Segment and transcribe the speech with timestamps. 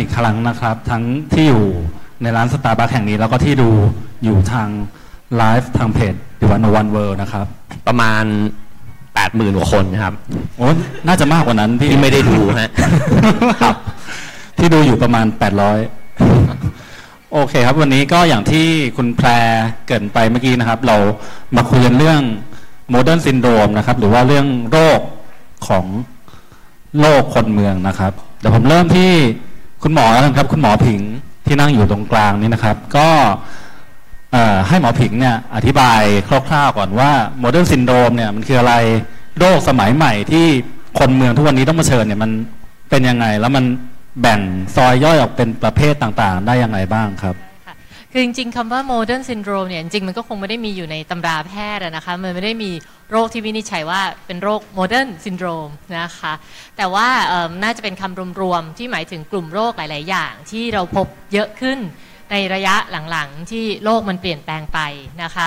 [0.00, 1.66] อีกครั้งนะครับ ทั้งที่อยู่
[2.22, 3.70] ในร้านสตาร์บัคแห่งนี้ แล้วก็ที่ดู
[4.24, 4.68] อยู่ทาง
[5.36, 7.46] ไลฟ์ทางเพจดิวันวันเวิร์นะครับ
[7.86, 8.24] ประมาณ
[9.14, 10.14] แปดหมื่นกว่าคนนะครับ
[10.56, 10.68] โอ้
[11.06, 12.70] น่าจะมากกว่านั้นพี่ที่ไม่ได้ดูฮะ
[13.62, 13.76] ครับ
[14.58, 15.26] ที่ดูอยู่ประมาณ
[16.08, 19.28] 800โอเคครับ วันนี้ก็อย่างที่คุณแพร
[19.86, 20.96] เกริ่นไปเมื่อกี้นะครับ เรา
[21.56, 22.20] มาคุยกันเรื่อง
[22.90, 25.00] modern syndrome นะครับ หรือว่าเรื่องโรค
[25.68, 25.84] ของ
[27.00, 29.12] โรคคนเมืองนะครับเดี๋ยวผมเริ่มที่
[29.88, 31.00] คุณหมอแล้วกันครับ คุณหมอผิง
[31.46, 33.08] ที่นั่งอยู่ตรงกลางนี้นะครับ ก็
[34.68, 38.74] ให้หมอผิงเนี่ยอธิบายคร่าวๆก่อนว่า modern syndrome เนี่ยมันคืออะไร
[39.38, 40.46] โรคสมัยใหม่ที่
[40.98, 42.30] คนเมืองทุกวันนี้ต้องมาเผชิญเนี่ยมัน
[42.90, 43.64] เป็นยังไง แล้วมัน
[44.22, 44.40] แบ่ง
[44.76, 47.34] ซอยย่อยออกเป็นประเภทต่างๆ ได้ยังไงบ้างครับ
[48.12, 52.70] คือจริงๆคำว่า modern syndrome เนี่ยจริงๆมันก็คงไม่ได้มีอยู่ในตำราแพทย์นะคะมันไม่ได้มี
[53.10, 56.32] โรคที่วินิจฉัยว่าเป็นโรค modern syndrome นะคะ
[56.76, 57.08] แต่ว่า
[57.62, 61.78] น่าจะเป็นคำรวมๆ ที่หมายถึงกลุ่มโรคหลาย ๆ อย่าง ที่เราพบเยอะขึ้น
[62.30, 62.74] ในระยะ
[63.10, 64.78] หลังๆ ที่โลกมันเปลี่ยนแปลงไป
[65.22, 65.46] นะคะ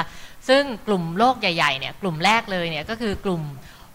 [0.49, 3.41] ซึ่งกลุ่มโรคใหญ่ ๆ เนี่ย กลุ่มแรกเลยเนี่ยก็คือกลุ่ม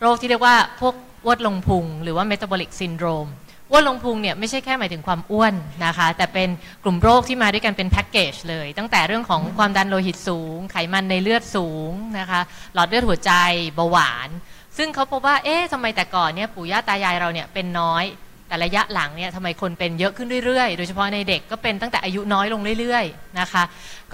[0.00, 0.94] โรคที่เรียกว่าพวกอ้
[1.28, 3.26] วนลงพุง หรือว่า metabolic syndrome
[3.74, 5.54] อ้วนลงพุงเนี่ยไม่ใช่แค่หมายถึงความอ้วน
[5.86, 6.48] นะคะ แต่เป็น
[6.84, 12.40] กลุ่มโรคที่มาด้วยกันเป็นแพ็กเกจเลย ตั้งแต่เรื่องของความดันโลหิตสูง ไขมันในเลือดสูงนะคะ
[12.74, 13.32] หลอดเลือดหัวใจ
[13.74, 14.28] เบาหวาน
[14.76, 18.04] ซึ่งเขาพบว่าเอ๊ะทำไมแต่ก่อนเนี่ยปู่ย่าตายายเราเนี่ยเป็นน้อย
[18.48, 23.62] แต่ระยะหลังเนี่ยทำไมคนเป็นเยอะขึ้นเรื่อยๆ โดยเฉพาะในเด็กก็เป็นตั้งแต่อายุน้อยลงเรื่อยๆนะคะ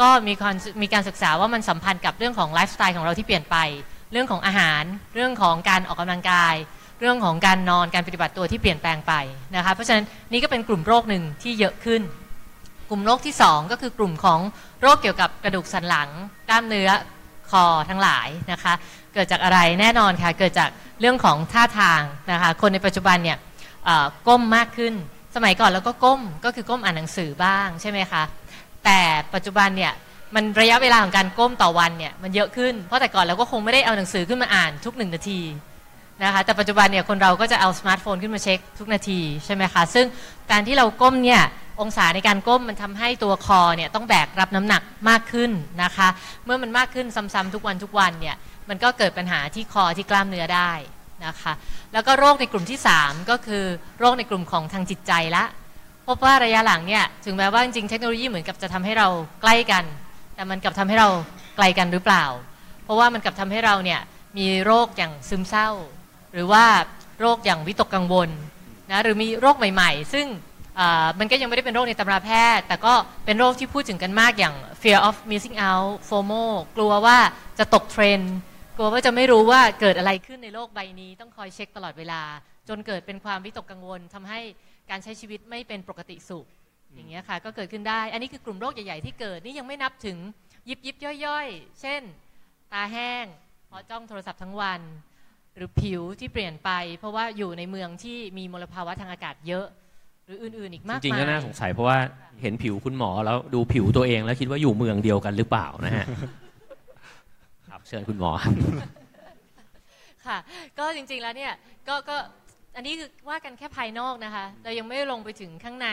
[0.00, 3.56] ก็มีการมีการศึกษาว่ามันสัมพันธ์กับเรื่องของไลฟ์สไตล์ของเราที่เปลี่ยนไป
[4.12, 4.82] เรื่องของอาหาร
[5.14, 6.54] เรื่องของการออกกำลังกาย
[7.00, 9.12] เรื่องของการนอนการปฏิบัติตัวที่เปลี่ยนแปลงไป
[9.56, 12.02] นะคะเพราะฉะนั้นนี่ก็เป็นกลุ่มโรคหนึ่งที่เยอะขึ้น
[12.88, 14.40] กลุ่มโรคที่ 2 ก็คือกลุ่มของ
[14.82, 16.08] โรคเกี่ยวกับกระดูกสันหลัง
[16.48, 16.90] กล้ามเนื้อ
[17.50, 18.74] คอทั้งหลายนะคะ
[19.14, 22.02] เกิดจากอะไรแน่นอนค่ะเกิดจากเรื่องของท่าทาง
[22.32, 23.38] นะคะคนในปัจจุบันเนี่ย
[24.28, 24.94] ก้มมากขึ้น
[25.36, 28.22] สมัยก่อนเราก็ก้มก็คือก้มอ่านหนังสือบ้างใช่ไหมคะ
[28.84, 29.00] แต่
[29.34, 29.92] ปัจจุบันเนี่ย
[30.34, 35.40] มันระยะเวลาของการก้มต่อวันเนี่ยมันเยอะขึ้น เพราะแต่ก่อนเราก็คงไม่ได้เอาหนังสือขึ้นมาอ่านทุกหนึ่งนาที
[36.22, 40.06] นะคะแต่ปัจจุบันเนี่ยคนเราก็จะเอาสมาร์ทโฟนขึ้นมาเช็คทุกนาทีใช่ไหมคะซึ่ง
[40.50, 41.42] การที่เราก้มเนี่ย
[41.80, 45.50] องศาในการก้มมันทำให้ตัวคอเนี่ยต้องแบกรับน้ำหนักมากขึ้น
[45.82, 46.08] นะคะ
[46.44, 48.36] เมื่อมันมากขึ้นซ้ำๆทุกวันทุกวันเนี่ย
[48.68, 50.72] มันก็เกิดปัญหาที่คอที่กล้ามเนื้อได้
[51.26, 51.52] นะคะ
[51.92, 53.64] แล้วก็โรคในกลุ่มที่ 3 ก็คือ
[53.98, 55.44] โรคในกลุ่มของทางจิตใจละ
[56.06, 59.08] พบว่าระยะหลังเนี่ยถึงแม้ว่าจริงๆเทคโนโลยีเหมือนกับจะทำให้เรา
[59.42, 59.84] ใกล้กัน
[60.34, 61.08] แต่มันกลับทำให้เรา
[61.56, 62.24] ไกลกันหรือเปล่า
[62.84, 64.00] เพราะว่ามันกลับทำให้เราเนี่ย
[64.38, 65.68] มีโรคอย่างซึมเศร้า
[66.34, 66.64] หรือว่า
[67.20, 68.28] โรคอย่างวิตกกังวล
[68.90, 70.26] นะหรือมีโรคใหม่ ๆ ซึ่ง
[71.18, 76.44] มันก็ยังไม่ได้เป็นโรคในตำราแพทย์ แต่ก็เป็นโรคที่พูดถึงกันมากอย่าง fear of missing out FOMO
[76.76, 77.18] กลัวว่า
[77.58, 78.34] จะตกเทรนด์
[78.76, 82.22] กลัวว่าจะไม่รู้ว่าเกิดอะไรขึ้นในโลกใบนี้ ต้องคอยเช็คตลอดเวลา
[82.68, 84.40] จนเกิดเป็นความวิตกกังวลทำให้
[84.90, 86.46] การใช้ชีวิตไม่เป็นปกติสุข
[86.94, 90.16] อย่างเงี้ยค่ะ ก็เกิดขึ้นได้ อันนี้คือกลุ่มโรคใหญ่ ๆ ที่เกิดนี่ยังไม่นับถึง
[90.68, 92.02] ยิบยิบย่อยๆ เช่น
[92.72, 93.24] ตาแห้ง
[93.68, 94.80] เพราะจ้องโทรศัพท์ทั้งวัน
[95.56, 99.66] หรือผิวที่เปลี่ยนไป เพราะว่าอยู่ในเมืองที่มีมลภาวะทางอากาศเยอะ
[100.26, 101.98] หรืออื่นๆอีกมากจริงๆมายก็น่าสงสัยเพราะว่า
[102.42, 106.06] เห็นผิวคุณหมอแล้วดูผิวตัวเองแล้วคิดว่าอยู่เมืองเดียวกันหรือเปล่านะฮะ
[107.68, 108.30] ครับเชิญคุณหมอ
[110.26, 110.38] ค่ะ
[110.78, 111.52] ก็จริงๆแล้วเนี่ย
[111.88, 112.16] ก็ก็
[112.76, 115.88] อันนี้คือว่ากันแค่ภายนอกนะคะ เรายังไม่ลงไปถึงข้างใน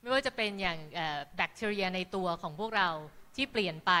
[0.00, 2.88] ไม่ว่าจะเป็นอย่างเอ่อแบคทีเรียในตัวของพวกเรา
[3.36, 3.92] ที่เปลี่ยนไป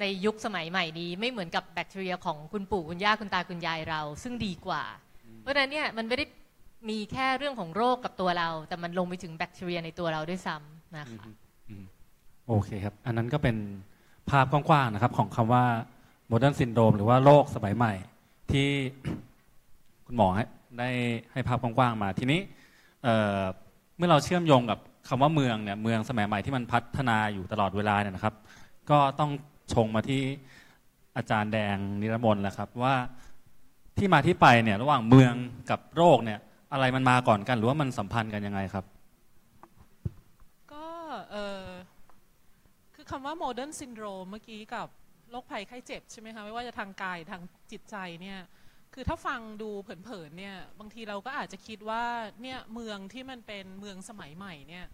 [0.00, 4.82] ในยุคสมัยใหม่นี้ ไม่เหมือนกับแบคทีเรียของคุณปู่คุณย่าคุณตาคุณยายเรา ซึ่งดีกว่า
[5.40, 6.24] เพราะฉะนั้นเนี่ยมันไม่ได้
[6.90, 11.24] มีแค่เรื่องของโรคกับตัวเรา แต่มันลงไปถึงแบคทีเรียในตัวเราด้วยซ้ำนะคะ
[12.48, 13.56] โอเคครับ อันนั้นก็เป็น
[14.30, 15.64] ภาพกว้างๆนะครับ ของคำว่า
[16.30, 17.92] modern syndrome หรือว่าโรคสมัยใหม่
[18.52, 18.68] ที่
[20.06, 20.44] คุณหมอให้
[20.78, 20.90] ได้
[21.32, 22.40] ให้ภาพกว้างๆมาทีนี้
[23.04, 23.40] เอ่อ
[23.96, 28.34] เมื่อเราเชื่อมโยงกับคำว่าเมืองเนี่ยเมืองสมัยใหม่ที่มันพัฒนาอยู่ตลอดเวลาเนี่ยนะครับ
[28.90, 29.30] ก็ต้อง
[29.74, 30.22] ชงมาที่
[31.16, 32.94] อาจารย์แดงนิรมนต์แหละครับว่า
[33.98, 35.34] ที่มาที่ไปเนี่ยระหว่างเมือง
[35.70, 36.40] กับโรคเนี่ย
[36.72, 38.84] อะไรมันมาก่อนกัน หรือว่ามันสัมพันธ์กันยังไงครับ
[40.72, 40.86] ก็
[41.30, 41.62] เออ
[42.94, 44.88] คือคำว่า modern syndrome เมื่อกี้กับ
[45.30, 48.38] โรคภัยไข้เจ็บใช่ไหมคะไม่ว่าจะทางกายทางจิตใจเนี่ย
[48.94, 52.04] คือถ้าฟังดูเผินๆเนี่ยบางทีเราก็อาจจะคิดว่า
[52.42, 54.86] เนี่ยเมืองที่มันเป็นเมืองสมัยใหม่เนี่ย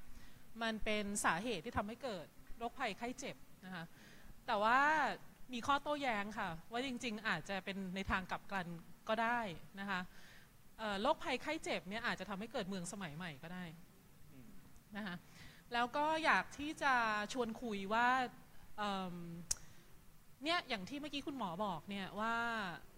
[0.62, 2.26] มันเป็นสาเหตุที่ทำให้เกิด
[2.58, 3.36] โรคภัยไข้เจ็บ
[3.66, 3.84] นะคะ
[4.48, 4.80] แต่ว่า
[5.52, 8.66] มีข้อโต้แย้งค่ะ ว่าจริง ๆ อาจจะเป็นในทางกลับกัน
[9.08, 9.40] ก็ได้
[9.80, 10.00] นะคะ
[11.02, 13.64] โรคภัยไข้เจ็บเนี่ยอาจจะทำให้เกิดเมืองสมัยใหม่ก็ได้
[14.96, 15.16] นะคะ
[15.72, 16.94] แล้วก็อยากที่จะ
[17.32, 18.08] ชวนคุยว่า
[18.78, 22.34] เเนี่ยอย่างที่เมื่อกี้คุณหมอบอกเนี่ยว่า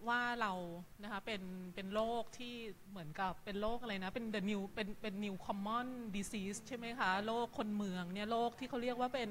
[0.07, 0.53] ว่าเรา
[1.03, 1.41] นะคะเป็น
[1.75, 2.55] เป็นโรคที่
[2.89, 9.29] เหมือนกับเป็นโรคอะไรนะ เป็น the new เป็นเป็น new common disease ใช่ไหมคะโรคคนเมืองเนี่ยโรคที่เขาเรียกว่าเป็น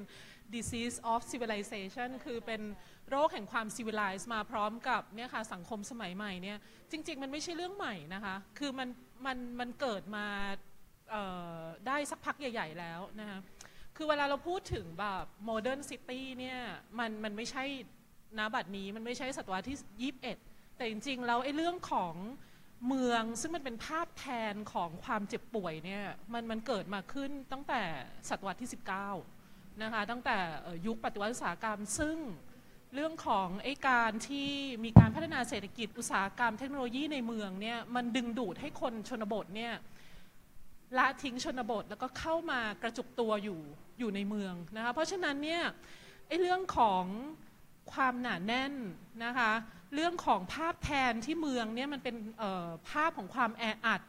[0.57, 2.63] disease of civilization คือเป็น
[3.11, 6.59] โรคแห่งความ civilized มาพร้อมกับเนี่ยค่ะสังคมสมัยใหม่เนี่ย
[6.91, 8.89] จริง ๆ มันไม่ใช่เรื่องใหม่นะคะ คือมัน
[9.27, 10.27] มันมันเกิดมา
[11.87, 13.39] ได้สักพักใหญ่ ๆ แล้วนะคะ
[13.97, 16.59] คือเวลาเราพูดถึงแบบ modern city เนี่ย
[16.99, 17.65] มันมันไม่ใช่
[18.39, 22.15] ณบัดนี้มันไม่ใช่ศตวรรษที่ 21 แต่จริง ๆ แล้วไอ้เรื่องของ
[22.89, 27.83] เมืองซึ่งมันเป็นภาพแทนของความเจ็บป่วยเนี่ยมันมันเกิดมาขึ้นตั้งแต่
[28.29, 29.40] ศตวรรษที่ 19
[29.83, 30.37] นะคะตั้งแต่
[30.87, 32.17] ยุคปฏิวัติอุตสาหกรรม ซึ่ง
[32.95, 34.49] เรื่องของไอ้การที่
[34.85, 39.73] มีการพัฒนาเศรษฐกิจอุตสาหกรรมเทคโนโลยีในเมืองเนี่ยมันดึงดูดให้คนชนบทเนี่ย
[40.99, 43.61] ละทิ้งชนบทแล้วก็เข้ามากระจุกตัวอยู่
[43.99, 45.63] อยู่ในเมืองนะคะเพราะฉะนั้นเนี่ย
[46.29, 47.05] ไอ้เรื่องของ
[47.93, 48.75] ความหนาแน่น
[49.25, 49.53] นะคะ
[49.95, 52.17] เรื่องของภาพแทนที่เมืองเนี่ยมันเป็น
[52.91, 54.01] ภาพของความแออัด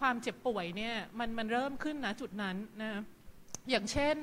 [0.00, 3.00] ความเจ็บป่วยเนี่ยมันมันเริ่มขึ้นนะจุดนั้นนะ
[3.70, 4.16] อย่างเช่น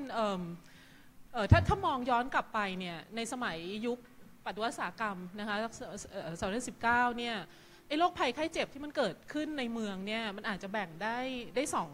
[1.34, 4.00] เออถ้าถ้ามองย้อนกลับไปเนี่ยในสมัยยุค
[4.46, 5.56] ปฏิวัติอุตสากรรมนะคะ
[6.40, 7.36] สองพันสิบเก้าเนี่ย
[7.88, 11.18] ไอ้โรคภัยไข้เจ็บที่มันเกิดขึ้นในเมืองเนี่ยมันอาจจะแบ่งได้
[11.56, 11.90] ได้สอง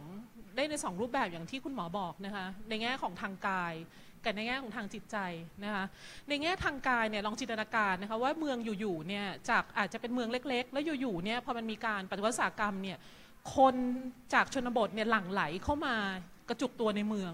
[0.55, 3.73] ได้ในสองรูปแบบอย่างที่คุณหมอบอกนะคะในแง่ของทางกาย
[4.23, 5.17] กับในแง่ของทางจิตใจ
[5.63, 5.85] นะคะ
[6.29, 12.97] ในแง่ทางกายเนี่ยลองจินตนาการนะคะว่าเมืองอยู่ๆเนี่ยจากอาจจะเป็นเมืองเล็ก ๆ แล้วอยู่ๆเนี่ยพอมันมีการปฏิวัติอุตสากรรมเนี่ย
[13.55, 13.75] คน
[14.33, 15.95] จากชนบทเนี่ยหลั่งไหลเข้ามา
[16.49, 17.31] กระจุกตัวในเมือง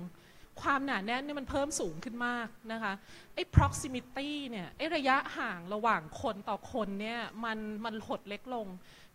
[0.62, 2.94] ความหนาแน่นเนี่ยมันเพิ่มสูงขึ้นมากนะคะ
[3.36, 8.68] ไอ้ proximity เนี่ยไอ้ระยะห่างระหว่างคนต่อคนเนี่ยมันมันหดเล็กลง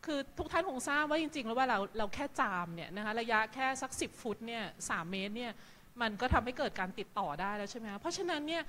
[0.05, 5.53] คือทุกท่านคงทราบว่าจริงๆ แล้วว่าเราเราแค่จามเนี่ยนะคะระยะแค่สัก 10 ฟุตเนี่ยสเมตรเนี่ย
[6.01, 8.63] มันก็ทำให้เกิดการติดต่อได้แล้วใช่ไหมคะเพราะฉะนั้นเนี่ย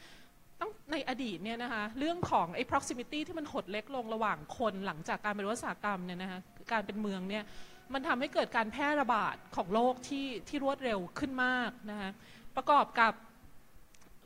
[0.62, 6.39] ต้องในอดีตเนี่ยนะคะเรื่องของไอ้ proximity ที่มันหดเล็กลงระหว่างคนหลังจากการเป็นวัฏศาสตร์กรรมเนี่ยนะคะ
[6.72, 7.44] การเป็นเมืองเนี่ย
[7.94, 12.12] มันทำให้เกิดการแพร่ระบาดของโรคที่ที่รวดเร็วขึ้นมากนะคะ
[12.55, 13.13] ประกอบกับ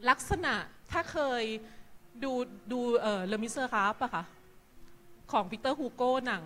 [0.10, 0.54] ลักษณะ
[0.92, 1.44] ถ้าเคย
[2.24, 2.32] ดู
[2.72, 4.24] ดูเออ Les Misérables ครับอะค่ะ
[5.32, 6.44] ของวิกเตอร์ฮูโก้หนัง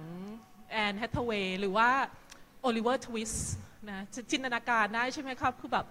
[0.71, 1.89] แอนแฮทาเวย์หรือว่า
[2.61, 3.33] Oliver Twist
[3.89, 3.99] นะ
[4.31, 5.85] จินตนาการได้ใช่ไหมครับ คือแบบ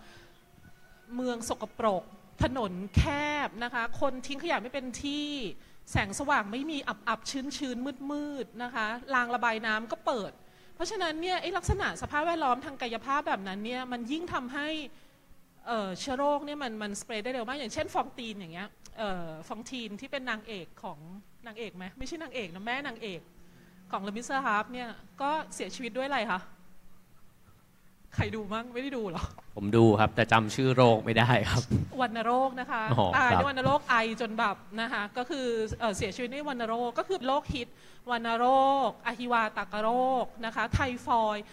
[1.15, 2.03] เมืองสกปรก
[2.43, 3.03] ถนนแค
[3.47, 5.27] บนะคะ คนทิ้งขยะไม่เป็นที่
[5.91, 10.33] แสงสว่างไม่มีอับอับชื้นชื้นมืดมืดนะคะรางระบายน้ำก็เปิด
[10.75, 14.69] เพราะฉะนั้นเนี่ยไอ้ลักษณะสภาพแวดล้อมทางกายภาพแบบนั้นเนี่ยมันยิ่งทำให้
[15.67, 18.69] เอ่อเชื้อโรคเนี่ยมันมัน spread ได้เร็วมาก อย่างเช่นฟองตีนอย่างเงี้ย
[18.99, 20.99] เอ่อฟองทีนที่เป็นนางเอกของ
[21.47, 23.21] นางเอกไหมไม่ใช่นางเอกนะแม่นางเอก
[23.91, 24.89] ของ Les Misérables เนี่ย
[25.23, 26.41] ก็เสียชีวิตด้วยอะไรคะ
[28.15, 29.25] ใครดูมั้งไม่ได้ดูเหรอ
[29.57, 31.63] ผมดูครับ แต่จำชื่อโรคไม่ได้ครับ
[32.03, 35.47] วัณโรคนะคะอ๋อตายครับด้วยวัณโรคไอจนแบบนะคะก็คือ
[35.81, 37.69] เอ่อเสียชีวิตด้วยวัณโรคก็คือโรคฮิต
[38.11, 38.47] วัณโร
[38.89, 39.91] คอหิวาตกโร
[40.23, 41.45] คนะคะไทฟอยด์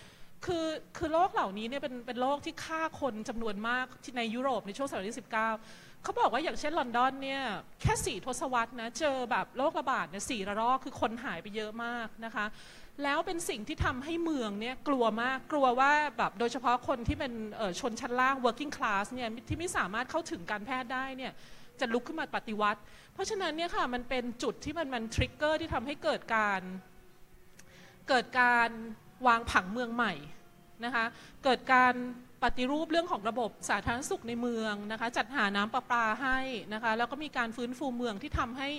[0.45, 0.65] คือ
[0.97, 7.41] คือโรคเหล่านี้เนี่ยเป็นเป็นโรคที่ฆ่าคนจำนวนมากที่ในยุโรปในช่วงศตวรรษที่ 19 เขาบอกว่าอย่างเช่นลอนดอนเนี่ย
[7.81, 12.45] แค่สี่ทศวรรษนะเจอแบบโรคระบาดเนี่ยสี่ระลอกคือคนหายไปเยอะมากนะคะ
[13.03, 21.31] แล้วเป็นสิ่งที่ทำให้เมืองเนี่ยกลัวมากกลัวว่าแบบโดยเฉพาะคนที่เป็นเอ่อชนชั้นล่าง working class เนี่ยที่ไม่สามารถเข้าถึงการแพทย์ได้เนี่ย
[21.79, 22.79] จะลุกขึ้นมาปฏิวัติ
[23.13, 26.61] เพราะฉะนั้นเนี่ยค่ะมันเป็นจุดที่มันมันทริกเกอร์ที่ทำให้เกิดการ
[28.09, 28.69] เกิดการ
[29.27, 30.13] วางผังเมืองใหม่
[30.85, 31.05] นะคะ
[31.43, 31.93] เกิดการ
[32.43, 36.39] ปฏิรูปเรื่องของระบบสาธารณสุขในเมืองนะคะจัดหาน้ำประปาให้
[36.73, 38.69] นะคะแล้วก็มีการฟื้นฟูเมืองที่ทำให้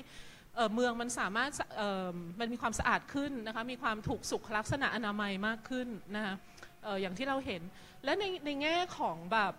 [0.74, 1.50] เมืองมันสามารถ
[2.40, 6.34] มันมีความสะอาดขึ้นนะคะมีความถูกสุขลักษณะอนามัยมากขึ้นนะคะ
[6.86, 7.62] อออย่างที่เราเห็น
[8.04, 9.52] และในในแง่ของแบบ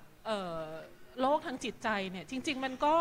[1.19, 2.95] โรคทางจิตใจเนี่ยจริง ๆ มันก็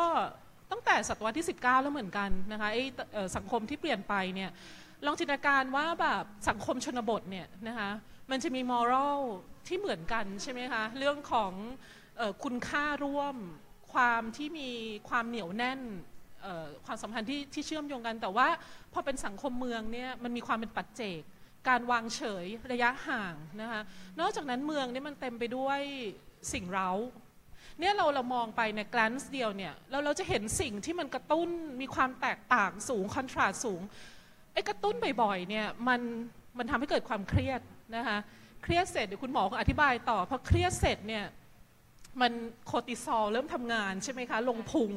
[0.70, 4.50] ตั้งแต่ศตวรรษที่ 19 แล้วเหมือนกันนะคะไอ้เอ่อสังคมที่เปลี่ยนไปเนี่ย
[5.06, 7.90] ลองจินตนาการว่าแบบสังคมชนบทเนี่ยนะคะ
[8.30, 9.20] มันจะมีมอรัล
[9.66, 11.52] ที่เหมือนกันใช่ไหมคะเรื่องของ
[12.20, 13.36] ออคุณค่าร่วม
[13.92, 14.70] ความที่มี
[15.08, 15.80] ความเหนียวแน่น
[16.86, 18.48] ความสัมพันธ์ที่ที่เชื่อมโยงกัน แต่ว่า
[18.92, 21.20] พอเป็นสังคมเมืองเนี่ยมันมีความเป็นปัจเจก
[21.68, 23.80] การวางเฉยระยะห่างนะคะ
[24.20, 25.80] นอกจากนั้นเมืองเนี่ยมันเต็มไปด้วย
[26.52, 26.90] สิ่งเร้า
[27.80, 31.48] เนี่ยเราเรามองไปในกลนส์เดียวเนี่ยเราเราจะเห็นสิ่งที่มันกระตุ้น
[31.80, 33.80] มีความแตกต่างสูงคอนทราสสูง
[34.60, 36.00] อ้กระตุ้นบ่อยๆเนี่ยมัน
[36.58, 37.60] มันทำให้เกิดความเครียด
[37.96, 38.18] นะคะ
[38.62, 41.24] เครียดเสร็จเดี๋ยวคุณหมอคงอธิบายต่อพอเครียดเสร็จเนี่ย
[42.20, 42.32] มัน
[42.66, 44.90] โคติซอลเริ่มทำงานใช่ไหมคะลงพุง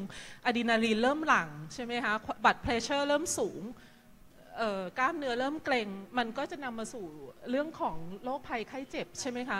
[0.45, 2.13] อะดรีนาลีนเริ่มหลั่งใช่ไหมคะ
[2.45, 3.61] บัตรเพรสเชอร์เริ่มสูง
[4.57, 7.05] เอ่อกล้ามเนื้อเริ่มเกร็ง มันก็จะนำมาสู่
[7.49, 9.59] เรื่องของโรคภัยไข้เจ็บใช่ไหมคะ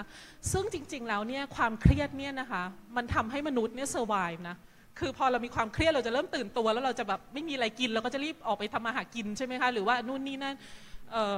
[0.52, 2.64] ซึ่งจริงๆแล้วเนี่ยความเครียดเนี่ยนะคะ
[2.96, 4.16] มันทำให้มนุษย์เนี่ยเซอร์ไว
[4.50, 4.56] นะ
[5.00, 10.56] คือพอเรามีความเครียดเราจะเริ่มตื่นตัว แล้วเราจะแบบไม่มีอะไรกินเราก็จะรีบออกไปทำมาหากินใช่ไหมคะหรือว่านู่นนี่นั่น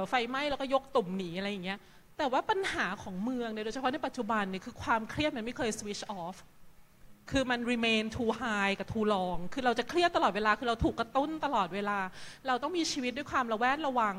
[0.08, 1.78] ไฟไหม้แล้วก็ยกตุ่มหนีอะไรอย่างเงี้ย
[2.18, 6.36] แต่ว่าปัญหาของเมืองเนี่ยโดยเฉพาะในปัจจุบันเนี่ยคือความเครียดมันไม่เคย switch off
[7.30, 11.98] คือมัน remain too high กับ too long คือเราจะเครียดตลอดเวลา คือเราถูกกระตุ้นตลอดเวลา
[12.46, 14.16] เราต้องมีชีวิตด้วยความระแวดระวัง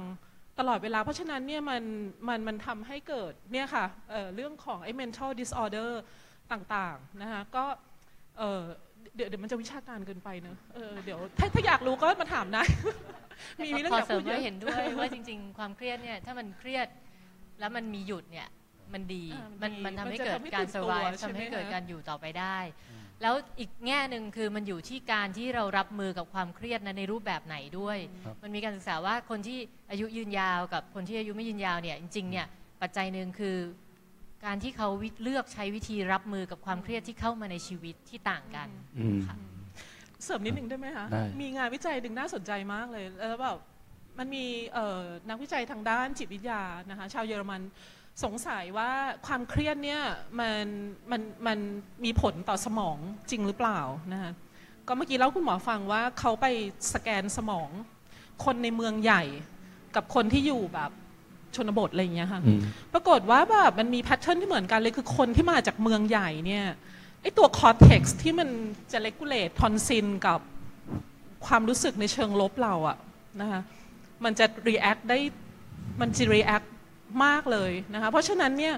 [0.59, 1.83] ตลอดเวลา เพราะฉะนั้นเนี่ยมัน
[2.27, 5.91] มันมันทำให้เกิดเนี่ยค่ะเเรื่องของไอ้ mental disorder
[6.51, 7.65] ต่างๆนะคะก็
[9.15, 12.63] เอ่อเดี๋ยวเดี๋ยวมันจะวิชาการเกินไปเนอะเออเดี๋ยวถ้าถ้าอยากรู้ก็มาถามได้
[13.63, 16.87] มีมีเรื่องพออยากเสริพูมดเยว่าอะเห็นด้วยว่าจริง ๆ ความเครียดเนี่ยถ้ามันเครียด
[17.59, 18.47] แล้วมันมีหยุดเนี่ย
[18.93, 22.57] มันดีอ่ามัมันนดีมันทำให้มันจะเกิดทำให้การตื่นตัว survive ใช่ไหมทำให้เกิดคะการอยู่ต่อไปได้
[23.21, 29.59] แล้วอีกแง่หนึ่งคือมันอยู่ที่การที่เรารับมือกับความเครียดนั้นในรูปแบบไหนด้วยครับมันมีการศึกษาว่าคนที่
[29.91, 32.45] อายุยืนยาวกับคนที่อายุไม่ยืนยาวเนี่ยจริงๆเนี่ย
[32.81, 33.55] ปัจจัยหนึ่งคือ
[34.47, 39.35] การที่เขาวิเลือกใช้วิธีรับมือกับความเครียดที่เข้ามาในชีวิตที่ต่างกันอืมค่ะ
[40.23, 43.57] เสริมนิดนึงได้ไหมคะได้มีงานวิจัยดึงน่าสนใจมากเลย แล้วแบบ
[44.17, 47.61] มันมีเอ่อนักวิจัยทางด้านจิตวิทยานะคะชาวเยอรมัน
[48.23, 48.89] สงสัยว่า
[49.25, 50.01] ความเครียดเนี่ย
[50.39, 50.65] มัน
[51.11, 51.59] มันมัน
[52.05, 52.97] มีผลต่อสมอง
[53.29, 53.79] จริงหรือเปล่า
[54.13, 54.31] นะคะ
[54.87, 56.45] ก็เมื่อกี้เล่าคุณหมอฟังว่าเขาไป
[56.93, 57.69] สแกนสมอง
[58.45, 59.23] คนในเมืองใหญ่
[59.95, 60.91] กับคนที่อยู่แบบ
[61.57, 62.61] ชนบทอะไรอย่างเงี้ยค่ะอืม
[62.93, 66.65] ปรากฏว่าแบบมันมี pattern ที่เหมือนกันเลยคือคนที่มาจากเมืองใหญ่เนี่ย
[67.21, 68.49] ไอตัวคอร์เท็กซ์ที่มัน
[68.91, 70.39] จะเลกูเลตทอนซินกับ
[71.45, 72.97] ความรู้สึกในเชิงลบเราอะ
[73.41, 73.61] นะคะ
[74.23, 75.17] มันจะ react ได้
[76.01, 76.67] มันจะ react
[77.25, 78.75] มากเลยนะคะเพราะฉะนั้นเนี่ย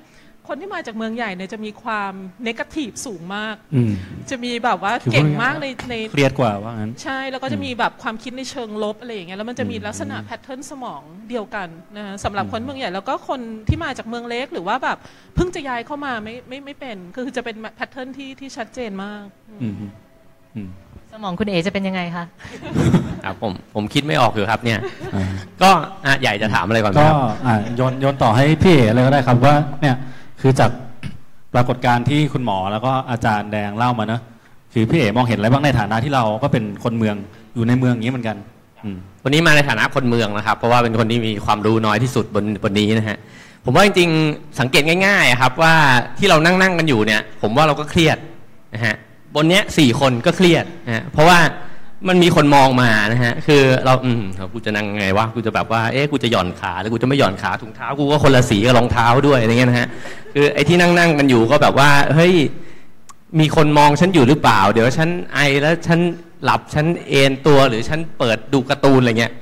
[0.47, 3.91] คนที่มาจากเมืองใหญ่เนี่ยจะมีความ negative สูงมากอืม
[4.29, 11.67] จะมีแบบว่าคือเก่งพูดง่ายๆมากในในเครียดกว่าว่างั้น ใช่ แล้วก็จะมีแบบความคิดในเชิงลบอะไรอย่างเงี้ย แล้วมันจะมีอืมลักษณะ pattern สมองเดียวกัน
[11.97, 14.97] นะฮะสำหรับคนเมืองใหญ่ แล้วก็คนที่มาจากเมืองเล็ก หรือว่าแบบ
[15.35, 19.23] เพิ่งจะย้ายเข้ามาไม่ไม่ไม่เป็น คือจะเป็น pattern ที่ที่ชัดเจนมาก
[19.61, 19.73] อืม
[20.55, 20.69] อืม
[21.13, 22.25] สมองคุณเอ๋จะเป็นยังไงคะ
[23.23, 24.79] ครับผมผมคิดไม่ออกอยู่ครับเนี่ย
[25.15, 25.25] อ่า
[25.61, 25.69] ก็
[26.05, 27.15] อะใหญ่จะถามอะไรก่อนไหมก็ครับ
[27.45, 29.95] อ่าโยนโยนต่อให้พี่เอ๋เลยก็ได้ครับว่าเนี่ย
[30.41, 30.71] คือจาก
[31.53, 34.21] ปรากฏการณ์ที่คุณหมอแล้วก็อาจารย์แดงเล่ามาเนอะ
[34.73, 37.15] คือพี่เอ๋มองเห็นอะไรบ้างในฐานะที่เราก็เป็นคนเมือง
[37.55, 38.37] อยู่ในเมืองอย่างนี้เหมือนกัน
[39.23, 43.17] วันนี้มาในฐานะคนเมืองนะครับ เพราะว่าเป็นคนที่มีความรู้น้อยที่สุดบนบนนี้นะฮะ
[43.65, 45.73] ผมว่าจริงๆสังเกตง่ายๆครับว่า
[46.17, 48.17] ที่เรานั่งนั่งๆกันอยู่เนี่ย ผมว่าเราก็เครียด
[48.73, 48.95] นะฮะ
[49.35, 51.39] บนเนี้ยสี่คนก็เครียดนะฮะเพราะว่า
[52.07, 54.21] มันมีคนมองมานะฮะ คือเราอืม
[54.53, 59.87] กูจะนั่งไงวะกูจะแบบว่าเอ๊ะกูจะหย่อนขาหรือกูจะไม่หย่อนขาถุงเท้ากูก็คนละสีกับรองเท้าด้วยอะไรเงี้ยนะฮะ
[60.33, 62.33] คือไอ้ที่นั่งนั่งกันอยู่ก็แบบว่าเฮ้ย
[63.39, 65.99] มีคนมองฉันอยู่หรือเปล่า เดี๋ยวฉันไอแล้วฉัน
[66.43, 69.33] หลับฉันเอนตัวหรือฉันเปิดดูการ์ตูนอะไรเงี้ย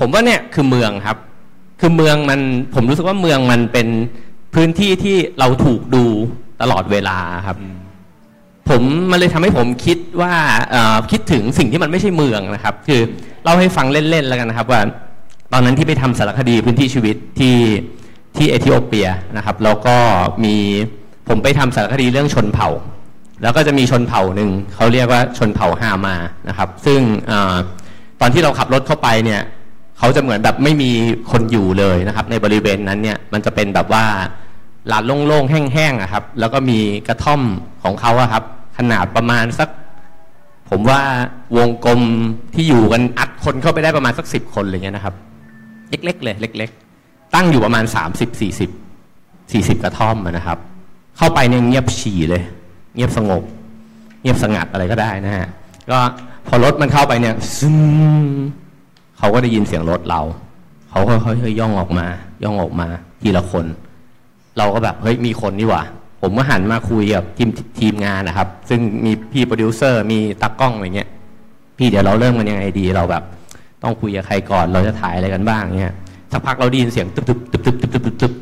[0.00, 1.16] ผมว่าเนี่ยคือเมืองครับ
[1.80, 2.40] คือเมืองมัน
[2.74, 3.88] ผมรู้สึกว่าเมืองมันเป็น
[4.54, 6.04] พื้นที่ที่เราถูกดู
[6.62, 7.56] ตลอดเวลาครับ
[8.68, 10.34] ผมมันเลยทำให้ผมคิดว่า
[11.10, 13.00] คิดถึงสิ่งที่มันไม่ใช่เมืองนะครับ คือ
[13.44, 14.80] เล่าให้ฟังเล่นๆแล้วกันนะครับว่า
[15.52, 17.56] ตอนนั้นที่ไปทำสารคดีพื้นที่ชีวิตที่
[18.36, 19.96] ที่เอธิโอเปียนะครับแล้วก็
[20.44, 20.54] มี
[21.28, 22.68] ผมไปทำสารคดีเรื่องชนเผ่า
[23.42, 26.16] แล้วก็จะมีชนเผ่าหนึ่งเขาเรียกว่าชนเผ่าฮามา
[26.48, 27.32] นะครับ ซึ่งอ
[28.20, 29.42] ตอนที่เราขับรถเข้าไปเนี่ย
[29.98, 30.90] เขาจะเหมือนแบบไม่มี
[31.30, 34.04] คนอยู่เลยนะครับ ในบริเวณนั้นเนี่ยมันจะเป็นแบบว่า
[34.92, 37.40] ลานโล่งๆแห้งๆอะครับ แล้วก็มีกระท่อม
[37.84, 38.44] ของเขาอะครับ
[38.76, 39.68] ขนาดประมาณสัก
[40.70, 41.00] ผมว่า
[41.56, 42.00] วงกลม
[42.54, 45.14] ที่อยู่กันอัดคนเข้าไปได้ประมาณสักสิบคนอะไรเงี้ยนะครับ
[45.90, 46.70] เล็กๆเลยเล็ก
[47.02, 50.58] ๆ ตั้งอยู่ประมาณ30 40 40กระท่อมนะครับ
[51.16, 52.42] เข้าไปเนี่ยเงียบฉี่เลย
[52.94, 53.42] เงียบสงบ
[54.22, 55.48] เงียบสงัดอะไรก็ได้นะฮะ
[55.90, 55.98] ก็
[56.46, 57.78] พอรถมันเข้าไปเนี่ยซึม
[59.18, 60.20] เขาก็ได้ยินเสียงรถเรา
[60.90, 62.06] เขาค่อยๆย่องออกมา
[62.44, 62.88] ย่องออกมา
[63.22, 63.64] ทีละคน
[64.58, 65.82] เราก็แบบเฮ้ยมีคนนี่หว่า
[66.28, 71.08] ผมก็หันมาคุยกับทีมทีมงานนะครับ ซึ่งมีพี่โปรดิวเซอร์มีตากล้องอะไรเงี้ย
[71.78, 73.22] พี่เดี๋ยวเราเริ่มกันยังไงดีเราแบบ
[73.82, 75.94] ต้องคุยกับใครก่อนเราจะถ่ายอะไรกันบ้างเนี่ย
[76.32, 78.32] สักพักเราได้ยินเสียงตึ๊บตึ๊บตึ๊บตึ๊บตึ๊บตึ๊บตึ๊บตึ๊บ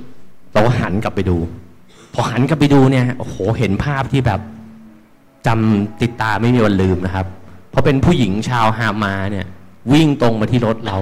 [0.52, 1.36] เราก็หันกลับไปดู
[2.14, 4.40] พอหันกลับไปดูเนี่ยโอ้โหเห็นภาพที่แบบ
[5.46, 7.26] จำติดตาไม่มีวันลืมนะครับ
[7.70, 9.46] เพราะเป็นผู้หญิงชาวฮามาเนี่ย
[9.92, 10.96] วิ่งตรงมาที่รถเรา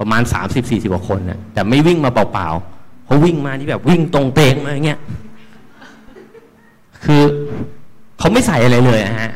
[0.00, 4.98] ประมาณสามสิบสี่สิบกว่าคนนะแต่ไม่วิ่งมาเปล่าๆเขาวิ่งมาที่แบบวิ่งตรงเตงมาอย่างเงี้ย
[7.04, 7.22] คือ
[8.18, 9.30] เขาไม่ใส่อะไรเลยนะฮะ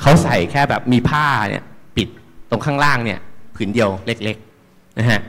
[0.00, 1.62] เขาใส่แค่แบบมีผ้าเนี่ย
[1.96, 2.08] ปิด
[2.50, 3.18] ตรงข้างล่างเนี่ย
[3.56, 5.20] ผืนเดียวเล็กๆนะฮะ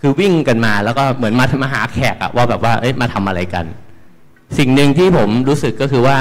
[0.00, 3.64] คือวิ่งกันมาแล้วก็เหมือนมามาหาแขกอะว่าแบบว่าเอ้ยมาทำอะไรกัน
[4.58, 6.16] สิ่งหนึ่งที่ผมรู้สึกก็คือว่า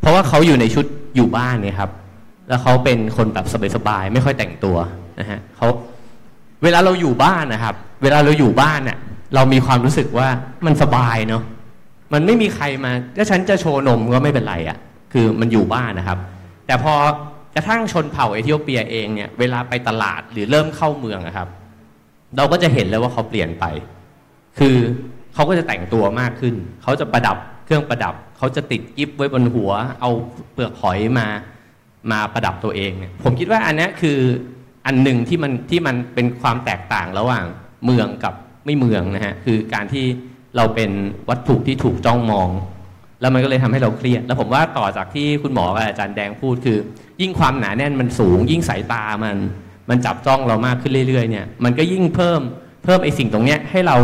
[0.00, 0.84] เพราะว่าเขาอยู่ในชุด
[1.16, 1.90] อยู่บ้านเนี่ยครับ
[2.48, 3.46] แล้วเขาเป็นคนแบบ
[3.76, 4.76] สบายๆไม่ค่อยแต่งตัว
[5.20, 5.66] นะฮะเขา
[6.62, 8.98] เวลาเราอยู่บ้านนะครับ เวลาเราอยู่บ้านเนี่ย
[9.34, 10.28] เรามีความรู้สึกว่า
[10.66, 11.42] มันสบายเนาะ
[12.12, 14.78] มันไม่มีใครมาถ้าฉันจะโชว์นมก็ไม่เป็นไรอะ่ะ
[15.12, 16.18] คือมันอยู่บ้านนะครับ
[16.66, 16.94] แต่พอ
[17.54, 21.48] กระทั่งชนเผ่าเอธิโอเปียเองเนี่ยเวลาไปตลาดหรือเริ่มเข้าเมืองอะครับ
[22.36, 23.64] เราก็จะเห็นแล้วว่าเขาเปลี่ยนไป
[24.58, 24.76] คือ
[25.34, 30.10] เขาก็จะแต่งตัวมากขึ้น เขาจะประดับเครื่องประดับ เขาจะติดกิฟไว้บนหัว เอา
[30.52, 31.26] เปลือกหอยมา
[32.10, 34.18] มาประดับตัวเองเนี่ยผมคิดว่าอันนี้คือ
[34.86, 37.44] อันหนึ่งที่มันที่มันเป็นความแตกต่างระหว่าง
[37.84, 38.34] เมืองกับ
[38.64, 40.04] ไม่เมืองนะฮะคือการที่
[40.56, 40.90] เราเป็น
[41.28, 42.48] วัตถุที่ถูกจ้องมอง
[43.20, 46.78] แล้วมันก็เลยทำให้เราเครียด แล้วผมว่าต่อจากที่คุณหมอกับอาจารย์แดงพูดคือ
[47.20, 49.36] ยิ่งความหนาแน่นมันสูง ยิ่งสายตามัน
[49.90, 52.40] มันจับจ้องเรามากขึ้นเรื่อยๆเนี่ยมันก็ยิ่งเพิ่ม
[52.84, 53.96] เพิ่มไอ้สิ่งตรงเนี้ยให้เรา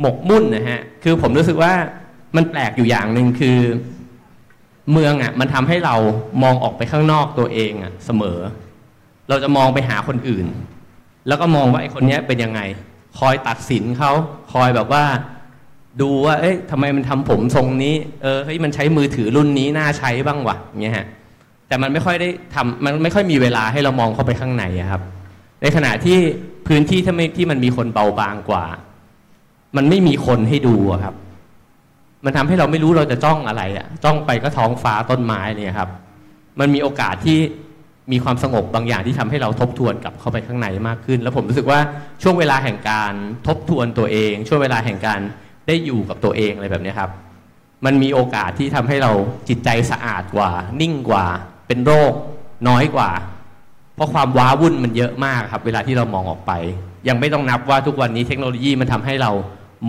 [0.00, 1.72] หมกมุ่นนะฮะคือผมรู้สึกว่า
[2.36, 3.58] มันแปลกอยู่อย่างหนึ่งคือ
[4.92, 5.96] เมืองอะมันทำให้เรา
[6.42, 8.38] มองออกไปข้างนอกตัวเองอะเสมอ
[9.28, 10.46] เราจะมองไปหาคนอื่น
[11.28, 12.60] แล้วก็มองว่าไอ้คนเนี้ยเป็นยังไง
[13.18, 14.12] คอยตัดสินเขา
[14.52, 15.04] คอยแบบว่า
[16.00, 21.06] ดูว่าเอ๊ะทำไมมันทำผมทรงนี้เออเฮ้ยมันใช้มือถือรุ่นนี้น่าใช้บ้างวะอย่างเงี้ยฮะ
[21.68, 25.02] แต่มันไม่ค่อยได้ทำมันไม่ค่อยมีเวลาให้เรามองเข้าไปข้างในอะครับ
[25.62, 26.18] ในขณะที่
[26.66, 28.64] พื้นที่ที่ไม่ที่มันมีคนเบาบางกว่า
[29.76, 31.14] มันไม่มีคนให้ดูอะครับ
[32.24, 35.90] มันทำให้เราไม่รู้เราจะจ้องอะไรอะจ้องไปก็ท้องฟ้าต้นไม้เนี่ยครับ
[36.60, 37.38] มันมีโอกาสที่
[38.12, 41.80] มีความสงบบางอย่างที่ทำให้เราทบทวนกลับเข้าไปข้างในมากขึ้น แล้วผมรู้สึกว่า
[42.22, 43.12] ช่วงเวลาแห่งการ
[43.46, 45.20] ทบทวนตัวเอง ช่วงเวลาแห่งการ
[45.66, 47.10] ได้อยู่กับตัวเองอะไรแบบนี้ครับ
[47.84, 49.12] มันมีโอกาสที่ทำให้เรา
[49.48, 51.24] จิตใจสะอาดกว่า นิ่งกว่า
[51.66, 52.12] เป็นโรค
[52.68, 53.10] น้อยกว่า
[53.94, 56.52] เพราะความว้าวุ่นมันเยอะมากครับ เวลาที่เรามองออกไป
[57.08, 59.30] ยังไม่ต้องนับว่าทุกวันนี้เทคโนโลยีมันทำให้เรา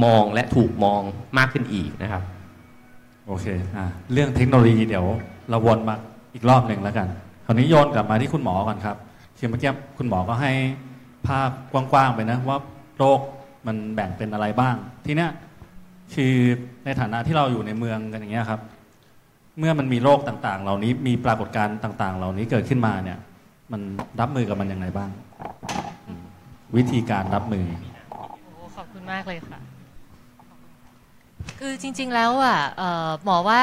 [0.03, 1.01] มองและถูกมอง
[1.37, 2.23] มากขึ้นอีกนะครับ
[3.27, 5.05] โอเคอ่าเรื่องเทคโนโลยีเดี๋ยว
[5.49, 5.95] เราวนมา
[6.33, 7.07] อีกรอบหนึ่งแล้วกัน
[7.45, 8.97] คราวนี้โยนกลับมาที่คุณหมอก่อนครับ
[9.37, 10.51] คือเมื่อกี้คุณหมอก็ให้
[11.27, 12.57] ภาพกว้างๆไปนะว่า
[12.97, 13.19] โรค
[13.67, 15.29] มันแบ่งเป็นอะไรบ้าง ทีเนี้ย
[16.13, 16.35] คือ
[16.85, 18.61] ในฐานะที่เราอยู่ในเมืองกันอย่างเงี้ยครับ
[19.59, 23.19] เมื่อมันมีโรคต่างๆ เหล่านี้มีปรากฏการณ์ต่าง ๆ เหล่านี้เกิดขึ้นมาเนี่ย
[23.71, 23.81] มัน
[24.19, 25.09] รับมือกับมันยังไงบ้าง
[26.75, 27.65] วิธีการรับมือ
[28.43, 29.59] โอ้ขอบคุณมากเลยค่ะ
[31.59, 32.57] คือจริง ๆแล้วอะ
[33.23, 33.61] หมอว่า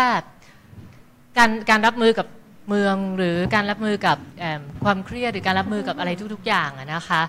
[1.39, 2.27] การการรับมือกับ
[2.69, 4.17] เมืองหรือการรับมือกับ
[4.85, 7.23] ความเครียดหรือการรับมือกับอะไรทุก ๆ อย่างนะคะ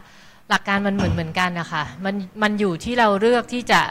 [0.50, 3.82] หลักการมันเหมือนเหมือนกันนะคะมันมันอยู่ที่เราเลือกที่จะ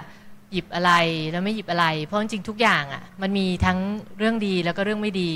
[0.52, 0.92] หยิบอะไร
[1.30, 3.78] แล้วไม่หยิบอะไร เพราะจริงๆทุกอย่างอะมันมีทั้ง
[4.18, 5.32] เรื่องดีแล้วก็เรื่องไม่ดี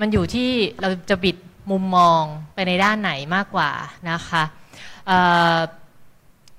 [0.00, 0.48] มันอยู่ที่
[0.80, 1.36] เราจะบิด
[1.70, 2.22] มุมมอง
[2.54, 3.70] ไปในด้านไหนมากกว่า
[4.10, 4.44] นะคะ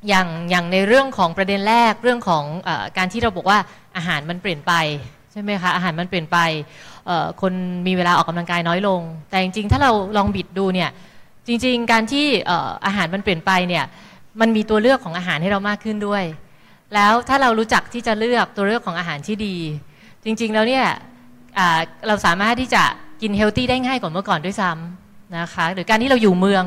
[0.08, 3.60] อย่างอย่างในเรื่องของประเด็นแรกเรื่องของอการที่เราบอกว่า
[3.96, 4.74] อาหารมันเปลี่ยนไป
[5.32, 6.38] ใช่ไหมคะอาหารมันเปลี่ยนไป
[7.42, 7.54] คน
[7.88, 10.90] มีเวลาออกกำลังกายน้อยลง แต่จริงๆ ถ้าเราลองบิดดูเนี่ย
[11.48, 13.86] จริง ๆ การที่เอ่ออาหารมันเปลี่ยนไปเนี่ย
[14.42, 16.24] มันมีตัวเลือกของอาหารให้เรามากขึ้นด้วย
[16.94, 19.56] แล้วถ้าเรารู้จักที่จะเลือกตัวเลือกของอาหารที่ดี
[20.24, 20.86] จริงๆแล้วเนี่ย
[22.08, 22.84] เราสามารถที่จะ
[23.22, 26.64] กินเฮลตี้ได้ง่ายกว่าเมื่อก่อนด้วยซ้ำนะคะหรือการที่เราอยู่เมือง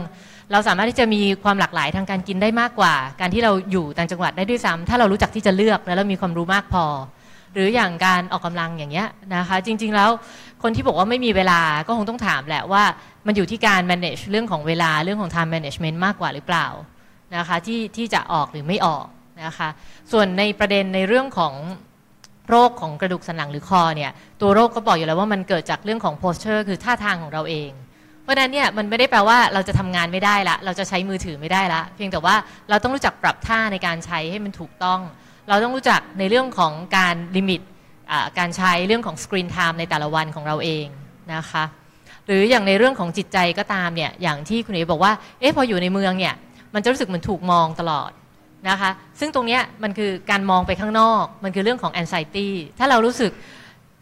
[0.52, 6.84] เราสามารถที่จะมีความหลากหลายทางการกินได้มากกว่า การที่เราอยู่ต่างจังหวัดได้ด้วยซ้ำถ้าเรารู้จักที่จะเลือกแล้วเรามีความรู้มากพอ
[7.54, 10.10] หรืออย่างการออกกำลังอย่างเงี้ยนะคะจริง ๆแล้ว
[10.62, 12.82] คนที่บอกว่าไม่มีเวลาก็คงต้องถามแหละว่า
[13.26, 16.66] มันอยู่ที่การ manage เรื่องของเวลาเรื่องของ time management มากกว่าหรือเปล่า
[17.36, 19.06] นะคะที่ที่จะออกหรือไม่ออก
[19.44, 19.68] นะคะ
[20.12, 21.54] ส่วนในประเด็นในเรื่องของ
[22.48, 27.70] โรคของกระดูกสันหลังหรือคอเนี่ยตัวโรคก็บอกอยู่แล้วว่ามันเกิดจากเรื่องของ posture คือท่าทางของเราเอง
[28.22, 32.34] เพราะนั้นเนี่ยมันไม่ได้แปลว่าเราจะทำงานไม่ได้ละ เราจะใช้มือถือไม่ได้ละ เพียงแต่ว่า
[32.70, 35.00] เราต้องรู้จักปรับท่าในการใช้ให้มันถูกต้อง
[35.48, 37.60] เราต้องรู้จักในเรื่องของการ limit
[38.38, 40.86] การใช้เรื่องของ screen time ในแต่ละวันของเราเอง
[41.34, 41.64] นะคะ
[42.26, 46.34] หรืออย่างในเรื่องของจิตใจก็ตามเนี่ยอย่างที่คุณเอ๋บอกว่าเอ๊ะพออยู่ในเมืองเนี่ย
[46.74, 48.10] มันจะรู้สึกเหมือนถูกมองตลอด
[48.68, 53.32] นะคะซึ่งตรงนี้มันคือการมองไปข้างนอก มันคือเรื่องของ anxiety ถ้าเรารู้สึก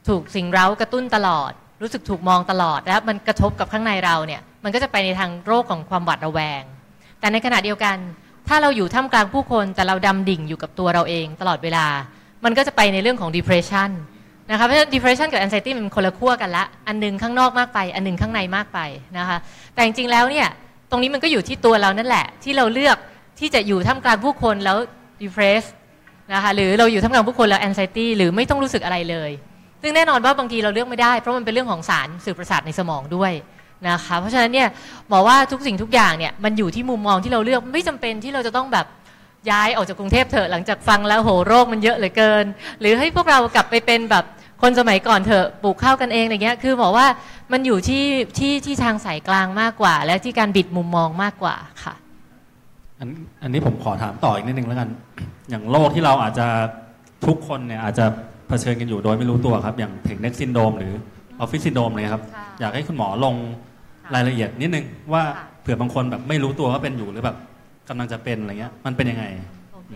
[0.09, 6.63] ถูกสิ่งเร้ากระตุ้นตลอด รู้สึกถูกมองตลอด แล้วมันกระทบกับข้างในเราเนี่ยมันก็จะไปในทางโรคของความหวาดระแวง
[7.21, 7.97] แต่ในขณะเดียวกัน
[8.49, 11.87] ถ้าเราอยู่ท่ามกลางผู้คนแต่เราดำดิ่งอยู่กับตัวเราเองตลอดเวลา
[12.45, 13.91] มันก็จะไปในเรื่องของ depression
[14.51, 18.79] นะคะเพราะฉะนั้น depression กับ anxiety มันคนละขั้วกันละ อันหนึงข้างนอกมากไป อันหนึงข้างในมากไป
[19.19, 19.39] นะคะ
[19.75, 20.49] แต่จริงๆแล้วเนี่ย
[20.91, 22.97] ตรงนี้มันก็อยู่ที่ตัวเรานั่นแหละที่เราเลือก
[23.39, 24.77] ที่จะอยู่ท่ามกลางผู้คนแล้ว
[25.23, 25.71] depressed
[26.33, 29.31] นะคะหรือเราอยู่ท่ามกลางผู้คนแล้ว anxiety หรือไม่ต้องรู้สึกอะไรเลย
[29.83, 33.33] ซึ่งแน่นอนว่าบางทีเราเลือกไม่ได้ เพราะมันเป็นเรื่องของสารสื่อประสาทในสมองด้วย
[33.89, 34.69] นะคะเพราะฉะนั้นเนี่ย
[35.13, 38.87] บอกว่าทุกสิ่งทุกอย่างเนี่ยมันอยู่ที่มุมมองที่เราเลือกไม่จำเป็นที่เราจะต้องแบบ
[39.51, 42.45] ย้ายออกจากกรุงเทพเถอะหลังจากฟังแล้วโหโรคมันเยอะเหลือเกิน
[42.81, 44.25] หรือให้พวกเรากลับไปเป็นแบบ
[44.63, 47.07] คนสมัยก่อนเถอะปลูกข้าวกันเองอะไรเงี้ยคือบอกว่า
[47.53, 48.05] มันอยู่ที่
[48.39, 51.95] ที่ที่ทางสายกลางมากกว่า และที่การบิดมุมมองมากกว่าค่ะ
[53.01, 53.09] อัน
[53.43, 54.89] อันนี้ผมขอถามต่ออีกนิดนึงแล้วกัน
[55.51, 56.47] อย่างโรคที่เราอาจจะ
[57.27, 58.05] ทุกคนเนี่ยอาจจะ
[58.49, 60.93] เผชิญกันอยู่โดยไม่รู้ตัวครับ อย่าง text neck syndrome หรือ
[61.41, 63.35] ออฟฟิศซินโดรมเลยครับ ค่ะอยากให้คุณหมอลง
[64.05, 67.37] ค่ะรายละเอียดนิดนึงว่าค่ะ เผื่อบางคนแบบไม่รู้ตัวว่าเป็นอยู่หรือแบบ
[67.89, 69.25] กำลังจะเป็นอะไรเงี้ย มันเป็นยังไง
[69.75, 69.93] โอเค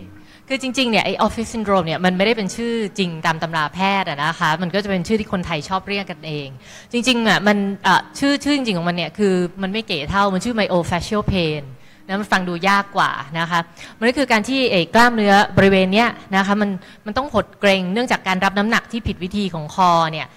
[0.47, 6.47] คือจริงๆ เนี่ยไอ้ออฟฟิศซินโดรมเนี่ยมันไม่ได้เป็นชื่อจริงตามตำราแพทย์อะนะคะ มันก็จะเป็นชื่อที่คนไทยชอบเรียกกันเอง
[6.91, 11.63] จริงๆอะมันอะชื่อชื่อจริงๆของมันเนี่ยคือมันไม่เก๋เท่า มันชื่อ myofascial pain
[12.07, 13.59] นะมันฟังดูยากกว่านะคะ
[13.99, 16.69] มันก็คือการที่ไอ้กล้ามเนื้อบริเวณเนี้ยนะคะมัน
[17.05, 20.27] มันต้องหดเกร็งเนื่องจากการรับน้ำหนักที่ผิดวิธีของคอเนี่ย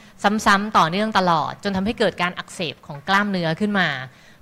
[0.47, 3.89] ซ้ำๆต่อเนื่องตลอด จนทำให้เกิดการอักเสบของกล้ามเนื้อขึ้นมา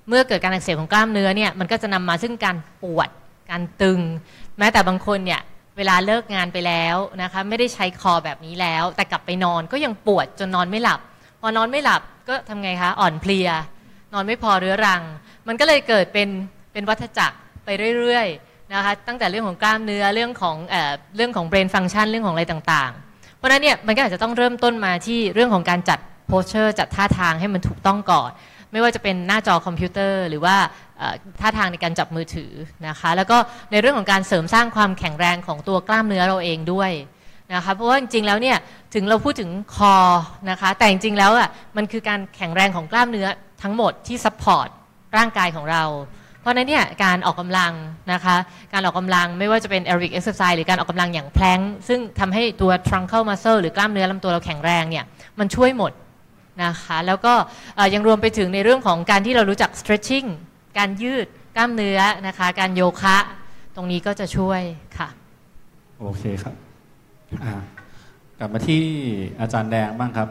[0.07, 3.09] เมื่อเกิดการอักเสบของกล้ามเนื้อเนี่ยมันก็จะนำมาซึ่งการปวด
[3.51, 3.99] การตึง
[4.57, 5.41] แม้แต่บางคนเนี่ย
[5.77, 10.99] เวลาเลิกงานไปแล้วนะคะไม่ได้ใช้คอแบบนี้แล้ว แต่กลับไปนอนก็ยังปวดจนนอนไม่หลับ
[11.41, 13.49] พอนอนไม่หลับก็ทำไงคะอ่อนเพลีย
[14.13, 15.01] นอนไม่พอเรื้อรัง
[15.47, 16.29] มันก็เลยเกิดเป็น
[16.75, 28.29] เป็นวัฏจักรไปเรื่อยๆนะคะตั้งแต่เรื่องของกล้ามเนื้อเรื่องของเออเรื่องของ brain function เรื่องของอะไรต่างๆ เพราะฉะนั้นเนี่ยมันก็อาจจะต้องเริ่มต้นมาที่เรื่องของการจัดposture จัดท่าทางให้มันถูกต้องก่อน
[28.71, 30.55] ไม่ว่าจะเป็นหน้าจอคอมพิวเตอร์ หรือว่า
[31.41, 32.51] ท่าทางในการจับมือถือ
[32.87, 33.37] นะคะแล้วก็
[33.71, 36.91] ในเรื่องของการเสริมสร้างความแข็งแรงของตัวกล้ามเนื้อเราเองด้วย
[37.53, 38.57] นะคะเพราะว่าจริงๆแล้วเนี่ย
[38.93, 39.95] ถึงเราพูดถึงคอ
[40.49, 43.27] นะคะแต่จริงๆแล้วอะมันคือการแข็งแรงของกล้ามเนื้อ
[43.63, 44.67] ทั้งหมดที่ support
[45.17, 45.83] ร่างกายของเรา
[46.45, 47.73] เพราะนั้นเนี่ยการออกกำลัง
[48.13, 48.35] นะคะ
[48.73, 55.05] การออกกำลังไม่ว่าจะเป็น aerobic exercise หรือการออกกำลังอย่าง plankซึ่งทำให้ตัว truncal muscle หรือกล้ามเนื้อลำตัวเราแข็งแรงเนี่ย
[55.39, 55.91] มันช่วยหมด
[56.63, 57.33] นะคะแล้วก็
[57.93, 60.27] ยังรวมไปถึงในเรื่องของการที่เรารู้จัก stretching
[60.77, 61.27] การยืด
[61.57, 63.17] กล้ามเนื้อนะคะการโยคะ
[63.75, 64.61] ตรงนี้ก็จะช่วย
[64.97, 65.09] ค่ะ
[65.99, 66.55] โอเคครับ
[68.39, 68.83] กลับมาที่
[69.39, 70.29] อาจารย์แดงบ้างครับ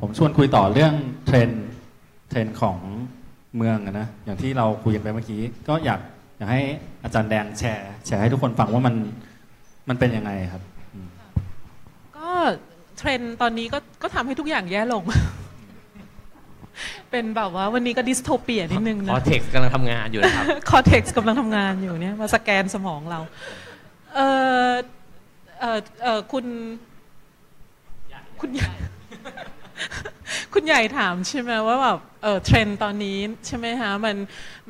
[0.00, 0.94] ผมชวนคุยต่อเรื่อง
[1.26, 1.50] เทรนด์
[2.28, 2.78] เทรนด์ของ
[3.56, 6.00] เมืองอะนะอย่างที่เราคุยกันไปเมื่อกี้ ก็อยาก
[6.38, 6.62] อยากให้
[7.04, 8.94] อาจารย์แดงแชร์ แชร์ให้ทุกคนฟังว่ามัน
[9.88, 10.62] มันเป็นยังไงครับ
[12.16, 12.30] ก็
[12.98, 15.02] เทรนด์ตอนนี้ก็ก็ทำให้ทุกอย่างแย่ลง
[17.10, 23.20] เป็นแบบว่าวันนี้ก็ dystopia นิดนึงคนะ อเท็กซ์กำลังทำงานอยู่นะครับ cortex กำลังทำงานอยู่เนี่ยมาสแกนสมองเรา
[24.14, 24.20] เอ
[24.68, 24.70] อ
[25.60, 26.44] เออเออคุณ
[28.40, 28.70] คุณใหญ่
[30.52, 34.16] คุณใหญ่ถามใช่ไหมว่าแบบเออเทรนด์ตอนนี้ใช่ไหมฮะมัน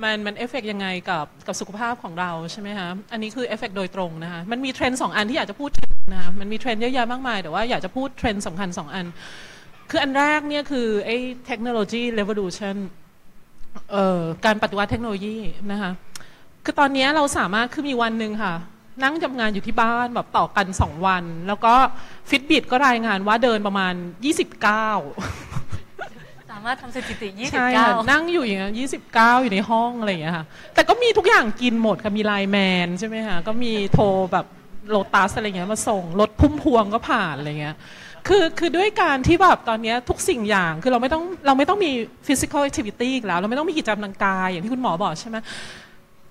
[0.03, 5.71] มันมันเอฟเฟกยังไงกับกับสุขภาพของเราใช่ไหมฮะอันนี้คือเอฟเฟกโดยตรงนะคะมันมีเทรนด์สองอันที่อยากจะพูด
[6.13, 9.07] นะคะมันมีเทรนด์เยอะแยะมากมายแต่ว่าอยากจะพูดเทรนด์สำคัญสองอัน
[9.91, 11.17] คืออันแรกเนี่ยคือไอ้
[11.47, 12.77] technology revolution
[13.93, 15.37] เอ่อการปฏิวัติเทคโนโลยี
[15.73, 15.93] นะคะ
[16.65, 18.55] คือตอนนี้เราสามารถคือมีวันหนึ่งค่ะ
[19.03, 21.75] นั่งทำงานอยู่ที่บ้านแบบต่อกัน2วัน แล้วก็
[22.29, 24.33] Fitbit ก็รายงานว่าเดินประมาณ 29
[26.53, 28.73] สามารถทำสถิติใช่ค่ะ29นั่งอยู่อย่างเงี้ย
[29.11, 34.47] 29 อยู่ในห้องอะไรอย่างเงี้ยค่ะ แต่ก็มีทุกอย่างกินหมดค่ะ มีไลน์แมนใช่ไหมคะก็มีโทรแบบ
[34.91, 37.77] โลตัสอะไรเงี้ยมาส่งรถพุ่มพวงก็ผ่านอะไรเงี้ย
[38.29, 41.91] คือคือด้วยการที่แบบตอนเนี้ยทุกสิ่งอย่างคือเราไม่ต้องเราไม่ต้องมี
[42.27, 45.37] physical activity อีกแล้ว เราไม่ต้องมีกิจกรรมทางกายอย่างที่คุณหมอบอกใช่ไหม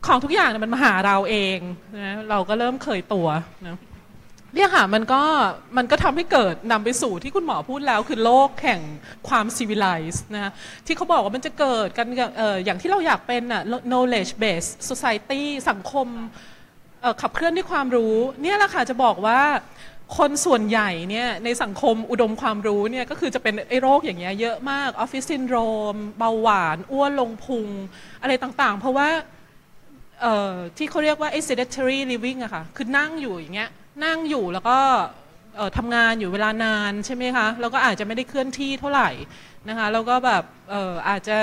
[0.06, 1.60] ของทุกอย่างเนี่ยมันมาหาเราเอง
[1.98, 3.28] นะเราก็เริ่มเคยตัว
[3.68, 3.78] นะ
[4.56, 5.24] เนี่ยค่ะมันก็
[5.78, 8.82] มันก็ทำให้เกิดนำไปสู่ที่คุณหมอพูดแล้วคือโลกแห่ง
[9.30, 10.52] ความ civilized นะ
[10.86, 12.08] ที่เขาบอกว่ามันจะเกิดกัน
[12.42, 16.08] อออย่างที่เราอยากเป็นน่ะ knowledge based society สังคม
[17.22, 19.42] ขับเคลื่อนด้วยความรู้ เนี่ยแหละค่ะจะบอกว่า
[20.18, 25.58] คนส่วนใหญ่เนี่ยในสังคมอุดมความรู้เนี่ยก็คือจะเป็นไอ้โรคอย่างเงี้ยเยอะมากออฟฟิศซินโดร
[25.94, 27.68] ม เบาหวาน อ้วนลงพุง
[28.22, 29.08] อะไรต่างๆ เพราะว่า
[30.78, 33.70] ที่เขาเรียกว่า sedentary living อะค่ะ คือนั่งอยู่อย่างเงี้ย
[34.06, 34.80] นั่งอยู่แล้วก็
[35.78, 39.10] ทำงานอยู่เวลานานใช่ไหมคะ แล้วก็อาจจะไม่ได้เคลื่อนที่เท่าไหร่
[39.70, 41.38] นะคะ แล้วก็แบบอออาจจะ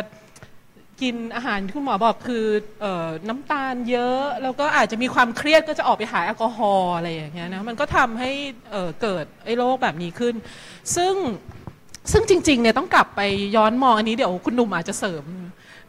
[1.03, 2.47] กินอาหารที่คุณหมอบอกคือ
[2.85, 8.31] ออน้ำตาลเยอะ แล้วก็อาจจะมีความเครียดก็จะออกไปหาแอลกอฮอล์อะไรอย่างเงี้ยนะมันก็ทำให้
[8.71, 10.35] เเกิดไอ้โรคแบบนี้ขึ้น
[10.97, 11.15] ซึ่ง
[12.13, 13.21] ซึ่งจริงๆเนี่ยต้องกลับไป
[13.57, 15.25] ย้อนมองอันนี้เดี๋ยวคุณหนุ่มอาจจะเสริม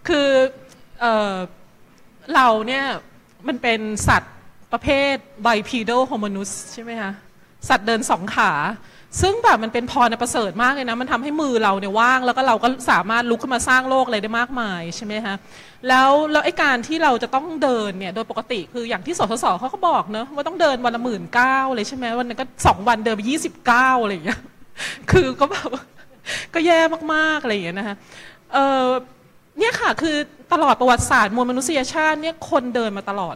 [0.07, 0.27] คือ
[1.03, 1.05] อ
[2.35, 2.85] เราเนี่ย
[3.47, 4.33] มันเป็นสัตว์
[4.73, 7.11] ประเภท bipedal hominus ใช่ไหมคะ
[7.69, 8.51] สัตว์เดินสองขา
[9.21, 15.35] ซึ่งแบบมันเป็นพรประเสริฐมากเลยนะ มันทำให้มือเราเนี่ยว่าง แล้วก็เราก็สามารถลุกขึ้นมาสร้างโลกอะไรได้มากมายใช่ไหมคะ
[15.87, 24.39] แล้วแล้วไอ้การที่เราจะต้องเดินเนี่ยโดยปกติคืออย่างที่สสสเขาก็บอกเนอะว่าต้องเดินวันละหมื่นเก้าเลยใช่ไหมวันนึงก็สองวันเดินไปยี่สิบเก้าอะไรอย่างเงี้ย
[25.11, 25.69] คือก็แบบ
[26.53, 26.79] ก็แย่
[27.13, 27.95] มากๆอะไรอย่างเงี้ยนะคะ
[28.53, 28.85] เออ
[29.59, 30.17] เนี่ยค่ะคือ
[30.53, 33.35] ตลอดประวัติศาสตร์มวลมนุษยชาติเนี่ยคนเดินมาตลอด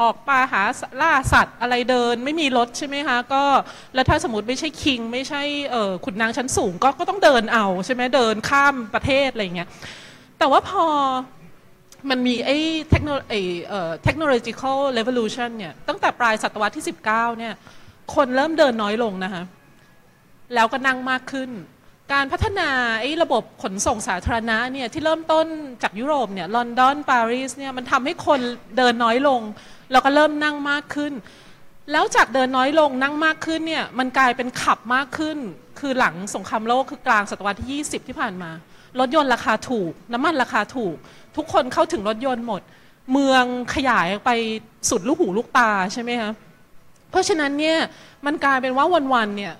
[0.00, 0.62] ออกปลาหา
[1.00, 3.44] ล่าสัตว์อะไรเดินไม่มีรถใช่ไหมคะก็
[3.94, 9.68] แล้วถ้าสมมติไม่ใช่คิง ไม่ใช่เออขุนนางชั้นสูงก็ก็ต้องเดินเอาใช่ไหมเดินข้ามประเทศอะไรอย่างเงี้ย
[10.38, 10.84] แต่ว่าพอ
[12.10, 12.56] มันมีไอ้
[12.90, 17.54] เทคโนไอ้เอ่อ technological revolution เนี่ยตั้งแต่ปลายศตวรรษที่ 19เนี่ย
[18.14, 19.42] คนเริ่มเดินน้อยลงนะคะ
[20.54, 21.50] แล้วก็นั่งมากขึ้น
[22.12, 25.46] การพัฒนาไอ้ระบบขนส่งสาธารณะเนี่ยที่เริ่มต้น
[25.82, 28.40] จากยุโรปเนี่ยลอนดอนปารีสเนี่ยมันทำให้คน
[28.76, 29.40] เดินน้อยลง
[29.90, 31.12] แล้วก็เริ่มนั่งมากขึ้น
[31.92, 35.38] แล้วจากเดินน้อยลงนั่งมากขึ้นเนี่ยมันกลายเป็นขับมากขึ้น
[35.80, 38.50] คือหลังสงครามโลกคือกลางศตวรรษที่ 20 ที่ผ่านมา
[39.00, 40.94] รถยนต์ราคาถูก น้ำมันราคาถูก
[41.36, 42.62] ทุกคนเข้าถึงรถยนต์หมด
[43.12, 44.30] เมืองขยายไป
[44.90, 46.32] สุดลูกหูลูกตาใช่ไหมคะ
[47.10, 47.78] เพราะฉะนั้นเนี่ย
[48.26, 49.54] มันกลายเป็นว่าวันๆเนี่ย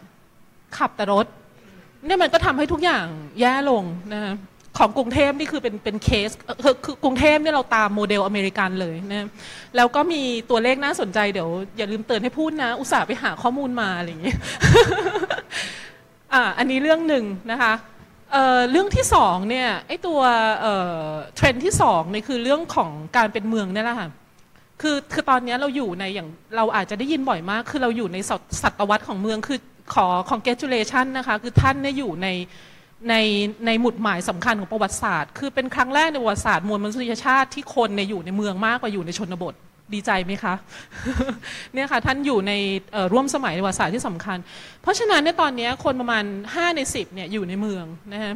[0.79, 1.27] ขับแต่รถ
[2.07, 3.07] เนี่ยมันก็ทำให้ทุกอย่าง
[3.41, 4.35] แย่ลงนะ
[4.79, 6.31] ของกรุงเทพนี่คือเป็นเป็นเคส
[6.85, 9.29] คือกรุงเทพเนี่ยเราตามโมเดลอเมริกันเลยนะ
[9.77, 14.35] แล้วก็มีตัวเลขน่าสนใจเดี๋ยว อย่าลืมเตือนให้พูดนะ อุตส่าห์ไปหาข้อมูลมาอะไรอย่างงี้
[16.33, 17.73] อ่าอันนี้เรื่องหนึ่งนะคะ
[18.33, 20.21] เออเรื่องที่สองเนี่ยไอ้ตัว
[21.37, 24.09] เทรนด์ที่สองเนี่ยคือเรื่องของการเป็นเมืองนี่แหละค่ะ
[24.83, 28.19] คือคือตอนนี้เราอยู่ในอย่างเราอาจจะได้ยินบ่อยมาก คือเราอยู่ใน
[28.63, 29.59] ศตวรรษของเมืองคือ
[29.95, 32.29] ขอ congratulation นะคะ คือท่านเนี่ยอยู่ใน
[33.09, 33.15] ใน
[33.67, 39.55] ในหมุดหมายสำคัญของประวัติศาสตร์ คือเป็นครั้งแรกในประวัติศาสตร์มวลมนุษยชาติที่คนเนี่ยอยู่ในเมืองมากกว่าอยู่ในชนบท
[39.95, 40.55] ดีใจไหมคะ
[41.75, 42.53] เนี่ยค่ะท่านอยู่ใน
[43.13, 44.39] ร่วมสมัยในประวัติศาสตร์ที่สำคัญ
[44.83, 48.35] เพราะฉะนั้นในยตอนนี้คนประมาณ 5 ใน 10เนี่ยอยู่ในเมืองนะฮะ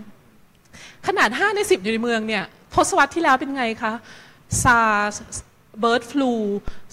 [1.06, 3.92] ขนาด 5 ใน 10 อยู่ในเมืองเนี่ยทศวรรษที่แล้วเป็นไงคะ
[4.62, 4.78] ซา
[5.80, 6.32] เบิร์ดฟลู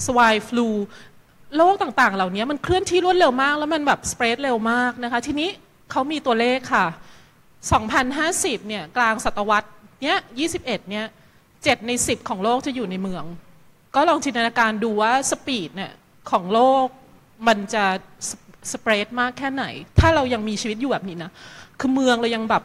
[0.05, 0.67] สวายฟลู
[1.55, 5.49] โรคต่างๆ เหล่านี้มันเคลื่อนที่รวดเร็วมาก แล้วมันแบบสเปรดเร็วมากนะคะ ทีนี้
[5.91, 6.85] เขามีตัวเลขค่ะ
[7.77, 9.69] 2050 เนี่ย กลางศตวรรษ
[10.03, 11.05] เนี้ย21 เนี่ย
[11.45, 13.23] 7 ใน 10 ของโลกจะอยู่ในเมือง
[13.95, 15.91] ก็ลองจินตนาการดูว่าสปีดเนี่ย
[16.31, 16.85] ของโลก
[17.47, 17.85] มันจะ
[18.71, 19.65] สเปรดมากแค่ไหน
[19.99, 21.31] ถ้าเรายังมีชีวิตอยู่แบบนี้นะ
[21.79, 22.63] คือเมืองเรายังแบบ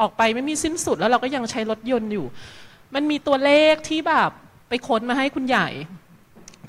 [0.00, 2.26] ออกไปไม่มีสิ้นสุดแล้วเราก็ยังใช้รถยนต์อยู่
[2.94, 4.30] มันมีตัวเลขที่แบบ
[4.68, 5.68] ไปค้นมาให้คุณใหญ่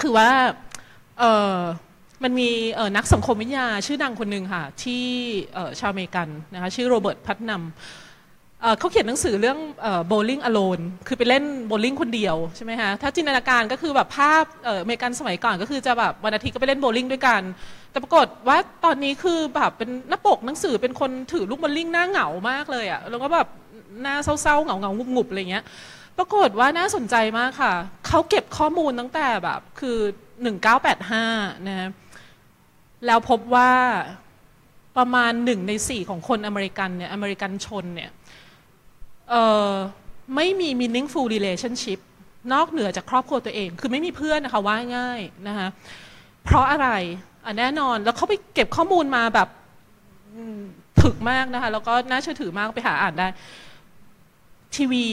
[0.01, 0.29] คือว่า
[1.19, 1.23] เอ
[1.57, 1.59] อ
[2.23, 2.49] มันมี
[2.95, 5.05] นักสังคมวิทยาชื่อดังคนหนึ่งค่ะ ที่
[5.79, 7.63] ชาวอเมริกันนะคะชื่อ Robert Putnam
[8.61, 9.57] เอ่อเขาเขียนหนังสือเรื่อง
[10.07, 17.41] Bowling Alone คือไปเล่นโบว์ลิ่งคนเดียวใช่ไหมคะถ้าจินตนาการก็คือแบบภาพเอ่ออเมริกันสมัยก่อนก็คือจะแบบวันอาทิตย์ก็ไปเล่นโบว์ลิ่งด้วยกัน
[17.91, 23.47] แต่ปรากฏว่าตอนนี้คือแบบเป็นหน้าปกหนังสือเป็นคนถือลูกโบลิ่งหน้าเหงามากเลยอะแล้วก็แบบ
[24.01, 25.63] หน้าเศร้าๆเหงาๆงุบๆอะไรเงี้ย
[26.17, 27.73] ปรากฏว่าน่าสนใจมากค่ะ
[28.07, 29.99] เขาเก็บข้อมูลตั้งแต่แบบ คือ
[30.49, 31.89] 1985นะฮะ
[33.05, 33.71] แล้วพบว่า
[34.97, 38.11] ประมาณหนึ่งในสี่ของคนอเมริกันเนี่ยอเมริกันชนเนี่ย
[40.35, 41.99] ไม่มี meaningful relationship
[42.53, 45.67] นอกเหนือจากครอบครัวตัวเอง คือไม่มีเพื่อนนะคะว่าง่ายนะคะ
[46.43, 46.89] เพราะอะไร
[47.45, 49.47] อะแน่นอนแล้วเขาไปเก็บข้อมูลมาแบบ
[51.01, 53.27] ถึกมากนะคะ แล้วก็น่าเชื่อถือมากไปหาอ่านได้
[54.75, 55.05] ทีวี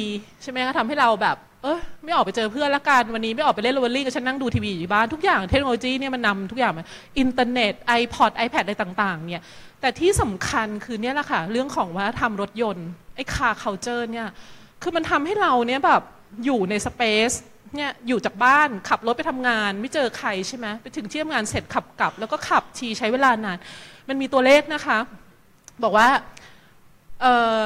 [0.43, 6.87] ใช่ไหมคะทำให้เราแบบ เออไม่ออกไปเจอเพื่อนละกันวันนี้ไม่ออกไปเล่นโบว์ลิ่งก็ฉันนั่งดูทีวีอยู่บ้านทุกอย่างเทคโนโลยีเนี่ยมันนำทุกอย่างมา
[7.19, 9.45] อินเทอร์เน็ต iPod iPad อะไรต่างๆ เนี่ย
[9.81, 14.29] แต่ที่สำคัญคือเนี่ยแหละค่ะ เรื่องของวัฒนธรรมรถยนต์ไอ้ car culture เนี่ย
[14.83, 16.03] คือมันทำให้เราเนี่ยแบบ
[16.45, 17.33] อยู่ใน space
[17.77, 23.59] เนี่ยอยู่จากบ้านขับรถไปทำงาน ไม่เจอใครใช่ไหมไปถึงที่ทำงานเสร็จขับกลับ แล้วก็ขับทีใช้เวลานาน
[24.09, 24.99] มันมีตัวเลขนะคะ
[25.83, 26.09] บอกว่า
[27.21, 27.65] เอ่อ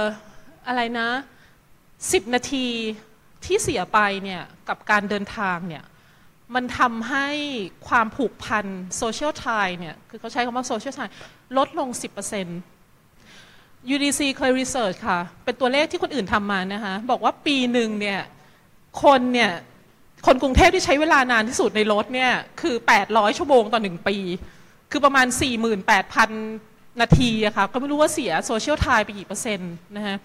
[0.69, 1.09] อะไรนะ
[2.13, 2.67] สิบนาที
[3.47, 5.85] ที่เสียไปเนี่ยกับการเดินทางเนี่ย
[6.55, 7.29] มันทำให้
[7.89, 9.47] ความผูกพัน social tie
[9.79, 11.01] เนี่ยคือเขาใช้คำว่า social tie
[11.57, 11.89] ลดลง
[12.73, 18.21] 10% UDC เคย research ค่ะ เป็นตัวเลขที่คนอื่นทำมานะคะบอกว่าปีหนึ่งเนี่ย
[19.03, 19.53] คนเนี่ย
[20.27, 22.75] คนกรุงเทพที่ใช้เวลานานที่สุดในรถเนี่ยคือ
[23.07, 24.17] 800 ชั่วโมงต่อหนึ่งปี
[24.91, 25.27] คือประมาณ
[25.93, 30.17] 48,000 นาทีอะค่ะก็ไม่รู้ว่าเสียโซเชียลไทไปกี่เปอร์เซ็นต์นะคะ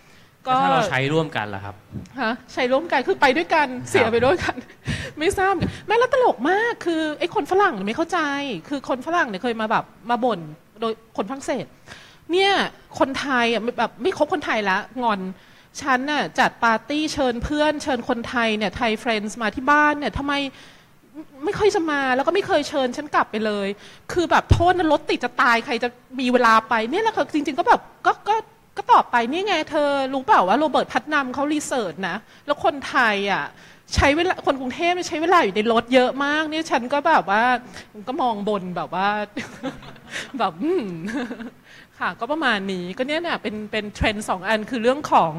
[0.49, 1.75] ก็ถ้าเราใช้ร่วมกันล่ะครับ
[2.21, 4.55] ฮะใช้ร่วมกันคือไปด้วยกันเสียไปด้วยกัน
[5.19, 8.19] ไม่ทราบเนี่ยแม่แล้วตลกมากคือไอ้คนฝรั่งเนี่ยไม่เข้าใจ
[8.69, 10.39] คือคนฝรั่งเนี่ยเคยมาแบบมาบ่น
[10.81, 11.65] โดยคนฝรั่งเศส
[12.31, 12.51] เนี่ย
[12.99, 15.19] คนไทยอะแบบไม่คบคนไทยละงอน
[15.81, 20.33] ฉันน่ะจัดปาร์ตี้เชิญเพื่อน เชิญคนไทยเนี่ยไทยเฟรนด์มาที่บ้านเนี่ยทำไม
[21.45, 23.67] ไม่ค่อยจะมาแล้วก็ไม่เคยเชิญฉันกลับไปเลย
[24.11, 28.35] คือแบบโทษนะรถติดจะตายใครจะมีเวลาไปเนี่ยแหละค่ะจริง ๆ ก็แบบก็ก็
[28.79, 32.15] ก็ตอบไปนี่ไงเธอรู้เปล่าว่าโรเบิร์ตพัฒนำเขารีเสิร์ชนะ
[32.45, 33.45] แล้วคนไทยอะ
[33.95, 37.43] ใช้เวลาคนกรุงเทพใช้เวลาอยู่ในรถเยอะมากเนี่ยฉันก็แบบว่า
[38.07, 39.07] ก็มองบนแบบว่า
[40.39, 40.87] แบบอืม
[41.99, 45.33] ค่ะก็ประมาณนี้ก็เนี่ยเนี่ยเป็นเป็นเทรนด์สองอันคือเรื่องของ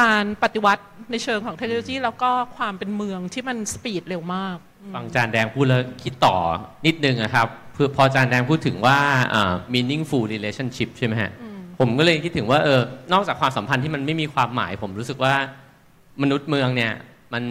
[0.00, 4.56] การปฏิวัติในเชิงของเทคโนโลยีแล้วก็ความเป็นเมืองที่มันสปีดเร็วมาก
[4.94, 6.36] ฟังจานแดงพูดแล้วคิดต่อ
[6.86, 8.98] นิดนึงนะครับเพื่อพอจานแดงพูดถึงว่า
[9.34, 11.30] อ่า meaningful relationship ใช่ไหมฮะ
[11.78, 12.80] ผมก็เลยคิดถึงว่าเออ
[13.12, 15.34] นอกจากความสัมพันธ์ที่มันไม่มีความหมาย ผมรู้สึกว่า
[16.22, 16.92] มนุษย์เมืองเนี่ย
[17.32, 17.42] มัน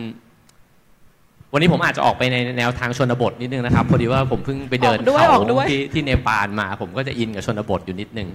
[1.54, 8.30] วันนี้ผมอาจจะออกไปในแนวทางชนบทนิดนึงนะครับพอดีว่าผมเพิ่งไปเดินออกด้วยเขาออกด้วย ที่ที่เนปาลมา ผมก็จะอินกับชนบทอยู่นิดนึง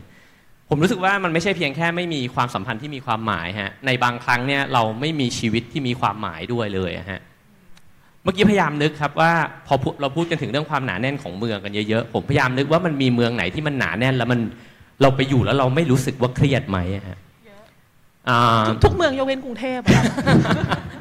[0.69, 7.21] ผมรู้สึกว่ามันไม่ใช่เพียงแค่ไม่มีความสัมพันธ์ที่มีความหมายฮะในบางครั้งเนี่ยเราไม่มีชีวิตที่มีความหมายด้วยเลยอะฮะ
[8.23, 9.33] เมื่อกี้พยายามนึกครับว่า
[9.67, 14.41] พอพูเราพูดกันถึงเรื่องความหนาแน่นของเมืองกันเยอะๆผมพยายามนึกว่ามันมีเมืองไหนที่มันหนาแน่นแล้วมัน
[15.03, 17.19] เราไปอยู่แล้วเราไม่รู้สึกว่าเครียดไหมอะฮะ
[18.29, 20.05] อ่าทุกเมืองยกเว้นกรุงเทพอะครับ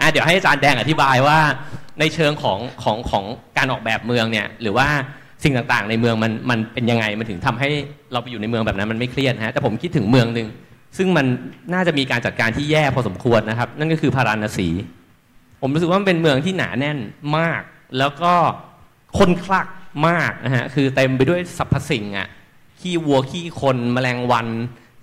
[0.01, 1.37] อะเดี๋ยวให้อาจารย์แดงอธิบายว่า
[1.99, 3.23] ในเชิงของของของ
[3.57, 4.87] การออกแบบเมืองเนี่ย หรือว่า
[5.43, 7.69] สิ่งต่างๆ ในเมืองมันมันเป็นยังไงมันถึงทำให้
[8.11, 10.47] เราไปอยู่ในเมืองแบบนั้นมันไม่เครียดนะฮะแต่ผมคิดถึงเมืองหนึ่ง
[10.97, 11.25] ซึ่งมัน
[11.73, 14.67] น่าจะมีการจัดการที่แย่พอสมควรนะครับ นั่นก็คือพาราณสี
[15.61, 16.97] ผมรู้สึกว่ามันเป็นเมืองที่หนาแน่น
[17.37, 17.61] มาก
[17.97, 18.33] แล้วก็
[19.17, 19.67] คนคลัก
[20.07, 22.27] มากนะฮะคือเต็มไปด้วยสรรพสิ่งอะ
[22.81, 24.47] ขี้วัวขี้คนแมลงวัน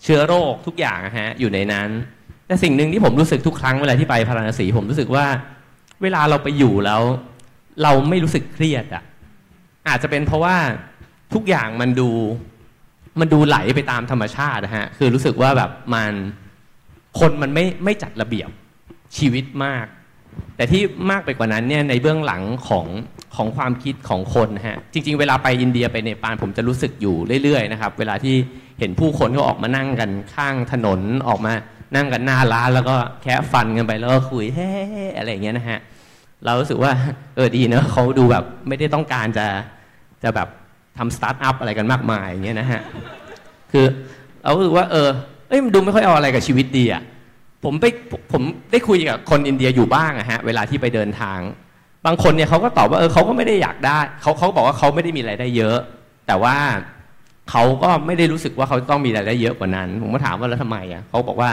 [0.02, 1.88] เชื้อโรคทุกอย่างอะฮะอยู่ในนั้น
[2.46, 5.26] แต่สิ่งหนึ่งที่ผมรู้สึกทุกครั้งเวลาที่ไปพาราณสีผมรู้สึกว่า
[6.02, 7.02] เวลาเราไปอยู่แล้ว
[7.82, 9.04] เราไม่รู้สึกเครียดอะ
[9.88, 10.56] อาจจะเป็นเพราะว่า
[11.34, 12.08] ทุกอย่างมันดู
[13.20, 16.14] มันดูไหลไปตามธรรมชาตินะฮะคือรู้สึกว่าแบบมัน
[17.18, 18.50] คนมันไม่ไม่จัดระเบียบ
[19.16, 19.86] ชีวิตมาก
[20.57, 22.87] แต่ที่มากไปกว่านั้นเนี่ยในเบื้องหลังของ
[23.37, 28.35] ของความคิดของคนนะฮะจริง ๆ เวลาไปอินเดียไปเนปาลผมจะรู้สึกอยู่เรื่อยๆนะครับเวลาที่
[28.81, 31.53] เห็นผู้คนก็ออกมานั่งกันข้างถนนออกมา
[31.94, 34.70] นั่งกันหน้าร้านแล้วก็แค่ฟันกันไปแล้วก็คุยเฮ้
[35.16, 35.79] อะไรอย่างเงี้ยนะฮะ
[36.44, 36.92] เรารู้สึกว่า
[37.37, 39.46] เออดีเนอะเขาดูแบบไม่ได้ต้องการจะ
[40.22, 40.49] จะแบบ
[40.99, 42.81] ทำสตาร์ทอัพอะไรกันมากมายอย่างเงี้ยนะฮะ
[43.72, 43.87] คือ
[44.42, 45.09] เรารู้สึกว่าเออ
[45.49, 47.03] เอ้ยมันดูไม่ค่อยเอาอะไรกับชีวิตดีอะ
[47.64, 47.84] ผมไป
[48.32, 48.42] ผม
[48.72, 51.40] ได้คุยกับคนอินเดียอยู่บ้างอะฮะเวลาที่ไปเดินทาง
[52.06, 55.78] บางคนเนี่ยเขาก็ตอบว่าเออเขาก็ไม่ได้อยากได้เขาเขาบอกว่าเขาไม่ได้มีรายได้เยอะ
[56.26, 56.56] แต่ว่า
[57.50, 61.50] เขาก็ไม่ได้รู้สึกว่าเขาต้องมีรายได้เยอะกว่านั้น ผมก็ถามว่าแล้วทำไมอะเขาบอกว่า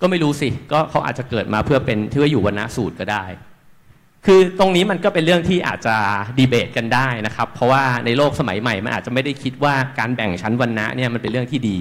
[0.00, 3.24] ก็ไม่รู้สิก็เขาอาจจะเกิดมาเพื่อเป็นที่ว่าอยู่วรรณสูตรก็ได้
[4.26, 5.96] คือตรงนี้มันก็เป็นเรื่องที่อาจจะ
[6.38, 11.78] ดีเบตกันได้นะครับ เพราะว่าในโลกสมัยใหม่มันอาจจะไม่ได้คิดว่าการแบ่งชั้นวรรณะเนี่ยมันเป็นเรื่องที่ดี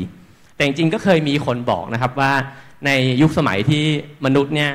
[0.55, 2.31] แต่จริงๆก็เคยมีคนบอกนะครับว่า
[2.85, 3.83] ในยุคสมัยที่
[4.25, 4.71] มนุษย์เนี่ย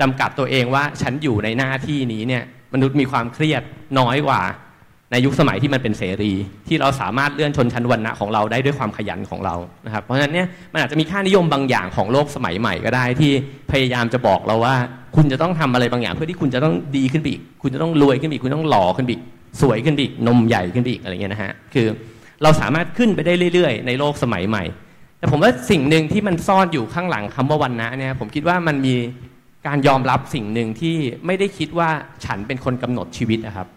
[0.00, 2.42] จำกัดตัวเองว่าฉันอยู่ในหน้าที่นี้เนี่ย
[2.74, 3.62] มนุษย์มีความเครียด
[3.98, 4.42] น้อยกว่า
[5.12, 6.32] ในยุคสมัยที่มันเป็นเสรี
[6.68, 9.54] ที่เราสามารถเลื่อนชนชั้นวรรณะของเราได้ด้วยความขยันของเรา
[9.86, 13.32] นะครับเพราะฉะนั้นเนี่ยมันอาจจะมีค่านิยมบางอย่างของโลกสมัยใหม่ก็ได้ที่
[13.70, 14.74] พยายามจะบอกเราว่า
[15.16, 19.22] คุณจะต้องทำอะไรบางอย่าง เพื่อที่คุณจะต้องดีขึ้นไปอีก คุณจะต้องรวยขึ้นไปอีกคุณต้องหล่อขึ้นไปอีก
[19.60, 21.86] สวยขึ้นไปอีกนมใหญ่ขึ้นไปอีกอะไรเงี้ยนะฮะคือ
[22.42, 24.64] เราสามารถขึ้นไปได้เรื่อยๆ ในโลกสมัยใหม่
[25.24, 28.94] แต่ผมว่าสิ่งหนึ่งที่มันซ่อนอยู่ข้างหลังคำว่าวันนะเนี่ยผมคิดว่ามันมี
[29.66, 31.90] การยอมรับสิ่งหนึ่งที่ไม่ได้คิดว่า
[32.24, 33.68] ฉันเป็นคนกำหนดชีวิตนะครับ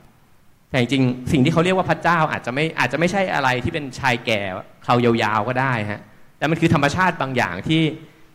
[0.70, 4.40] แต่จริงๆสิ่งที่เขาเรียกว่าพระเจ้าอาจจะไม่อาจจะไม่ใช่อะไรที่เป็นชายแก่
[4.86, 6.02] เขายาวๆก็ได้ฮะ
[6.38, 7.82] แต่มันคือธรรมชาติบางอย่างที่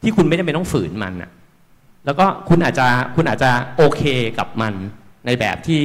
[0.03, 1.31] ที่คุณไม่จำเป็นต้องฝืนมันอะ
[2.07, 4.03] แล้วก็คุณอาจจะคุณอาจจะโอเค
[4.39, 4.75] กับมัน
[5.27, 5.83] ในแบบที่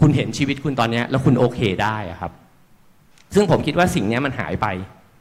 [0.00, 2.32] คุณเห็นชีวิตคุณตอนนี้แล้วคุณโอเคได้ครับ
[3.34, 4.66] ซึ่งผมคิดว่าสิ่งนี้มันหายไป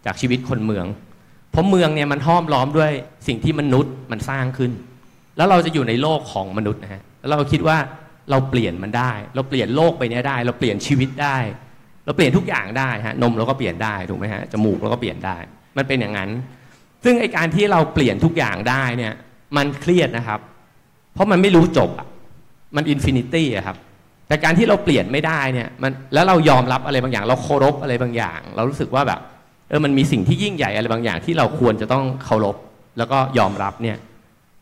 [0.06, 0.86] จากชีวิตคนเมือง
[1.52, 2.92] เพราะเมืองเนี่ยมันห้อมล้อมด้วย
[3.28, 4.72] สิ่งที่มนุษย์มันสร้างขึ้น
[5.38, 7.78] แล้วเราจะอยู่ในโลกของมนุษย์นะฮะแล้วเราคิดว่า
[8.32, 11.38] เราเปลี่ยนมันได้ เราเปลี่ยนโลกไปเนี้ยได้ เราเปลี่ยนชีวิตได้
[12.06, 15.38] เราเปลี่ยนทุกอย่างได้ฮะนมเราก็เปลี่ยนได้ถูกไหมฮะจมูกเราก็เปลี่ยนได้
[15.78, 16.30] มันเป็นอย่างนั้น
[17.04, 19.14] ซึ่งไอการที่เราเปลี่ยนทุกอย่างได้เนี่ย
[19.58, 20.40] มันเครียดนะครับ
[21.14, 22.08] เพราะมันไม่รู้จบอะ
[22.76, 23.78] มัน infinity อะครับ
[24.28, 29.20] แต่การที่เราเปลี่ยนไม่ได้เนี่ยมันแล้วเรายอมรับอะไรบางอย่าง เราเคารพอะไรบางอย่าง เรารู้สึกว่าแบบ
[29.72, 32.56] เออมันมีสิ่งที่ยิ่งใหญ่อะไรบางอย่างที่เราควรจะต้องเคารพ
[32.98, 33.98] แล้วก็ยอมรับเนี่ย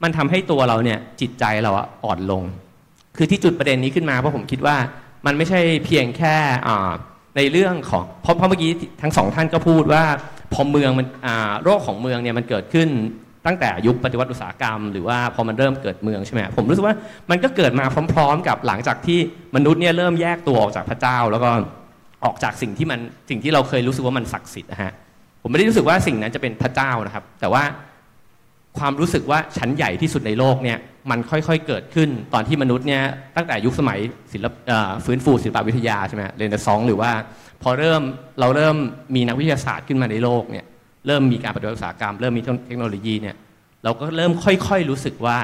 [0.03, 1.71] มันทำให้ตัวเราเนี่ยจิตใจเรา
[2.05, 2.43] อ่อนลง
[3.17, 4.75] คือที่จุดประเด็นนี้ขึ้นมาเพราะผมคิดว่า
[5.25, 6.35] มันไม่ใช่เพียงแค่
[7.37, 10.03] ในเรื่องของเพราะเมื่อกี้ทั้งสองท่านก็พูดว่า
[10.53, 11.07] พอเมืองมัน
[11.63, 12.89] โรคของเมืองเนี่ยมันเกิดขึ้น
[13.45, 16.95] ตั้งแต่ยุคปฏิวัติอุตสาหกรรม หรือว่าพอมันเริ่มเกิดเมืองใช่ไหมผมรู้สึกว่า
[17.29, 19.19] มันก็เกิดมาพร้อม ๆ กับหลังจากที่
[19.55, 21.49] มนุษย์เนี่ยเริ่มแยกตัวออกจากพระเจ้าแล้วก็
[22.23, 24.91] ออกจากสิ่งที่มันสิ่งที่เราเคยรู้สึกว่ามันศักดิ์สิทธิ์นะฮะ
[25.41, 27.63] ผมไม่ได้รู้สึกว่าสิ่งนั้นจะเป็นพระเจ้านะครับ แต่ว่า
[28.79, 30.77] ความรู้สึกว่าชั้นใหญ่ที่สุดในโลกเนี่ย
[31.11, 33.01] มันค่อยๆเกิดขึ้นตอนที่มนุษย์เนี่ย
[33.35, 33.99] ตั้งแต่ยุคสมัย
[34.33, 37.11] ศิลปเอ่อฟื้นฟูศิลปวิทยาใช่ไหมเรนเนซองหรือว่า
[37.63, 38.01] พอเริ่ม
[38.39, 38.75] เราเริ่ม
[39.15, 40.65] มีนักวิทยาศาสตร์ขึ้นมาในโลกเนี่ย
[41.07, 43.35] เริ่มมีการปฏิวัติอุตสาหกรรม เริ่มมีเทคโนโลยีเนี่ย
[43.83, 45.37] เราก็เริ่มค่อยๆรู้สึกว่า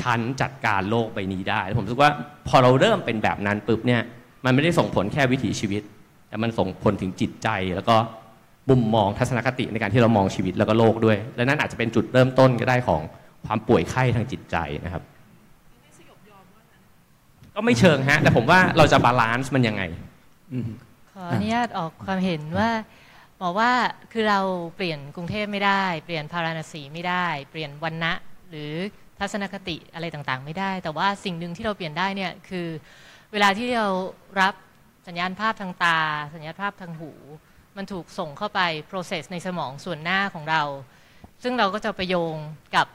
[0.00, 2.10] ฉันจัดการโลกใบนี้ได้ผมรู้สึกว่า
[2.48, 4.00] พอเราเริ่มเป็นแบบนั้นปุ๊บเนี่ย
[4.44, 5.82] มันไม่ได้ส่งผลแค่วิถีชีวิต
[6.32, 7.96] แต่มันส่งผลถึงจิตใจ แล้วก็
[8.70, 13.02] มุมมองทัศนคติในการที่เรามองชีวิตแล้วก็โลกด้วย และนั่นอาจจะเป็นจุดเริ่มต้นก็ได้ของ
[13.46, 15.02] ความป่วยไข้ทางจิตใจนะครับ
[17.54, 19.82] ก็ไม่เชิงฮะ แต่ผมว่าเราจะบาลานซ์มันยังไง
[20.52, 20.68] อืม
[21.12, 22.70] ขออนุญาตออกความเห็นว่า
[23.42, 23.72] บอกว่า
[24.12, 24.40] คือเรา
[24.76, 28.12] เปลี่ยนกรุงเทพไม่ได้ เปลี่ยนพาราณสีไม่ได้ เปลี่ยนวันนะ
[28.50, 28.72] หรือ
[29.18, 32.68] ทัศนคติอะไรต่างๆ ไม่ได้ แต่ว่าสิ่งหนึ่งที่เราเปลี่ยนได้เนี่ยคือ
[33.32, 33.88] เวลาที่เรา
[34.40, 34.54] รับ
[35.06, 36.00] สัญญาณภาพทางตา
[36.34, 37.12] สัญญาณภาพทางหู
[37.76, 40.62] มันถูกส่งเข้าไป process ในสมองส่วนหน้าของเรา
[41.42, 42.36] ซึ่งเราก็จะไปโยง
[42.76, 42.86] กับ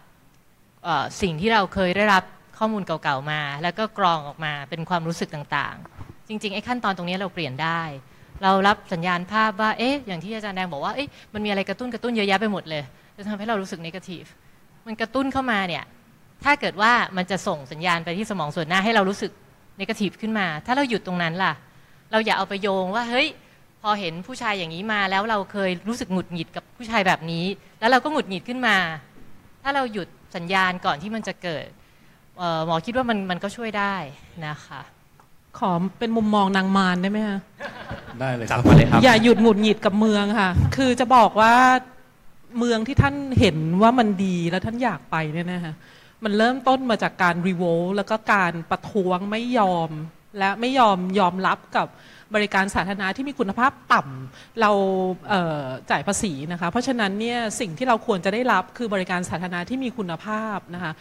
[1.21, 2.23] สิ่งที่เราเคยได้รับ
[2.57, 7.81] ข้อมูลเก่าๆมา แล้วก็กรองออกมาเป็นความรู้สึกต่างๆ จริงๆ ไอ้ขั้นตอนตรงนี้เราเปลี่ยนได้
[8.43, 12.83] เรารับสัญญาณภาพว่า เอ๊ะ อย่างที่อาจารย์แดงบอกว่า เอ๊ะ มันมีอะไรกระตุ้นกระตุ้นเยอะแยะไปหมดเลย
[13.17, 14.23] จะทำให้เรารู้สึกนกาทีฟ
[14.85, 15.83] มันกระตุ้นเข้ามาเนี่ย
[16.43, 19.31] ถ้าเกิดว่ามันจะส่งสัญญาณไปที่สมองส่วนหน้าให้เรารู้สึก
[19.79, 21.53] นกาทีฟขึ้นมา ถ้าเราหยุดตรงนั้นล่ะ
[22.11, 23.27] เราอย่าเอาไปโยงว่าเฮ้ย
[23.81, 27.45] พอเห็นผู้ชายอย่างนี้มาแล้วเราเคยรู้สึกหงุดหงิดกับผู้ชายแบบนี้
[27.79, 28.77] แล้วเราก็หงุดหงิดขึ้นมา
[29.63, 31.65] ถ้าเราหยุดสัญญาณก่อนที่มันจะเกิด
[32.37, 33.95] เอ่อหมอคิดว่ามันมันก็ช่วยได้
[34.47, 34.81] นะคะ
[35.59, 37.39] ขอเป็นมุมมองนางมารได้ไหมคะ
[38.19, 41.53] ได้เลยคจัรับบมาเลยครับ อย่าหยุดหงุดหงิดกับเมืองค่ะ คือจะบอกว่า
[42.59, 45.73] เมืองที่ท่านเห็นว่ามันดีแล้วท่านอยากไปเนี่ยนะคะ
[46.23, 49.89] มันเริ่มต้นมาจากการรีโวลแล้วก็การประท้วงไม่ยอม
[50.39, 51.87] และไม่ยอมยอมรับกับ
[52.35, 54.71] บริการสาธารณะที่มีคุณภาพต่ำเรา
[55.27, 60.91] เจ่ายภาษีนะคะเพราะฉะนั้นเนี่ยสิ่งที่เราควรจะได้รับคือบริการสาธารณะที่มีคุณภาพนะคะ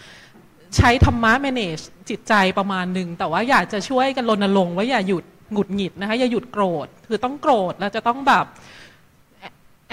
[0.76, 8.46] ใช้ธรรมะ manage จิตใจประมาณหนึ่งแต่ว่าอยากจะช่วยกันรณรงค์ว่าอย่าหยุดหงุดหงิดนะคะอย่าหยุดโกรธ คือต้องโกรธแล้วจะต้องแบบ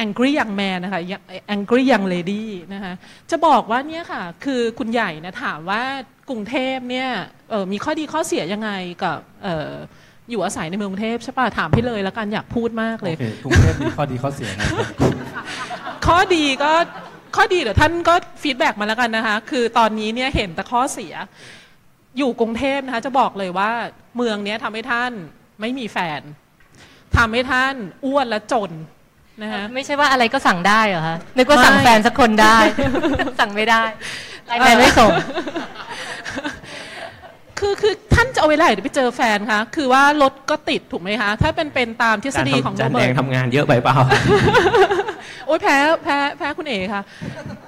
[0.04, 1.02] angry young man นะคะ
[1.56, 2.94] angry young lady นะคะ
[3.32, 5.82] จะบอกว่าเนี่ยค่ะ คือคุณใหญ่นะถามว่า
[6.30, 7.10] กรุงเทพเนี่ย
[7.50, 8.72] เอ่อมีข้อดีข้อเสียยังไง
[9.04, 9.72] กับเอ่อ
[10.30, 14.88] อยู่อาศัยในเมืองกรุงเทพใช่ป่ะถามพี่เลยแล้วกันอยากพูดมากเลโอยเคกรุงเทพมีข้อดีข้อเสียนะครับ
[16.06, 16.72] ข้อดีก็
[17.36, 21.14] ข้อดีเดี๋ยวท่านก็ feedback มาแล้วกันนะคะ คือตอนนี้เนี่ยเห็นแต่ข้อเสีย
[22.18, 23.72] อยู่กรุงเทพนะคะจะบอกเลยว่า
[24.18, 25.12] เมืองเนี้ยทำให้ท่าน
[25.62, 26.22] ไม่มีแฟน
[27.18, 27.76] ทำให้ท่าน
[28.06, 28.72] อ้วนและจน
[29.42, 32.58] นะคะไม่ใช่ว่าอะไรก็สั่งได้เหรอคะนึกว่าสั่งไม่แฟนสักคนได้
[33.40, 33.84] สั่งไม่ได้
[34.48, 35.12] ไลน์แมนไม่ส่ง
[37.60, 43.96] คือคือท่านจะเอาเวลาไหนไปเจอแฟนคะคือว่ารถก็ติดถูกไหมคะ ถ้าเป็นเป็นตามทฤษฎีของจาโรนเบิแดร์งตทำงานเยอะไปเปล่า
[45.48, 47.02] โอ๊ยแพ้แพ้แพ้คุณเอ๋ค่ะ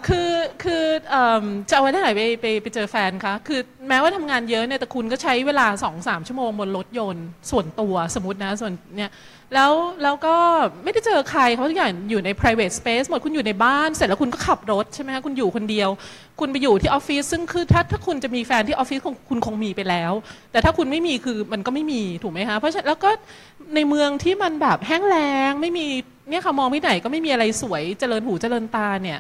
[0.08, 0.32] คือ
[0.64, 3.60] คือเอิ่มจะเอาไว้ที่ไหนไปไปไปเจอแฟนคะคือ
[3.90, 9.10] แม้ว่าทำงานเยอะเนี่ยแต่คุณก็ใช้เวลา2อสามชั่วโมงบนรถยนต์ส่วนตัวสมมตินะส่วนเนี่ย
[9.54, 9.72] แล้ว
[10.04, 10.36] แล้วก็
[10.84, 15.90] ไม่ได้เจอใครเขาทุกอย่างอยู่ใน private space หมดคุณอยู่ในบ้าน เสร็จแล้วคุณก็ขับรถใช่ไหมคะคุณอยู่คนเดียว
[16.40, 20.12] คุณไปอยู่ที่ออฟฟิศซึ่งคือถ้าถ้าคุณจะมีแฟนที่ออฟฟิศคงคุณคงมีไปแล้ว
[20.52, 23.10] แต่ถ้าคุณไม่มีคือมันก็ไม่มีถูกไหมคะเพราะฉะนั้นแล้วก็
[23.76, 25.86] ในเมืองที่มันแบบแห้งแล้งไม่มี
[26.30, 29.20] เนี่ยค่ะมองไปไหนก็ไม่มีอะไรสวยเจริญหูเจริญตาเนี่ย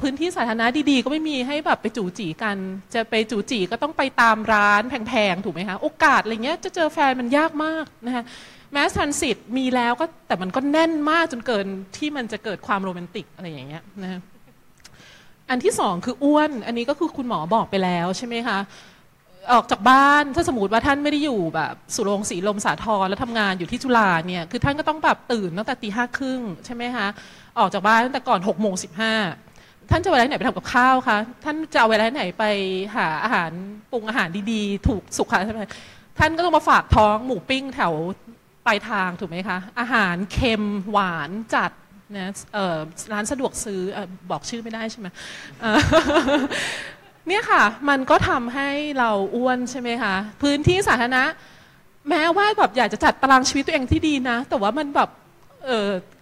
[0.00, 2.56] พื้นที่สาธารณะดีๆ ก็ไม่มีให้แบบไปจู่จีกัน
[2.94, 8.24] จะไปจู่จีก็ต้องไปตามร้านแพงๆ ถูกไหมคะ โอกาสอะไรเงี้ยจะเจอแฟนมันยากมากนะคะ
[8.76, 11.66] แม้ทันสิทธิ์มีแล้วก็แต่มันก็แน่นมากจนเกิน
[11.96, 14.20] ที่มันจะเกิดความโรแมนติกอะไรอย่างเงี้ยนะ
[15.50, 18.58] อันที่สองคืออ้วน อันนี้ก็คือคุณหมอบอกไปแล้วใช่ไหมคะ
[19.52, 27.06] ออกจากบ้านถ้าสมมติว่าท่านไม่ได้อยู่แบบ สุโรงสีลมสาทรแล้วทำงานอยู่ที่จุฬาเนี่ยคือท่านก็ต้องแบบตื่นตั้งแต่ตีห้าครึ่งใช่ไหมคะ
[27.58, 29.14] ออกจากบ้านตั้งแต่ก่อนหกโมงสิบห้า
[29.90, 32.44] ท่านจะเอาเวลาไหนไปทำกับข้าวคะท่านจะเอาเวลาไหนไป
[32.96, 33.50] หาอาหาร
[33.92, 35.58] ปรุงอาหารดีๆ ถูกสุขใช่ไหม
[36.18, 37.92] ท่านก็ต้องมาฝากท้องหมูปิ้งแถว
[38.66, 41.70] ปลายทางถูกไหมคะ อาหารเค็มหวานจัด
[42.14, 42.32] นะ
[43.12, 43.98] ร้านสะดวกซื้ออ
[44.30, 45.06] บอกชื่อไม่ได้ใช่ไหม
[47.28, 51.24] เนี่ยค่ะ มันก็ทำให้เราอ้วนใช่ไหมคะ พื้นที่สาธารณะ
[52.10, 55.10] แม้ว่าแบบอยากจะจัดตารางชีวิตตัวเองที่ดีนะ แต่ว่ามันแบบ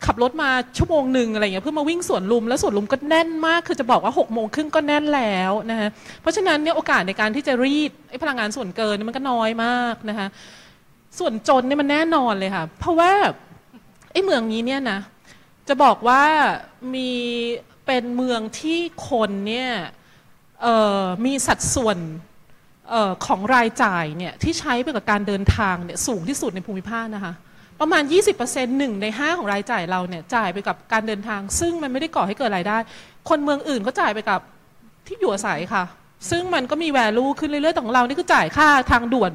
[0.05, 5.89] ขับรถมาชั่วโมงหนึ่งอะไรเงี้ยเพื่อมาวิ่งสวนลุมแล้วสวนลุมก็แน่นมาก คือจะบอกว่า6กโมงครึ่งก็แน่นแล้วนะคะ
[6.21, 7.91] เพราะฉะนั้นเนี่ยโอกาสในการที่จะรีด
[8.23, 10.29] พลังงานส่วนเกินมันก็น้อยมากนะคะ
[11.19, 13.13] ส่วนจนเนี่ยมันแน่นอนเลยค่ะ เพราะว่า
[14.13, 15.01] ไอ้เมืองนี้เนี่ยนะ
[15.69, 16.25] จะบอกว่า
[16.95, 17.11] มี
[17.87, 19.71] เป็นเมืองที่คนเนี่ย
[21.25, 21.99] มีสัดส่วน
[22.93, 27.33] ออของรายจ่ายเนี่ยที่ใช้ไปกับการเดินทางเนี่ยสูงที่สุดในภูมิภาคนะคะ
[27.81, 28.03] ประมาณ
[28.41, 32.79] 20%หนึ่งใน 5 ของรายจ่ายเราเนี่ยจ่ายไปกับการเดินทาง ซึ่งมันไม่ได้ก่อให้เกิดรายได้
[33.29, 34.41] คนเมืองอื่นเขาจ่ายไปกับ
[35.07, 35.85] ที่อยู่อาศัยค่ะ
[36.31, 39.31] ซึ่งมันก็มี value ขึ้นเรื่อยๆของเรานี่คือจ่ายค่าทางด่วน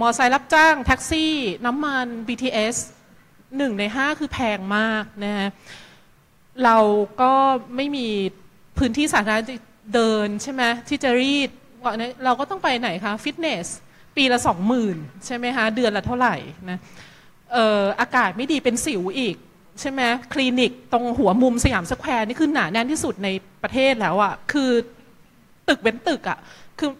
[0.00, 1.32] มอไซค์รับจ้าง แท็กซี่
[1.66, 2.76] น้ำมัน BTS
[3.56, 5.48] หนึ่งในห้าคือแพงมากนะฮะ
[6.64, 6.76] เรา
[7.20, 7.32] ก็
[7.76, 8.08] ไม่มี
[8.78, 9.42] พื้นที่สาธารณะ
[9.94, 11.50] เดินใช่ไหมที่จะรีด
[12.24, 13.66] เราก็ต้องไปไหนคะ ฟิตเนส
[14.16, 16.36] ปีละสองหมื่นใช่ไหมคะ เดือนละเท่าไหร่
[16.70, 16.78] นะ
[17.52, 19.36] เอ่ออากาศไม่ดีเป็นสิวอีก
[19.80, 23.28] ใช่ไหมคลินิกตรงหัวมุมสยามสแควร์นี่คือหนาแน่นที่สุดใน
[23.62, 24.70] ประเทศแล้วอะ่ะ คือ
[25.68, 26.38] ตึกเป็นตึกอะ่ะ
[26.78, 26.90] คือ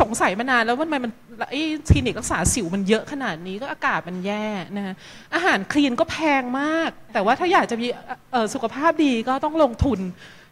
[0.00, 1.12] สงสัยมานานแล้วว่าทำไมมัน
[1.50, 4.94] ไอ้คลินิกรักษาสิวมันเยอะขนาดนี้ก็อากาศมันแย่นะฮะ
[5.34, 7.86] อาหารคลีนก็แพงมาก แต่ว่าถ้าอยากจะมี
[8.32, 9.98] เอ่อสุขภาพดีก็ต้องลงทุน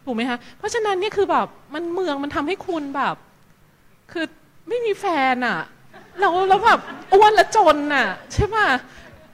[0.05, 3.15] ถูกไหมคะเพราะฉะนั้นนี่คือแบบมันเมืองมันทำให้คุณแบบ
[4.11, 4.25] คือ
[4.69, 5.59] ไม่มีแฟนอะ่ะ
[6.19, 6.79] เราแล้วแบบ
[7.13, 8.67] อ้วนและจนน่ะใช่ป่ะ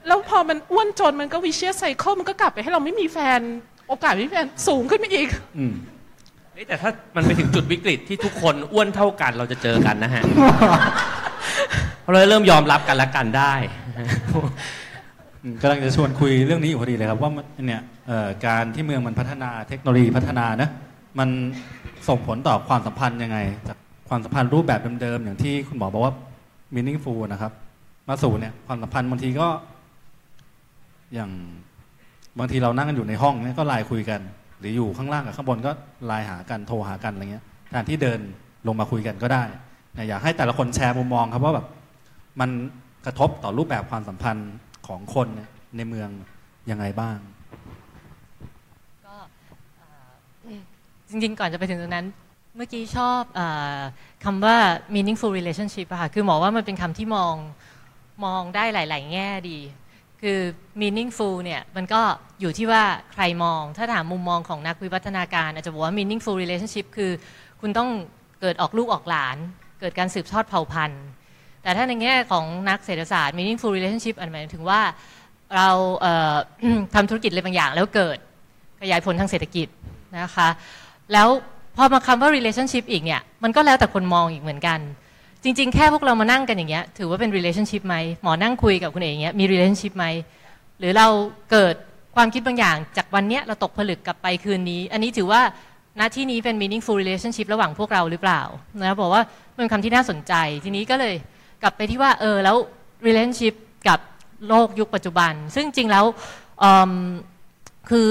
[0.06, 3.40] แล้วพอมันอ้วนจนมันก็วิเชียไซเคิลมันก็กลับไปให้เราไม่มีแฟน
[3.88, 5.28] โอกาสไม่มีแฟนสูงขึ้นไปอีก
[5.58, 5.74] อืม
[6.52, 10.22] เฮ้ยแต่ถ้ามันไปถึงจุดวิกฤตที่ทุกคนอ้วนเท่ากันเราจะเจอกันนะฮะ
[12.12, 13.52] เราเริ่มยอมรับกันและกันได้
[15.42, 17.30] อืมกำลังจะชวนคุยเรื่องนี้อยู่พอดีเลยครับว่า
[17.66, 17.82] เนี่ย
[18.46, 20.70] การที่เมืองมันพัฒนาเทคโนโลยีพัฒนานะ
[21.18, 21.28] มัน
[22.08, 23.38] ส่งผลต่อความสัมพันธ์ยังไง
[23.68, 23.78] จาก
[24.08, 26.14] ความสัมพันธ์รูปแบบเดิมๆอย่างที่คุณหมอบอกว่า
[26.74, 27.52] meaningful นะครับ
[28.08, 29.48] มาสู่เนี่ยความสัมพันธ์บางทีก็
[31.14, 31.30] อย่าง
[32.38, 34.20] บางทีเรานั่งกันอยู่ในห้องเนี่ยก็ไลน์คุยกัน
[34.58, 35.70] หรืออยู่ข้างล่างกับข้างบนก็
[36.06, 38.20] ไลน์หากันโทรหากันอะไรเงี้ยแทนที่เดิน
[38.66, 39.42] ลงมาคุยกันก็ได้
[40.08, 41.66] อยากให้แต่ละคนแชร์มุมมองครับว่าแบบ
[42.40, 42.50] มัน
[43.06, 44.52] กระทบต่อรูปแบบความสัมพันธ์
[44.86, 45.28] ของคน
[45.76, 46.08] ในเมือง
[46.70, 47.18] ยังไงบ้าง
[49.06, 49.16] ก็
[51.08, 52.06] จริงๆ ก่อนจะไปถึงตรงนั้น
[52.56, 53.40] เมื่อกี้ชอบอ
[54.24, 54.56] คำว่า
[54.94, 57.34] meaningful relationship อะค่ะ คือหมอว่ามันเป็นคำที่มอง
[58.24, 59.58] มองได้หลาย ๆ แง่ดี
[60.20, 60.38] คือ
[60.80, 62.02] meaningful เนี่ย มันก็
[62.40, 62.82] อยู่ที่ว่า
[63.12, 67.10] ใครมอง ถ้าถามมุมมองของนักวิวัฒนาการ อาจจะบอกว่า meaningful relationship คือ
[67.60, 67.90] คุณต้อง
[68.40, 69.36] เกิดออกลูกออกหลาน
[69.80, 71.04] เกิดการสืบทอดเผ่าพันธุ์
[71.64, 74.80] แต่ถ้าในแง่ของนักเศรษฐศาสตร์ meaningful relationship อันหมายถึงว่า
[75.56, 75.68] เรา
[76.02, 78.18] เทำธุรกิจอะไรบางอย่าง แล้วเกิด
[78.80, 79.68] ขยายผลทางเศรษฐกิจ
[80.18, 80.48] นะคะ
[81.12, 81.28] แล้ว
[81.76, 84.78] พอมาคำว่า relationship อีกเนี่ย มันก็แล้วแต่คนมองอีกเหมือนกัน
[85.42, 90.06] จริง ๆ แค่พวกเรามานั่งกันอย่างเงี้ย ถือว่าเป็น relationship ไหมหมอนั่งคุยกับคุณเอกอย่างเงี้ยมี relationship ไหม
[90.78, 91.06] หรือเรา
[91.50, 91.74] เกิด
[92.16, 95.40] ความคิดบางอย่าง จากวันเนี้ยเราตกผลึกกลับไปคืนนี้ อันนี้ถือว่า
[96.00, 98.42] ณที่นี้เป็น meaningful relationship ระหว่างพวกเราหรือเปล่า
[98.82, 99.22] นะบอกว่า
[99.56, 100.32] เป็นคำที่น่าสนใจ
[100.64, 101.14] ทีนี้ก็เลย
[101.64, 102.56] กลับไปที่ว่าเออแล้ว
[103.06, 103.54] relationship
[103.88, 103.98] กับ
[104.48, 106.04] โลกยุคปัจจุบัน ซึ่งจริงแล้ว
[107.90, 108.10] คือ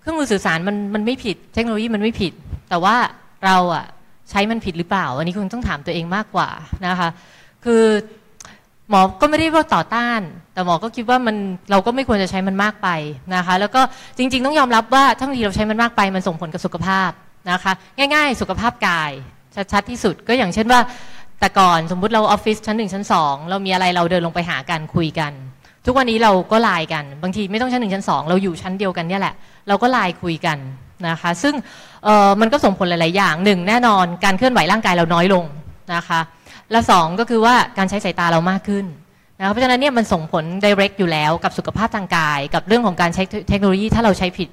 [0.00, 2.32] เครื่องมือสื่อสารมันมันไม่ผิด เทคโนโลยีมันไม่ผิด
[2.68, 2.96] แต่ว่า
[3.44, 3.84] เราอะ
[4.30, 6.48] ใช้มันผิดหรือเปล่า อันนี้คุณต้องถามตัวเองมากกว่า
[6.86, 7.08] นะคะ
[7.64, 7.82] คือ
[8.90, 10.20] หมอก็ไม่ได้ว่าต่อต้าน
[10.52, 11.36] แต่หมอก็คิดว่ามัน
[11.70, 12.88] เราก็ไม่ควรจะใช้มันมากไป
[13.34, 13.80] นะคะ แล้วก็
[14.18, 17.10] จริง ๆ ต้องยอมรับว่าถ้าบางทีเราใช้มันมากไป มันส่งผลกับสุขภาพ
[17.50, 17.72] นะคะ
[18.14, 19.12] ง่าย ๆ สุขภาพกาย
[19.72, 20.80] ชัดๆที่สุดก็อย่างเช่นว่า
[21.40, 25.32] แต่ก่อนสมมุติเราออฟฟิศชั้นหนึ่งชั้นสองเรามีอะไรเราเดินลงไปหากันคุยกัน
[25.86, 29.34] ทุกวันนี้เราก็ไลน์กัน บางทีไม่ต้องชั้นหนึ่งชั้นสองเราอยู่ชั้นเดียวกันเนี่ยแหละ
[29.68, 30.58] เราก็ไลน์คุยกัน
[31.08, 31.54] นะคะ ซึ่ง
[32.40, 35.44] มันก็ส่งผลหลาย ๆ อย่างหนึ่งแน่นอนการเคลื่อนไหวร่างกายเราน้อยลง
[35.94, 36.20] นะคะ
[36.70, 38.84] และสองก็คือว่าการใช้สายตาเรามากขึ้น
[39.38, 44.48] นะคะเพราะฉะนั้นเนี่ยมันส่งผล direct อยู่แล้วกับสุขภาพทางกาย กับเรื่องของการใช้เทคโนโลยีถ้าเราใช้ผิด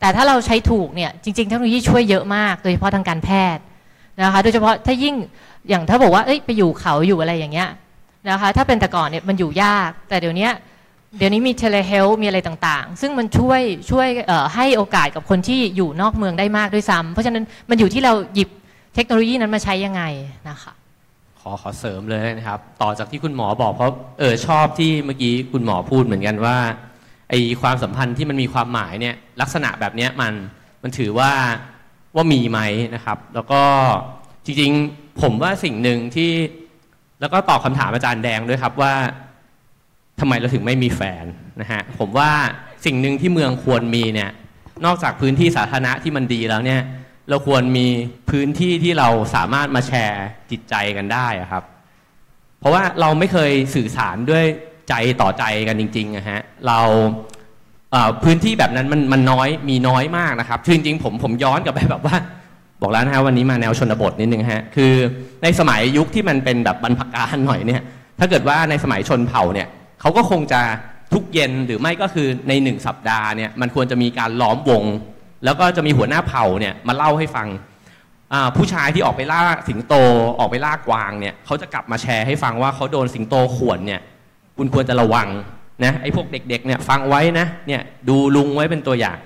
[0.00, 3.62] แต่ถ้าเราใช้ถูกเนี่ยจริง ๆ เทคโนโลยีช่วยเยอะมาก โดยเฉพาะทางการแพทย์
[4.20, 5.14] นะคะโดยเฉพาะถ้ายิ่ง
[5.68, 7.68] อย่างถ้าบอกว่าเอ้ยไปอยู่เขาอยู่อะไรอย่างเงี้ย
[8.30, 10.48] นะคะถ้าเป็นแต่ก่อนเนี่ยมันอยู่ยาก แต่เดี๋ยวนี้
[11.18, 13.60] เดี๋ยวนี้มีเทเลเฮลมีอะไรต่างๆ ซึ่งมันช่วย
[13.90, 14.08] ช่วย
[14.54, 18.48] ให้โอกาสกับคนที่อยู่นอกเมืองได้มากด้วยซ้ำเพราะฉะนั้นมันอยู่ที่เราหยิบ
[18.94, 20.02] เทคโนโลยีนั้นมาใช้ยังไง
[20.48, 20.72] นะคะ
[21.40, 26.56] ขอขอเสริมเลยนะครับ ต่อจากที่คุณหมอบอกเพราะเออชอบที่เมื่อกี้คุณหมอพูดเหมือนกันว่า
[27.30, 30.32] ไอความสัมพันธ์ที่มันมีความหมายเนี่ยลักษณะแบบเนี้ยมัน
[30.82, 31.30] มันถือว่า
[32.14, 32.60] ว่ามีไหม
[32.94, 33.62] นะครับ แล้วก็
[34.44, 36.32] จริงๆผมว่าสิ่งหนึ่งที่
[37.20, 38.94] แล้วก็ตอบคำถามอาจารย์แดงด้วยครับว่า
[40.20, 41.24] ทำไมเราถึงไม่มีแฟน
[41.60, 42.30] นะฮะผมว่า
[42.84, 44.30] สิ่งหนึ่งที่เมืองควรมีเนี่ย
[44.84, 46.80] นอกจากพื้นที่สาธารณะที่มันดีแล้วเนี่ย
[47.28, 47.86] เราควรมี
[48.30, 51.64] พื้นที่ที่เราสามารถมาแชร์จิตใจกันได้ครับ
[52.60, 54.44] เพราะว่าเราไม่เคยสื่อสารด้วย
[54.88, 56.78] ใจต่อใจกันจริงๆนะฮะเรา
[58.24, 62.16] พื้นที่แบบนั้นมันมันน้อยมีน้อยมากนะครับคือจริงๆผมผมย้อนกลับไปแบบว่า
[62.82, 64.92] บอกแล้วนะฮะวันนี้มาแนวชนบทนิดนึงฮะคือ
[65.42, 67.82] ในสมัยยุคที่มันเป็นแบบบรรพการหน่อยเนี่ย
[68.18, 69.68] ถ้าเกิดว่าในสมัยชนเผ่าเนี่ย
[70.00, 70.60] เขาก็คงจะ
[71.12, 74.84] ทุกเย็นหรือไม่ก็คือในหนึ่งสัปดาห์เนี่ยมันควรจะมีการล้อมวง
[75.44, 77.48] แล้วก็จะมีหัวหน้าเผ่าเนี่ยมาเล่าให้ฟัง
[78.56, 79.94] ผู้ชายที่ออกไปล่าสิงโต
[80.38, 84.00] ออกไปล่ากวางเนี่ยเขาจะกลับมาแชร์ให้ฟังว่าเขาโดนสิงโตข่วนเนี่ย
[84.56, 85.28] คุณควรจะระวัง
[85.84, 89.16] นะไอ้พวกเด็กๆเนี่ยฟังไว้นะเนี่ยดูลุงไว้เป็นตัวอย่าง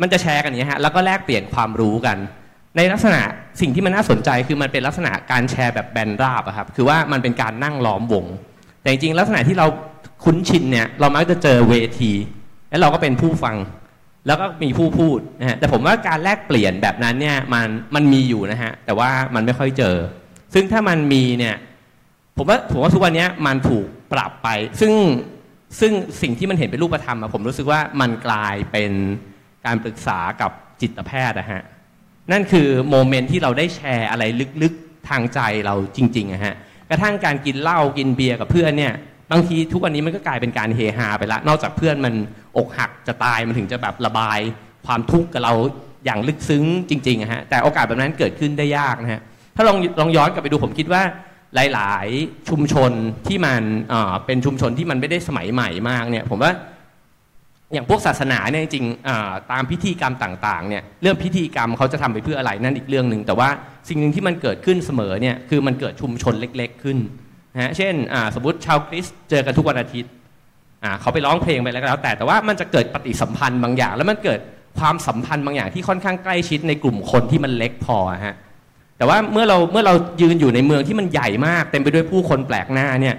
[0.00, 2.16] มันจะแชร์กันอย่างนี้ยฮะแล้วก็แลกเปลี่ยนความรู้กัน
[2.76, 3.20] ในลักษณะ
[3.60, 8.24] สิ่งที่มันน่าสนใจคือมันเป็นลักษณะการแชร์แบบแบนราบอะครับคือว่ามันเป็นการนั่งล้อมวง
[8.80, 9.66] แต่จริงๆลักษณะที่เรา
[10.24, 12.12] คุ้นชินเนี่ยเรามักจะเจอเวที
[12.70, 13.56] แล้วเราก็เป็นผู้ฟัง
[14.26, 19.96] แล้วก็มีผู้พูดนะฮะแต่ผมว่าการแลกเปลี่ยนแบบนั้นเนี่ยมันมันมีอยู่นะฮะแต่ว่ามันไม่ค่อยเจอ
[20.54, 21.56] ซึ่งถ้ามันมีเนี่ย
[22.36, 24.48] ผมว่าผมว่าทุกวันนี้มันถูกปรับไป
[24.80, 24.92] ซึ่ง
[25.80, 25.92] ซึ่ง
[26.22, 28.92] สิ่งที่มันเห็นเป็นรูปธรรมอะผมรู้สึกว่ามันกลายเป็น
[29.66, 30.50] การปรึกษากับ
[30.80, 31.62] จิตแพทย์นะฮะ
[32.32, 34.24] นั่นคือโมเมนต์ที่เราได้แชร์อะไร
[34.62, 36.54] ลึกๆทางใจเราจริงๆอะฮะ
[36.90, 38.92] กระทั่งการกินเหล้ากินเบียร์กับเพื่อนเนี่ย
[39.32, 42.14] บางทีทุกวันนี้มันก็กลายเป็นการเฮฮาไปละ นอกจากเพื่อนมัน
[42.56, 44.38] อกหักจะตายมันถึงจะแบบระบาย
[44.86, 45.54] ความทุกข์กับเรา
[46.04, 49.20] อย่างลึกซึ้งจริงๆอะฮะแต่โอกาสแบบนั้นเกิดขึ้นได้ยากนะฮะ
[49.56, 51.02] ถ้าลองลองย้อนกลับไปดูผมคิดว่า
[51.54, 52.92] หลายๆ ชุมชน
[53.28, 53.62] ที่มัน
[54.26, 56.52] เป็นชุมชนที่มันไม่ได้สมัยใหม่มากเนี่ยผมว่า
[57.72, 58.86] อย่างพวกศาสนาเนี่ยจริง
[59.52, 63.48] ตามพิธีกรรมต่างๆเนี่ยเรื่องพิธีกรรมเขาจะทำไปเพื่ออะไรนั่นอีกเรื่องหนึ่งแต่ว่า
[63.88, 66.98] สิ่งหนึ่งที่มันเกิดขึ้นเสมอเนี่ยคือมันเกิดชุมชนเล็ก ๆ ขึ้น
[67.54, 67.94] นะฮะเช่น
[68.34, 70.10] สมมติชาวคริสต์เจอกันทุกวันอาทิตย์
[71.00, 74.40] เขาไปร้องเพลงไปแล้วก็แล้ว แต่แต่ว่ามันจะเกิดปฏิสัมพันธ์บางอย่าง แล้วมันเกิด
[74.78, 77.96] ความสัมพันธ์บางอย่างที่ค่อนข้างใกล้ชิดในกลุ่มคนที่มันเล็กพอ
[78.26, 78.34] ฮะ
[79.02, 83.16] แต่ว่าเมื่อเราเมื่อเรายืนอยู่ในเมืองที่มันใหญ่มาก เต็มไปด้วยผู้คนแปลกหน้าเนี่ย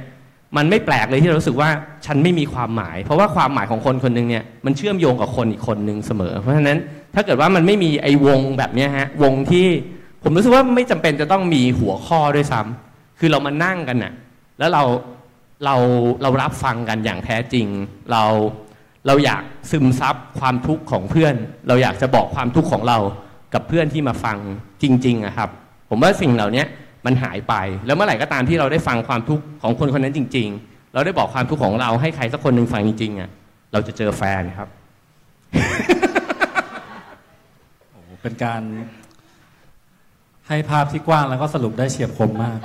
[0.57, 1.69] มันไม่แปลกเลยที่เรารู้สึกว่า
[2.05, 6.79] ฉันไม่มีความหมาย เพราะว่าความหมายของคนคนหนึ่งเนี่ยมันเชื่อมโยงกับคนอีกคนหนึ่งเสมอ เพราะฉะนั้น
[7.15, 9.65] ถ้าเกิดว่ามันไม่มีไอ้วงแบบนี้ฮะวงที่
[10.23, 14.13] ผมรู้สึกว่าไม่จำเป็นจะต้องมีหัวข้อด้วยซ้ำคือเรามานั่งกันน่ะ
[14.59, 14.83] แล้วเรา
[15.65, 15.75] เรา
[16.21, 17.67] เรารับฟังกันอย่างแท้จริง
[18.11, 18.23] เรา
[19.07, 21.35] เราอยากซึมซับความทุกข์ของเพื่อน
[21.67, 22.97] เราอยากจะบอกความทุกข์ของเรา
[23.53, 24.37] กับเพื่อนที่มาฟัง
[24.81, 25.49] จริงๆอะครับ
[25.89, 26.63] ผมว่าสิ่งเหล่านี้
[27.05, 27.53] มันหายไป
[27.85, 33.29] แล้วเมื่อไหร่ก็ตามที่เราได้ฟังความทุกข์ของคนคนนั้นจริง ๆ เราได้บอกความทุกข์ของเราให้ใครสักคนหนึ่งฟังจริงๆอะ
[33.73, 34.69] เราจะเจอแฟนครับ
[37.91, 38.61] โอ้โหเป็นการ
[40.47, 42.57] ให้ภาพที่กว้างแล้วก็สรุปได้เฉียบคมมาก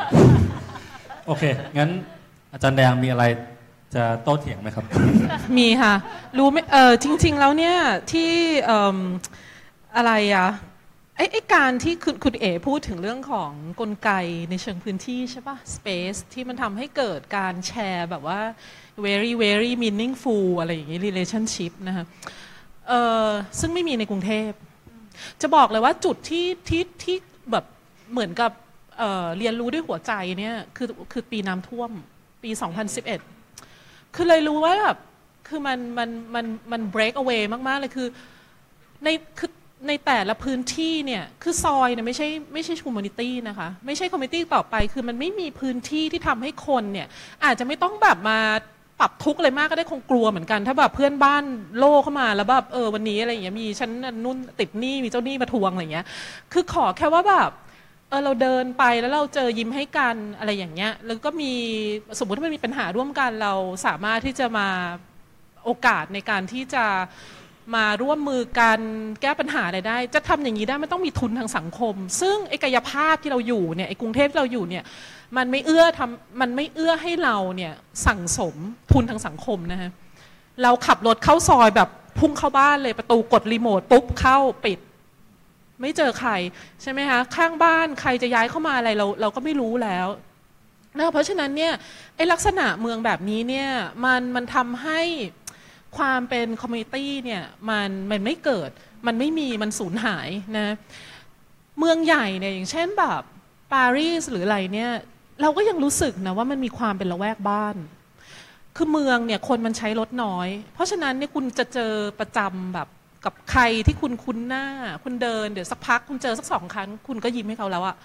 [1.27, 1.43] โอเค
[1.79, 1.91] งั้น
[2.53, 3.25] อาจารย์แดงมีอะไร
[3.95, 4.85] จะโต้เถียงไหมครับ
[5.59, 5.95] มีค่ะ
[6.39, 7.77] รู้ไหมเออจริง ๆ แล้วเนี่ย
[8.13, 8.31] ที่
[8.67, 8.97] เอิ่ม
[9.97, 10.49] อะไรอะ
[11.19, 14.11] ไอ้ไอ้การที่คุณคุณเอพูดถึงเรื่องของกลไก
[14.51, 18.41] ในเชิงพื้นที่ใช่ปะ space ที่มันทำให้เกิดการแชร์แบบว่า
[19.07, 22.05] very very meaningful อะไรอย่างงี้ relationship นะคะ
[22.89, 22.93] เอ
[23.27, 23.29] อ
[23.61, 24.51] ซึ่งไม่มีในกรุงเทพ
[25.41, 27.17] จะบอกเลยว่าจุดที่ที่ที่
[27.51, 27.65] แบบ
[28.13, 28.53] เหมือนกับ
[28.99, 31.91] เเรียนรู้ด้วยหัวใจเนี่ยคือคือปีน้ำท่วม
[32.43, 32.51] ปี
[33.33, 34.99] 2011 คือเลยรู้ว่าแบบ
[35.49, 38.09] คือมันมันมันมัน break away มาก ๆ เลยคือ
[39.05, 39.09] ใน
[39.39, 39.51] คือ
[39.87, 47.07] ในแต่ละพื้นที่เนี่ยคือซอยเนี่ยไม่ใช่ไม่ใช่ community นะคะไม่ใช่ community ต่อไป คือมันไม่มีพื้นที่ที่ทำให้คนเนี่ย
[47.45, 48.39] อาจจะไม่ต้องแบบมา
[49.01, 51.45] ปรับทุกข์อะไรมากก็ได้คงกลัวเหมือนกัน ถ้าแบบเพื่อนบ้าน
[51.79, 53.91] โล่เข้ามาแล้วแบบเออวันนี้อะไรอย่างเงี้ยมีฉัน
[54.25, 56.07] นุ่นติดหนี้มีเจ้าหนี้มาทวงอะไรอย่างเงี้ย
[56.53, 57.51] คือขอแค่ว่าแบบ
[58.09, 61.53] เออเราเดินไปแล้วเราเจอยิ้มให้กันอะไรอย่างเงี้ยแล้วก็มี
[62.19, 63.53] สมมติถ้ามันมีปัญหาร่วมกันเรา
[63.87, 64.69] สามารถที่จะมา
[65.65, 66.85] โอกาสในการที่จะ
[67.77, 68.79] มาร่วมมือกัน
[69.23, 74.85] แก้ปัญหาอะไรได้ จะทำอย่างนี้ได้ไม่ต้องมีทุนทางสังคม ซึ่งไอ้กายภาพที่เราอยู่เนี่ยไอ้กรุงเทพที่เราอยู่เนี่ย
[75.37, 77.73] มันไม่เอื้อทำมันไม่เอื้อให้เราเนี่ย
[78.07, 78.55] สั่งสม
[78.93, 79.91] ทุนทางสังคมนะฮะ
[80.63, 81.89] เราขับรถเข้าซอยแบบ
[82.19, 84.79] พุ่งเข้าบ้านเลยประตูกดรีโมทปุ๊บเข้าปิด
[85.81, 86.31] ไม่เจอใคร
[86.83, 90.07] ใช่ไหมคะข้างบ้านใครจะย้ายเข้ามาอะไรเราเราก็ไม่รู้แล้ว
[90.99, 91.73] นะเพราะฉะนั้นเนี่ย
[92.17, 93.69] ไอลักษณะเมืองแบบนี้เนี่ย
[94.05, 95.01] มันมันทำให้
[95.99, 98.71] ความเป็น community เนี่ยมันมันไม่เกิด
[99.07, 100.69] มันไม่มีมันสูญหายนะ
[101.79, 103.23] เมืองใหญ่เนี่ยอย่างเช่นแบบ
[103.73, 104.93] ปารีสหรืออะไรเนี่ย
[105.43, 107.77] เราก็ยังรู้สึกนะว่ามันมีความเป็นละแวกบ้าน
[108.77, 112.89] คือเมืองเนี่ยคนมันใช้รถน้อย เพราะฉะนั้นเนี่ยคุณจะเจอประจำแบบ
[113.25, 114.67] กับใครที่คุณคุ้นหน้า
[115.05, 117.97] คุณเดินเดี๋ยวสักพัก คุณเจอสักสองครั้ง คุณก็ยิ้มให้เขาแล้วอะ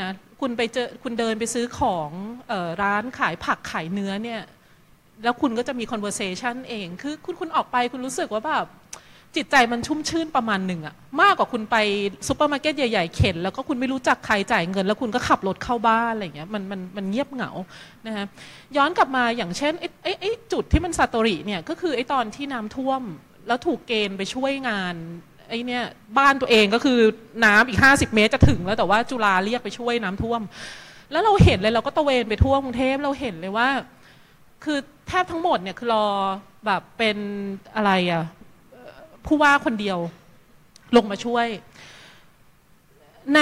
[0.00, 0.10] นะ
[0.40, 2.10] คุณไปเจอคุณเดินไปซื้อของ
[2.50, 4.40] ออร้านขายผักขายเนื้อเนี่ย
[5.22, 8.66] แล้วคุณก็จะมี conversation เอง คือคุณคุณออกไปคุณรู้สึกว่าแบบ
[9.36, 11.76] จิตใจมันชุ่มชื่นประมาณหนึ่งอะมากกว่าคุณไป
[12.28, 17.50] ซูเปอร์มาร์เก็ตใหญ่ๆเข็น แล้วก็คุณไม่รู้จักใครจ่ายเงิน แล้วคุณก็ขับรถเข้าบ้านอะไรเงี้ยมันมันมันเงียบเหงา
[18.06, 18.26] นะฮะ
[18.76, 23.02] ย้อนกลับมาอย่างเช่นไอ้ไอ้ไอ้จุดที่มันซาโตริเนี่ยก็คือไอ้ตอนที่น้ำท่วม
[23.46, 24.94] แล้วถูกเกณฑ์ไปช่วยงาน
[25.48, 25.84] ไอ้เนี่ย
[26.18, 26.98] บ้านตัวเองก็คือ
[27.44, 30.40] น้ำอีก 50 เมตรจะถึงแล้วแต่ว่าจุฬาเรียกไปช่วยน้ำท่วม
[31.12, 33.68] แล้วเราเห็นเลยเราก็ตะเวนไปทั่วกรุงเทพเราเห็นเลยว่า
[34.64, 36.06] คือแทบทั้งหมดเนี่ยคือรอ
[36.66, 37.16] แบบเป็น
[37.74, 38.24] อะไรอะ่ะ
[39.26, 39.98] ผู้ว่าคนเดียว
[40.96, 41.46] ลงมาช่วย
[43.34, 43.40] ใน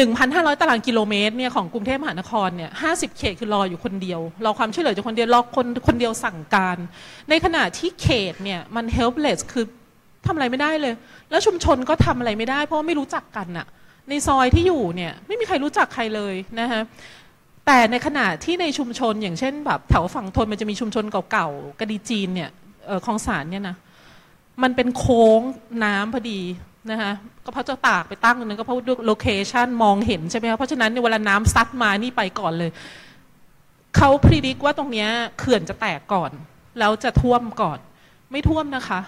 [0.00, 6.78] 1,500 ตารางกิโลเมตรเนี่ยของกรุงเทพมหานครเนี่ย50 เขตคือรออยู่คนเดียว รอความช่วยเหลือจากคนเดียว รอคนคนเดียวสั่งการ
[7.30, 9.64] ในขณะที่เขตเนี่ยมัน helpless คือ
[10.26, 10.94] ทำอะไรไม่ได้เลย
[11.30, 13.66] แล้วชุมชนก็ทำอะไรไม่ได้ เพราะไม่รู้จักกันอะ
[14.08, 16.80] ในซอยที่อยู่เนี่ยไม่มีใครรู้จักใครเลยนะคะ
[17.66, 22.50] แต่ในขณะที่ในชุมชนอย่างเช่นแบบแถวฝั่งทนมันจะมีชุมชนเก่าๆกระดีจีนเนี่ย
[23.04, 23.76] คลองสารเนี่ยนะ
[24.62, 25.40] มันเป็นโค้ง
[25.84, 26.40] น้ำพอดี
[26.90, 27.12] นะคะ
[27.44, 32.70] ก็เพราะเจ้าตากไปตั้งตรงนั้นก็เพราะด้วยโลเคชันมองเห็นใช่ไหมคะเพราะฉะนั้นเวลาน้ำซัดมานี่ไปก่อนเลย
[33.96, 35.06] เขาพิจิกว่าตรงนี้
[35.38, 36.30] เขื่อนจะแตกก่อน
[36.78, 37.78] แล้วจะท่วมก่อน
[38.30, 39.00] ไม่ท่วมนะคะ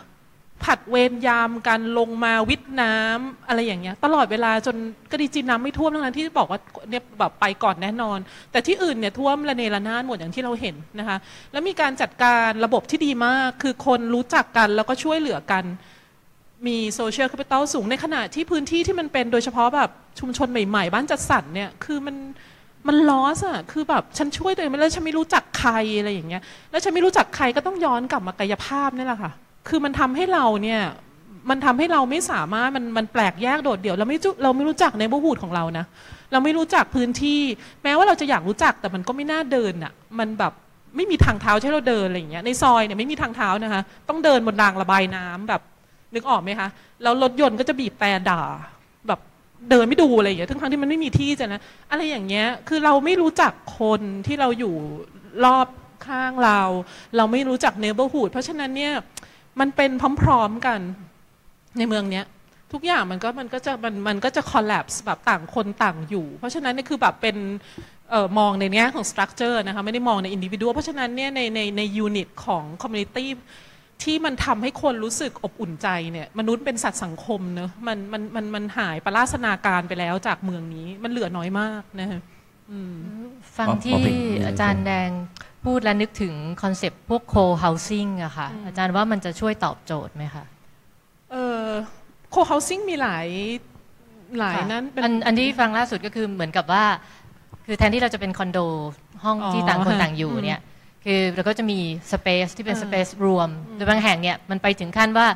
[0.65, 4.77] ผัดเวรยามกันลงมาวิทน้ำอะไรอย่างเงี้ย ตลอดเวลาจน
[5.11, 8.19] กะดีจีนน้ำไม่ท่วมทั้งนั้นที่บอกว่าเนี่ยแบบไปก่อนแน่นอน
[8.53, 11.19] แต่ที่อื่นเนี่ยท่วมระเนระนาดหมดอย่างที่เราเห็นนะคะ
[11.53, 15.65] แล้วมีการจัดการระบบที่ดีมาก คือคนรู้จักกันแล้วก็ช่วยเหลือกัน
[16.67, 19.91] มี social capital สูงในขณะที่พื้นที่ที่มันเป็นโดยเฉพาะแบบ
[20.21, 22.17] ชุมชนใหม่ๆ บ้านจัดสรรเนี่ยคือมัน
[22.89, 29.33] มัน lost อะคือแบบฉันช่วยตัวเองไม่ได้แล้วฉันไม่รู้จักใครอะไรอย่างเงี้ย แล้วฉันไม่รู้จักใครก็ต้องย้อนกลับมากายภาพนี่แหละค่ะ
[29.69, 30.81] คือมันทำให้เราเนี่ย
[31.51, 35.85] มันทำให้เราไม่สามารถมันมันแปลกแยกโดดเดี่ยวเราไม่รู้เราไม่รู้จักในบูฮูดของเรานะ
[36.33, 37.41] เราไม่รู้จักพื้นที่
[37.83, 40.53] แม้ว่าเราจะอยากรู้จักแต่มันก็ไม่น่าเดินอะมันแบบ
[40.97, 45.62] ไม่มีทางเท้าให้เราเดินอะไรอย่างเงี้ยในซอยเนี่ยไม่มีทางเท้านะคะต้องเดินบนรางระบายน้ำแบบ
[46.14, 46.69] นึกออกไหมคะ
[47.03, 48.43] แล้วรถยนต์ก็จะบีบแต่ด่า
[49.09, 49.21] แบบ
[49.71, 51.61] เดินไม่ดูอะไรอย่างเงี้ยทั้งทั้งๆที่มันไม่มีที่จะนะ
[51.91, 54.75] อะไรอย่างเงี้ยคือเราไม่รู้จักคนที่เราอยู่
[55.45, 55.67] รอบ
[56.07, 56.61] ข้างเรา
[57.17, 58.93] เราไม่รู้จักเนเบอร์ฮูดเพราะฉะนั้นเนี่ย
[59.61, 59.91] มันเป็น
[60.23, 60.81] พร้อมๆกัน
[61.79, 62.25] ในเมืองเนี้ย
[62.73, 67.37] ทุกอย่างมันก็มันก็จะมันมันก็จะ collapse แบบต่างคนต่างอยู่ เพราะฉะนั้นเนี่ยคือแบบเป็น
[68.11, 73.27] เอ่อมองในแง่ของ structure นะคะไม่ได้มองใน individual เพราะฉะนั้นเนี่ยในในใน unit ของ community
[74.03, 82.21] ที่มันทำให้คนรู้สึกอบอุ่นใจเนี่ยมนุษย์เป็นสัตว์สังคมเนอะมันมันมันมันหายปราศนาการไปแล้วจากเมืองนี้มันเหลือน้อยมากนะฮะ
[82.71, 82.97] อืม
[83.57, 84.15] ฟังอ๋อที่เป็น
[84.47, 85.11] อาจารย์แดง
[85.67, 90.45] พูดแล้วนึกถึงคอนเซปต์พวก co-housing อะค่ะอืมอาจารย์ว่ามันจะช่วยตอบโจทย์ไหมคะ
[91.31, 91.69] เอ่อ
[92.35, 93.27] co-housing มีหลาย
[94.39, 96.85] หลายค่ะนั้นเป็นอันอันที่ฟังล่าสุดก็คือเหมือนกับว่า
[97.67, 98.59] คือแทนที่เราจะเป็นคอนโด
[99.25, 100.61] ห้องอ๋อที่ต่างคนฮะต่างอยู่อืมเนี่ย
[101.05, 101.79] คือเราก็จะมี
[102.12, 105.27] สเปซที่เป็นเออสเปซรวมโดยบางแห่งเนี่ยมันไปถึงขั้นว่า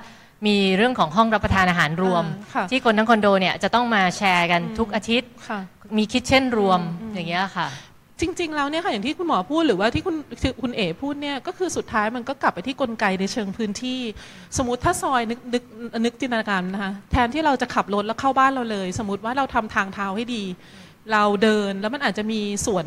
[0.47, 5.61] มีเรื่องของห้องรับประทานอาหารรวมอ่าค่ะที่คนทั้งคอนโดเนี่ยจะต้องมาแชร์กันอืมทุกอาทิตย์ค่ะ
[5.97, 7.67] มีคิทเช่นรวมอืมอย่างเงี้ยค่ะ
[8.21, 10.17] จริง ๆ แล้วเนี่ยค่ะอย่างที่คุณหมอพูดหรือว่าที่คุณ
[10.63, 14.01] คุณเอ๋พูดเนี่ยก็คือสุดท้ายมันก็กลับไปที่กลไกในเชิงพื้นที่
[14.57, 15.63] สมมติถ้าซอยนึกนึก
[16.05, 20.45] นึกจินตนาการนะคะแทนที่เราจะขับรถแล้วเข้าบ้านเราเลย สมมติว่าเราทำทางเท้าให้ดี
[21.13, 22.87] เราเดินแล้วมันอาจจะมีสวน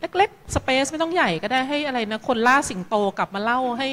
[0.00, 3.88] เล็กๆสเปซไม่ต้องใหญ่ก็ได้ให้อะไรนะคนล่าสิงโตกลับมาเล่าให้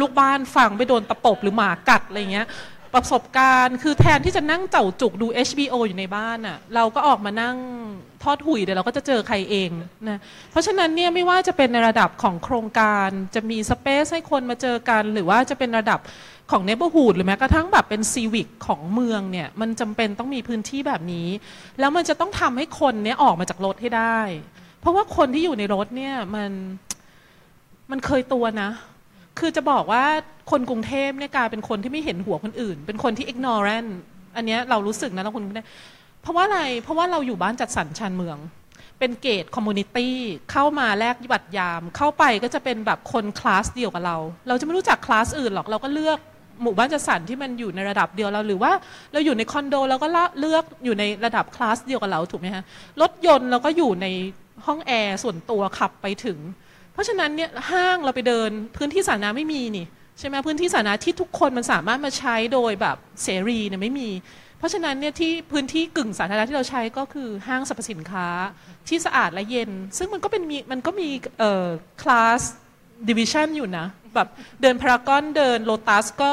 [0.00, 2.46] ลูกบ้านฟังไปโดนตะปบหรือหมากัดอะไรเงี้ย
[2.94, 7.56] ประสบการณ์ คือแทนที่จะนั่งเจ้าจุกดู HBO อยู่ในบ้านอะ่ะเราก็ออกมานั่ง
[8.26, 9.70] ทอดหุยเดี๋ยวเราก็จะเจอใครเอง
[10.08, 10.18] นะ
[10.50, 16.00] เพราะฉะนั้นเนี่ยไม่ว่าจะเป็นในระดับของโครงการจะมีสเปซให้คนมาเจอกัน หรือว่าจะเป็นระดับ
[16.50, 21.28] ของเนเบอร์ฮูดหรือแม้กระทั่งแบบเป็นซีวิกของเมืองเนี่ยมันจำเป็นต้องมีพื้นที่แบบนี้
[21.80, 24.18] แล้วมันจะต้องทำให้คนเนี่ยออกมาจากรถให้ได้
[24.80, 26.50] เพราะว่าคนที่อยู่ในรถเนี่ยมัน
[27.90, 28.70] มันเคยตัวนะ
[29.38, 30.04] คือจะบอกว่า
[30.50, 33.90] คนกรุงเทพเนี่ยกลายเป็นคนที่ไม่เห็นหัวคนอื่น เป็นคนที่ ignorant
[34.36, 35.68] อันนี้เรารู้สึกนะเราคนกรุงเทพ
[36.26, 38.38] เพราะว่าอะไร เพราะว่าเราอยู่บ้านจัดสรรชานเมือง
[38.98, 40.16] เป็น gated community
[40.52, 44.16] เข้ามาแลกบัตรยาม เข้าไปก็จะเป็นแบบคนคลาสเดียวกับเรา
[44.48, 46.18] เราจะไม่รู้จักคลาสอื่นหรอกเราก็เลือก
[46.62, 48.72] หมู่บ้านจัดสรรที่มันอยู่ในระดับเดียวเราหรือว่า
[49.12, 50.08] เราอยู่ในคอนโดเราก็
[50.40, 52.64] เลือกอยู่ในระดับคลาสเดียวกับเราถูกไหมฮะ
[53.00, 54.06] รถยนต์เราก็อยู่ใน
[54.66, 56.38] ห้องแอร์ส่วนตัวขับไปถึง
[56.92, 59.86] เพราะฉะนั้นเนี่ยห้างเราไปเดินพื้นที่สาธารณะไม่มีนี่
[60.18, 64.08] ใช่ไหมพื้นที่สาธารณะที่ทุกคนมันสามารถมาใช้โดยแบบเสรีเนี่ยไม่มี
[64.58, 68.28] เพราะฉะนั้นเนี่ยที่พื้นที่กึ่งสาธารณะที่เราใช้ก็คือห้างสรรพสินค้า
[68.88, 71.66] ที่สะอาดและเย็น ซึ่งมันก็เป็นมีมันก็มีเอ่อ
[72.02, 72.40] class
[73.08, 74.28] division อยู่นะแบบ
[74.62, 76.30] เดินพารากอนเดินโลตัสก็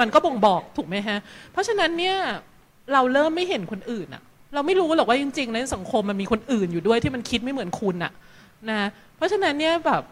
[0.00, 1.18] มันก็บ่งบอกถูกไหมฮะ
[1.52, 2.16] เพราะฉะนั้นเนี่ย
[2.92, 4.22] เราเริ่มไม่เห็นคนอื่นอะ
[4.54, 8.12] เราไม่รู้หรอกว่าจริงๆในสังคมมันมีคนอื่นอยู่ด้วยที่มันคิดไม่เหมือนคุณอะ
[8.70, 10.02] นะเพราะฉะนั้นเนี่ยแบบ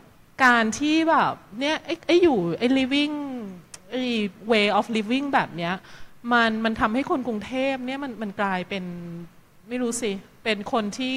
[0.44, 3.14] การที่แบบเนี่ยไอ้ไอ้อยู่ไอ้ living
[3.90, 4.02] ไอ้
[4.50, 5.74] way of living แบบเนี้ย
[6.32, 8.84] มันมันทำให้คนกรุงเทพเนี่ยมันมันกลายเป็น
[9.68, 10.12] ไม่รู้สิ
[10.44, 11.16] เป็นคนที่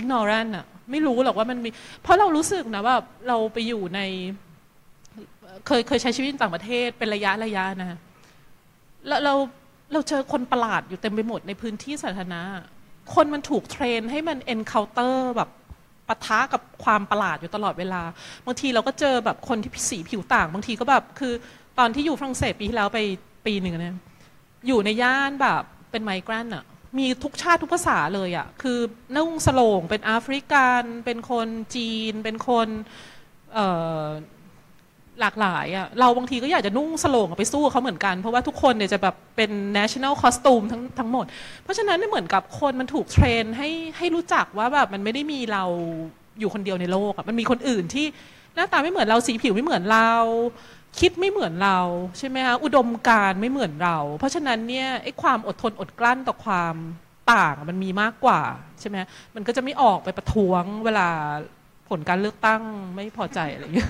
[0.00, 1.70] ignorant อะไม่รู้หรอกว่ามันมี
[2.02, 2.96] เพราะเรารู้สึกนะว่า
[3.28, 4.00] เราไปอยู่ใน
[5.66, 7.98] เคยเคยใช้ชีวิตต่างประเทศเป็นระยะระยะนะ
[9.08, 9.34] แล้วเรา
[9.92, 12.42] เราเจอคนประหลาดอยู่เต็มไปหมดในพื้นที่สาธารณะ
[13.14, 15.50] คนมันถูกเทรนให้มัน encounter แบบ
[16.08, 18.02] ปะทะกับความประหลาดอยู่ตลอดเวลา
[18.46, 21.32] บางทีเราก็เจอแบบคนที่สีผิวต่าง บางทีก็แบบคือ
[21.78, 22.98] ตอนที่อยู่ฝรั่งเศสปีที่แล้วไป
[23.46, 23.96] ปีหนึ่งเนี่ย
[24.66, 26.64] อยู่ในย่านแบบเป็นไมเกรนอะ
[26.98, 28.78] มีทุกชาติทุกภาษาเลยอะคือ
[29.16, 32.68] นุ่งสโลงเป็นแอฟริกัน เป็นคนจีน เป็นคน
[35.20, 41.26] หลากหลายอะเราบางทีก็อยากจะนุ่งสโลงไปสู้เขาเหมือนกัน เพราะว่าทุกคนเนี่ยจะแบบเป็น national costume ทั้งทั้งหมด
[41.62, 45.64] เพราะฉะนั้นเหมือนกับคนมันถูกเทรนให้ให้รู้จักว่าแบบมันไม่ได้มีเรา
[46.40, 48.06] อยู่คนเดียวในโลกอะมันมีคนอื่นที่
[48.54, 50.10] หน้าตาไม่เหมือนเราสีผิวไม่เหมือนเรา
[51.00, 51.78] คิดไม่เหมือนเรา
[52.18, 56.74] ใช่ไหมคะอุดมการณ์ไม่เหมือนเรา เพราะฉะนั้นเนี่ยไอ้ความอดทนอดกลั้นต่อความ
[57.32, 58.42] ต่างมันมีมากกว่า
[58.80, 58.96] ใช่ไหม
[59.34, 61.08] มันก็จะไม่ออกไปประท้วงเวลา
[61.88, 62.62] ผลการเลือกตั้ง
[62.94, 63.88] ไม่พอใจอะไรอย่างเงี้ย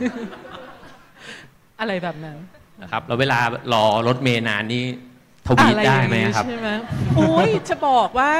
[1.80, 2.36] อะไรแบบนั้น
[2.82, 3.38] นะครับแล้วเวลา
[3.72, 4.84] รอรถเมล์นานนี่
[5.46, 6.70] ทวีตอะไรอได้ย่างไหมนี้ครับใช่ไหม
[7.16, 8.30] โอ้ยจะบอกว่า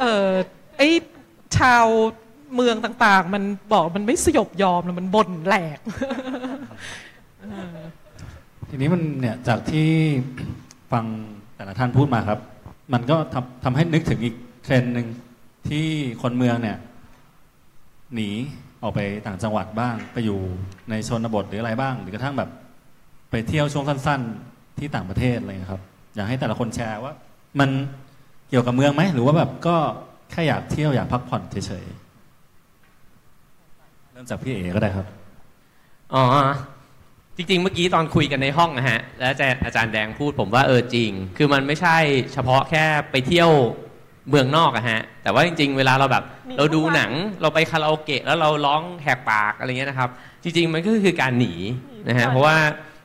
[0.00, 0.28] เออ
[0.76, 0.82] ไอ
[1.58, 1.86] ชาว
[2.54, 5.78] เมืองต่างๆ มันบอกมันไม่สยบยอมแล้วมันบ่นแหลก
[8.70, 9.88] ทีนี้มันเนี่ยจากที่
[10.92, 11.04] ฟัง
[11.56, 12.40] แต่ละท่านพูดมาครับ
[12.92, 15.06] มันก็ทำทำให้นึกถึงอีกเทรนด์หนึ่ง
[15.68, 15.86] ที่
[16.22, 16.76] คนเมืองเนี่ย
[18.14, 18.28] หนี
[18.82, 20.38] ออกไปต่างจังหวัดบ้าง ไปอยู่
[20.90, 22.50] ในชนบทหรืออะไรบ้าง หรือกระทั่งแบบ
[23.30, 25.82] ไปเที่ยวช่วงสั้น ๆ ที่ต่างประเทศอะไรครับ
[26.14, 27.12] อยากให้แต่ละคนแชร์ว่า
[27.60, 27.70] มัน
[28.48, 29.76] เกี่ยวกับเมืองไหมหรือว่าแบบก็
[30.30, 35.06] แค่อยากเที่ยวอยากพักผ่อนเฉยๆเริ่มจากพี่เอก็ได้ครับ
[36.14, 36.22] อ๋อ
[37.36, 41.96] จริงๆ เมื่อกี้ตอนคุยกันในห้องนะฮะ แล้วอาจารย์อาจารย์แดงพูดผมว่าเออจริง คือมันไม่ใช่
[42.32, 43.50] เฉพาะแค่ไปเที่ยว
[44.28, 46.24] เมืองนอกอะฮะ แต่ว่าจริง ๆ เวลาเราแบบ
[46.56, 47.10] เราดูหนัง
[47.42, 50.10] เราไปคาราโอเกะแล้วเราร้องแหกปากอะไรเงี้ยนะครับ
[50.42, 51.52] จริง ๆ มันก็คือการหนี
[52.08, 52.56] นะฮะ เพราะว่า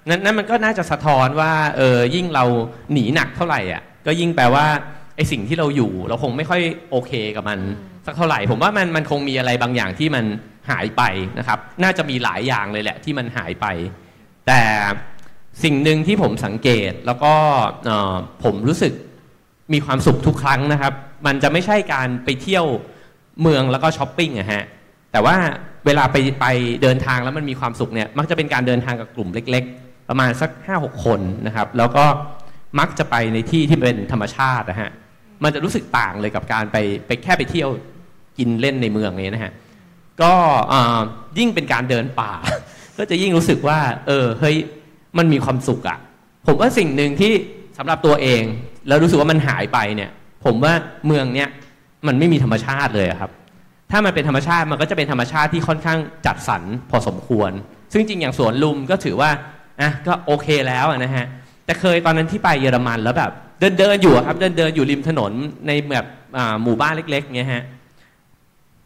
[0.10, 2.46] นั่นนั่นมันก็น่าจะสะท้อนว่าเออยิ่งเรา
[2.94, 4.66] หนีหนักเท่าไหร่อะก็ยิ่งแปลว่า
[5.16, 6.62] ไอสิ่งที่เราอยู่ เราคงไม่ค่อย
[6.92, 7.60] โอเคกับมัน
[8.06, 10.26] สักเท่าไหร่ ผมว่ามันมันคงมีอะไรบางอย่างที่มัน
[10.70, 11.04] หายไป
[11.40, 13.66] นะครับ น่าจะมีหลายอย่างเลยแหละที่มันหายไป
[14.52, 14.68] แต่
[15.64, 17.34] สิ่งหนึ่งที่ผมสังเกตแล้วก็
[18.44, 18.94] ผมรู้สึก
[19.74, 20.94] มีความสุขทุกครั้งนะครับ
[21.26, 22.66] มันจะไม่ใช่การไปเที่ยว
[23.42, 24.64] เมืองแล้วก็ช้อปปิ้งอะฮะ
[25.12, 25.36] แต่ว่า
[25.86, 26.46] เวลาไปไป
[26.82, 32.06] เดินทางแล้วมันมีความสุขเนี่ยมักจะเป็นการเดินทางกับกลุ่มเล็ก ๆ ประมาณสักห้าหกคนนะครับ แล้วก็
[32.80, 34.92] มักจะไปในที่ที่เป็นธรรมชาตินะฮะ
[35.44, 36.78] มันจะรู้สึกต่างเลยกับการไป
[37.08, 37.70] ไปแค่ไปเที่ยว
[38.38, 39.52] กินเล่นในเมืองนี้นะฮะ
[40.22, 40.34] ก็
[41.40, 42.34] ยิ่งเป็นการเดินป่า
[43.02, 44.56] ก็จะยิ่งรู้สึกว่า เออเฮ้ย
[45.18, 45.98] มันมีความสุขอะ
[46.48, 47.32] ผมว่าสิ่งหนึ่งที่
[47.78, 48.42] สำหรับตัวเอง
[48.88, 50.10] แล้วรู้สึกว่ามันหายไปเนี่ย
[50.46, 50.74] ผมว่า
[51.08, 51.50] เมืองเนี้ย
[52.08, 53.32] มันไม่มีธรรมชาติเลยครับ
[53.92, 57.52] ถ้ามันเป็นธรรมชาติมันก็จะเป็นธรรมชาติที่ค่อนข้างจัดสรรพอสมควร
[57.92, 59.30] ซึ่งจริงอย่างสวนลุมก็ถือว่า
[59.82, 61.26] อะก็โอเคแล้วนะฮะ
[61.66, 65.32] แต่เคยตอนนั้นที่ไปเยอรมันแล้วแบบ เดินเดินอยู่ครับเดินเดินอยู่ริมถนน
[65.68, 66.06] ในแบบ
[66.64, 67.64] หมู่บ้านเล็กๆเงี้ยฮะ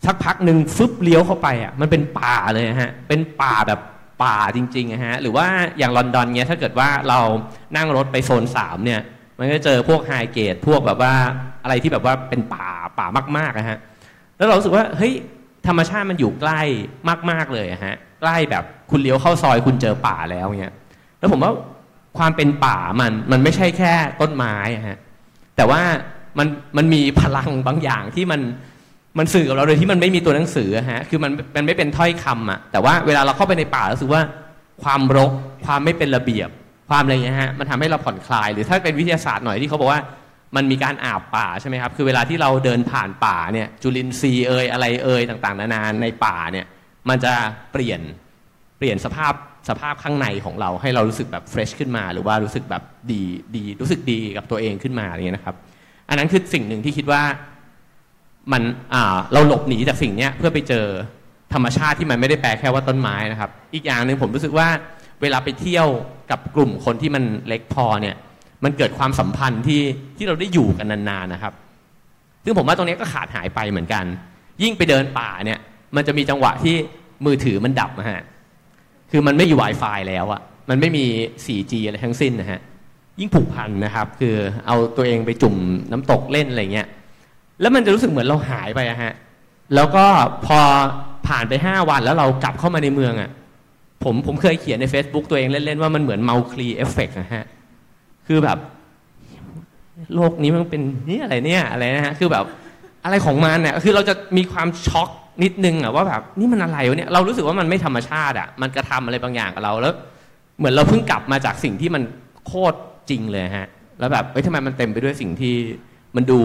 [0.05, 3.79] สักพักหนึ่งฟึบเลี้ยวเข้าไปอะมันเป็นป่าเลยฮะเป็นป่าแบบ
[4.23, 5.47] ป่าจริงๆอะฮะหรือว่า
[5.77, 7.19] อย่างลอนดอนเนี้ยถ้าเกิดว่าเรา
[7.75, 9.01] นั่งรถไปโซนสามเนี่ย
[9.39, 11.13] มันก็เจอพวกไฮเกตพวกแบบว่า
[11.63, 13.05] อะไรที่แบบว่าเป็นป่าป่า
[13.37, 13.77] มากๆนะฮะ
[14.37, 15.13] แล้วเราสึกว่าเฮ้ย
[15.67, 16.61] ธรรมชาติมันอยู่ใกล้
[17.31, 20.73] มาก ๆเลยะฮะใกล้แบบคุณเลี้ยวเข้าซอยคุณเจอป่าแล้วเงี้ย
[21.19, 21.51] แล้วผมว่า
[22.17, 24.97] ความเป็นป่ามันมันไม่ใช่แค่ต้นไม้อะฮะ
[25.55, 25.81] แต่ว่า
[26.37, 26.47] มัน
[26.77, 28.41] มันมีพลังบางอย่างที่มัน
[29.19, 34.21] มันสื่อกับเราโดยที่มันไม่มีตัวหนังสือฮะคือมันมันไม่เป็นถ้อยคำอะแต่ว่าเวลาเราเข้าไปในป่ารู้สึกว่า
[34.83, 35.31] ความรก
[35.65, 36.49] ความไม่เป็นระเบียบ
[36.89, 40.01] ความอะไรเงี้ยฮะมันทำให้เราผ่อนคลาย หรือถ้าเป็นวิทยาศาสตร์หน่อยที่เขาบอกว่า
[40.55, 46.65] มันมีการอาบป่าใช่ไหมครับ คือเวลาที่เราเดินผ่านป่าเนี่ยจุลินทรีย์เอ่ยอะไรเอ่ยต่างๆ นานาในป่าเนี่ย
[47.09, 47.33] มันจะ
[47.71, 48.01] เปลี่ยน
[48.77, 49.33] เปลี่ยนสภาพ
[49.69, 53.21] สภาพข้างในของเราให้เรารู้สึกแบบเฟรชขึ้นมา หรือว่ารู้สึกแบบดี
[53.55, 55.55] ดีรู้สึกดีกับตัวเองขึ้นมาอย่างเงี้ยนะครับ
[56.09, 57.21] อันนั้นคือสิ่งหนึ่งที่คิดว่า
[58.51, 58.61] มัน
[59.33, 60.85] เราหลบหนีจากสิ่งนี้เพื่อไปเจอ
[61.53, 64.67] ธรรมชาติที่มันไม่ได้แปลแค่ว่าต้นไม้นะครับ อีกอย่างหนึ่งผมรู้สึกว่า
[65.21, 65.87] เวลาไปเที่ยว
[66.31, 68.15] กับกลุ่มคนที่มันเล็กพอเนี่ย
[68.63, 69.81] มันเกิดความสัมพันธ์ที่
[70.17, 71.53] ที่เราได้อยู่กันนานๆนะครับ
[72.43, 74.05] ซึ่งผมว่าตรงนี้ก็ขาดหายไปเหมือนกัน
[74.63, 75.59] ยิ่งไปเดินป่าเนี่ย
[75.95, 76.75] มันจะมีจังหวะที่
[77.25, 78.23] มือถือมันดับนะฮะ
[79.11, 81.05] คือมันไม่มี Wi-Fi แล้วอะมันไม่มี
[81.45, 82.59] 4G อะไรทั้งสิ้นนะฮะ
[83.19, 84.35] ยิ่งผูกพันนะครับ คือ
[84.67, 85.55] เอาตัวเองไปจุ่ม
[85.91, 86.87] น้ำตกเล่นอะไรเงี้ย
[87.61, 89.13] แล้วมันจะรู้สึกเหมือนเราหายไปอะฮะ
[89.75, 90.05] แล้วก็
[90.45, 90.59] พอ
[91.27, 93.29] ผ่านไป5วันแล้วเรากลับเข้ามาในเมืองอะ
[94.03, 97.45] ผมผมเคยเขียนใน Facebook ตัวเองเล่น ๆ ว่ามันเหมือนเมาคลีเอฟเฟกนะฮะ
[98.27, 98.57] คือแบบ
[100.15, 102.45] โลกนี้มันเป็นนี่อะไรเนี่ยอะไรนะฮะ คือแบบ
[103.03, 105.09] อะไรของมันเนี่ยคือเราจะมีความช็อก
[105.43, 109.93] นิดนึงอะว่าแบบนี่มันอะไรวะเนี่ยเรารู้สึกว่ามันไม่ธรรมชาติอะมันกระทำอะไรบางอย่างกับเราแล้ว
[110.57, 112.03] เหมือนเราเพิ่งกลับมาจากสิ่งที่มัน
[112.47, 112.77] โคตร
[113.09, 113.67] จริงเลยฮะ
[113.99, 115.55] แล้วแบบเอ้ยทำไมมันเต็มไปด้วยสิ่งที่
[116.15, 116.39] มันดู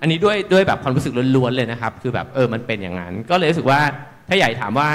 [0.00, 3.80] อันนี้ด้วยด้วยแบบความรู้สึกล้วนๆเลยนะครับ คือแบบเออมันเป็นอย่างนั้น ก็เลยรู้สึกว่า
[4.28, 4.88] ถ้าใหญ่ถามว่า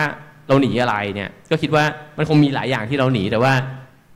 [0.48, 1.84] เราหนีอะไรเนี่ยก็คิดว่า
[2.18, 3.54] มันคงมีหลายอย่างที่เราหนีแต่ว่า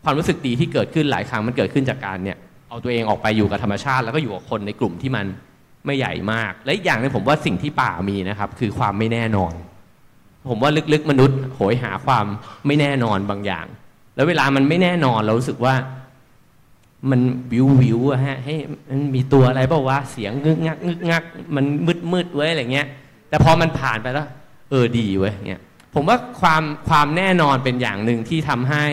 [0.04, 2.38] ความรู้สึกดีที่เกิดขึ้นหลายครั้งมันเกิดขึ้นจากการเนี่ย
[2.70, 5.26] เอาตัวเองออกไปอยู่กับธรรมชาติ แล้วก็อยู่กับคนในกลุ่มที่มัน
[5.86, 9.54] ไม่ใหญ่มาก และอีกอย่างนึงผมว่าสิ่งที่ป่ามีนะครับ คือความไม่แน่นอน
[10.50, 12.26] ผมว่าลึกๆมนุษย์โหยหาความ
[12.68, 13.66] ไม่แน่นอนบางอย่าง
[14.16, 15.74] แล้วเวลามันไม่แน่นอนเรารู้สึกว่า
[17.10, 17.22] มัน
[17.52, 18.56] วิววิวอะฮะให้
[18.90, 21.24] มันมีตัวอะไรเปล่าวะเสียงงึกงักงึกงัก
[21.56, 22.88] มันมืดมืดๆเว้ยอะไรเงี้ย
[23.30, 24.28] แต่พอมันผ่านไปแล้ว
[24.70, 25.62] เออดีเว้ยเงี้ย
[25.96, 28.86] ผมว่าความความแน่นอนเป็นอย่างหนึ่งที่ทำให้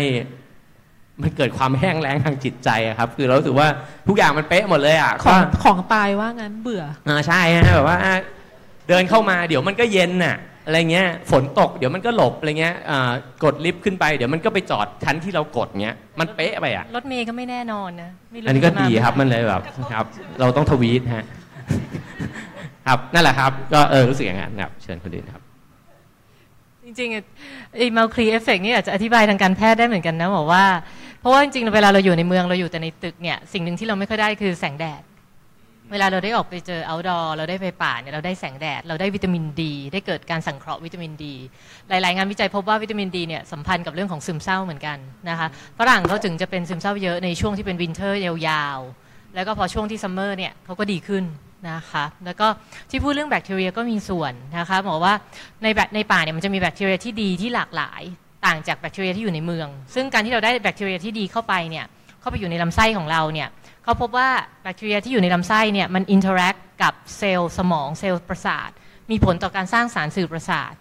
[1.23, 3.69] มันเกิดความแห้งแล้งทางจิตใจอะครับ คือเรารู้สึกว่า
[4.09, 7.99] ทุกอย่างมันเป๊ะหมดเลยอะของว่าของตายว่างั้นเบื่ออ่าใช่ฮะแบบว่า
[8.89, 10.37] เดินเข้ามาเดี๋ยวมันก็เย็นน่ะ
[10.69, 13.13] อะไรเงี้ยฝนตกเดี๋ยวมันก็หลบอะไรเงี้ยอ่า
[13.45, 19.63] กดลิฟต์ขึ้นไปเดี๋ยวมันก็ไปจอดชั้นที่เรากดเงี้ยมันเป๊ะไปอะรถเมย์ก็ไม่แน่นอนนะไม่รู้อันนี้ก็จะมาดีครับเมื่อไหมันเลยแบบ
[19.93, 20.05] ครับ
[20.41, 21.25] เราต้องทวีตฮะ
[22.87, 25.43] ครับนั่นแหละครับ ก็เออรู้สึกอย่างนั้นครับ เชิญคนอื่นครับ
[26.85, 27.25] จริงๆอะ
[27.77, 30.65] ไอ้มัลคลีเอฟเฟกนี่อาจจะอธิบายทางการแพทย์ได้เหมือนกันนะบอกว่า
[31.21, 35.03] เพราะว่าจริงๆ เวลาเราอยู่ในเมืองเราอยู่แต่ในตึกเนี่ย สิ่งหนึ่งที่เราไม่ค่อยได้คือแสงแดด
[35.93, 41.35] เวลาเราได้ออกไปเจอ outdoor เราได้ไปป่าเนี่ยเราได้แสงแดด เราได้วิตามินดี ได้เกิดการสังเคราะห์วิตามินดี
[41.89, 51.25] หลาย ๆ งานวิจัยพบว่าวิตามินดีเนี่ยสัมพันธ์กับเรื่องของซึมเศร้าเหมือนกันนะคะฝรั่งเขาถึงจะเป็นซึมเศร้าเยอะในช่วงที่เป็น winterาวๆ แล้วก็พอช่วงที่ summer เนี่ยเขาก็ดีขึ้น
[51.71, 52.47] นะคะแล้วก็
[52.91, 55.15] ที่พูดเรื่องแบคทีเรียก็มีส่วนนะคะบอกว่า
[55.63, 58.03] ในแบในป่าเนี่ยมันจะมีแบคทีเรียที่ดีที่หลากหลาย
[58.47, 61.85] ต่างจากแบคทีเรียที่อยู่ในเมือง ซึ่งการที่เราได้แบคทีเรียที่ดีเข้าไปเนี่ย
[62.21, 63.49] เข้าไปอยู่ในลำไส้ของเราเนี่ย
[63.89, 64.31] เขาพบว่า
[64.63, 68.71] แบคทีเรียที่อยู่ในลำไส้เนี่ยมัน interact กับเซลล์สมองเซลล์ประสาท
[69.11, 70.73] มีผลต่อการสร้างสารสื่อประสาท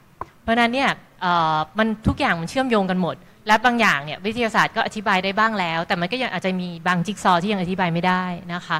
[0.41, 0.89] เพราะนั้นเนี่ย
[1.21, 3.15] เอ่อมันทุกอย่างมันเชื่อมโยงกันหมด
[3.47, 8.77] และบางอย่างเนี่ยวิทยาศาสตร์ก็อธิบายได้บ้างแล้ว แต่มันก็ยังอาจจะมีบางจิ๊กซอว์ที่ยังอธิบายไม่ได้นะคะ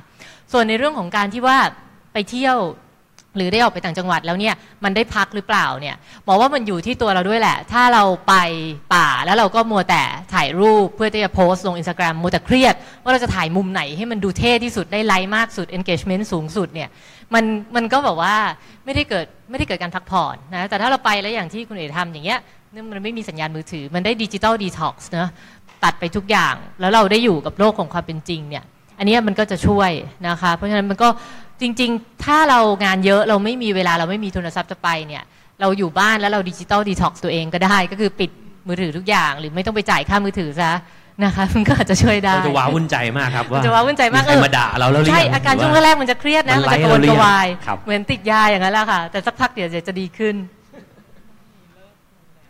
[0.51, 1.57] ส่วนในเรื่องของการที่ว่า
[2.13, 2.57] ไปเที่ยว
[3.35, 4.53] หรือได้ออกไปต่างจังหวัดแล้วเนี่ย
[4.83, 5.95] มันได้พักหรือเปล่าเนี่ย
[6.27, 8.33] บอกว่ามันอยู่ที่ตัวเราด้วยแหละ ถ้าเราไป
[8.95, 10.03] ป่าแล้วเราก็มัวแต่
[10.33, 16.89] ถ่ายรูปเพื่อที่จะโพสต์ลงอินสตาแกรมมัวแต่เครียด ว่าเราจะถ่ายมุมไหนให้มันดูเท่ที่สุดได้ไลค์มากสุด engagement สูงสุดเนี่ย
[17.33, 17.43] มัน
[17.75, 18.35] มันก็แบบว่า
[18.85, 22.39] ไม่ได้เกิดไม่ได้เกิดการพักผ่อนนะแต่ถ้าเราไปแล้วอย่างที่คุณเอ๋ทำอย่างเงี้ย
[22.71, 25.27] เนี่ยมันไม่มีสัญญาณมือถือ มันได้ digital detox นะ
[25.83, 28.63] ตัดไปทุกอย่างแล้วเราได้อยู่กับโลกของความเป็นจริงเนี่ย
[28.99, 29.91] อันนี้มันก็จะช่วย
[30.27, 31.09] นะคะ เพราะฉะนั้นมันก็
[31.61, 35.23] จริงๆ ถ้าเรางานเยอะเราไม่มีเวลาเราไม่มีทุนทรัพย์จะไปเนี่ย
[35.61, 38.31] เราอยู่บ้านแล้วเรา digital detox ตัวเองก็ได้ ก็คือปิด
[38.67, 40.71] มือถือทุกอย่าง หรือไม่ต้องไปจ่ายค่ามือถือซะ
[41.23, 50.35] นะคะมันก็อาจจะช่วยได้เราจะว้าวุ่นใจมากครับว่าจะว้าวุ่นใจมากใครมาด่าเราแล้วหรือใช่ยังอาการหช่วงว่าแรกๆมันจะเครียดนะมัมันนจะกระวนไล่เราหรืกอระวายครับเหมือนติดยาอย่างนั้นแหละค่ะ แต่สักพักเดี๋ยวจะดีขึ้น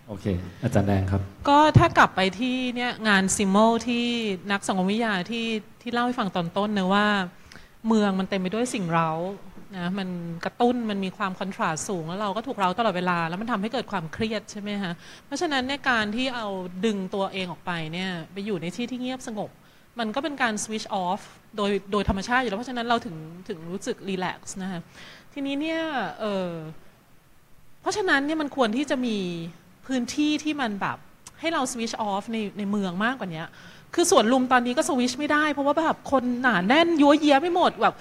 [0.07, 0.25] โอเค
[0.63, 4.05] อาจารย์แดงครับ ก็ถ้ากลับไปที่เนี่ยงานซิมโมที่
[4.51, 5.45] นักสังคมวิทยาที่
[5.81, 7.05] ที่เล่าให้ฟังตอนต้นนะว่า
[7.87, 9.11] เมืองมันเต็มไปด้วยสิ่งเร้า
[9.77, 10.09] นะมัน
[10.45, 14.93] กระตุ้นมันมีความคอนทราสต์สูง แล้วเราก็ถูกเร้าตลอดเวลา แล้วมันทำให้เกิดความเครียดใช่ไหมฮะ
[15.25, 16.47] เพราะฉะนั้นเนี่ยการที่เอา
[16.85, 19.49] ดึงตัวเองออกไปเนี่ยไปอยู่ในที่ที่เงียบสงบ
[19.99, 21.21] มันก็เป็นการสวิชออฟ
[21.57, 23.15] โดยโดยธรรมชาติอยู่แล้ว เพราะฉะนั้นเราถึง
[23.49, 24.81] ถึงรู้สึก relax นะฮะ
[25.33, 25.81] ทีนี้เนี่ย
[26.19, 26.51] เออ
[27.81, 29.17] เพราะฉะนั้นเนี่ยมันควรที่จะมี
[29.87, 30.97] พื้นที่ที่มันแบบ
[31.39, 33.43] ให้เรา switch off ในในเมืองมากกว่านี้
[33.97, 37.95] คือสวนลุมตอนนี้ก็สวิชไม่ได้ เพราะว่าแบบคนหนาแน่นยั้วเยี้ยไปหมดแบบ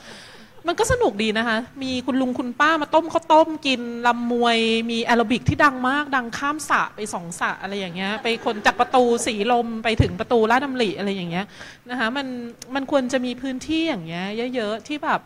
[0.67, 4.59] มันก็สนุกดีนะคะ มีคุณลุงคุณป้ามาต้มข้าวต้มกินรำมวย
[4.91, 11.47] มีแอโรบิกที่ดังมาก ดังข้ามสระไปสองสระอะไรอย่างเงี้ย ไปคนจากประตูสีลมไปถึงประตูราชดำริอะไรอย่างเงี้ย
[11.91, 12.27] นะคะมัน
[12.75, 15.21] มันควรจะมีพื้นที่อย่างเงี้ยเยอะๆที่แบบ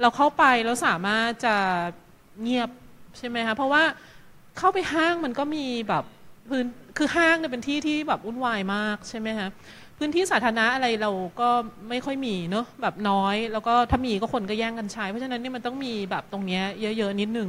[0.00, 1.56] เราเข้าไปแล้วสามารถจะ
[2.42, 2.70] เงียบ
[3.18, 3.82] ใช่ไหมคะเพราะว่า
[4.58, 6.04] เข้าไปห้างมันก็มีแบบ
[6.48, 6.64] พื้น
[6.96, 9.48] คือห้างเนี่ยเป็นที่ที่แบบวุ่นวายมากใช่ไหมคะ
[9.98, 11.48] พื้นที่สาธารณะอะไรเราก็
[11.88, 17.48] ไม่ค่อยมีเนอะแบบน้อย แล้วก็ถ้ามีก็คนก็แย่งกันใช้ เพราะฉะนั้นนี่มันต้องมีแบบตรงเนี้ยเยอะ ๆ นิดนึง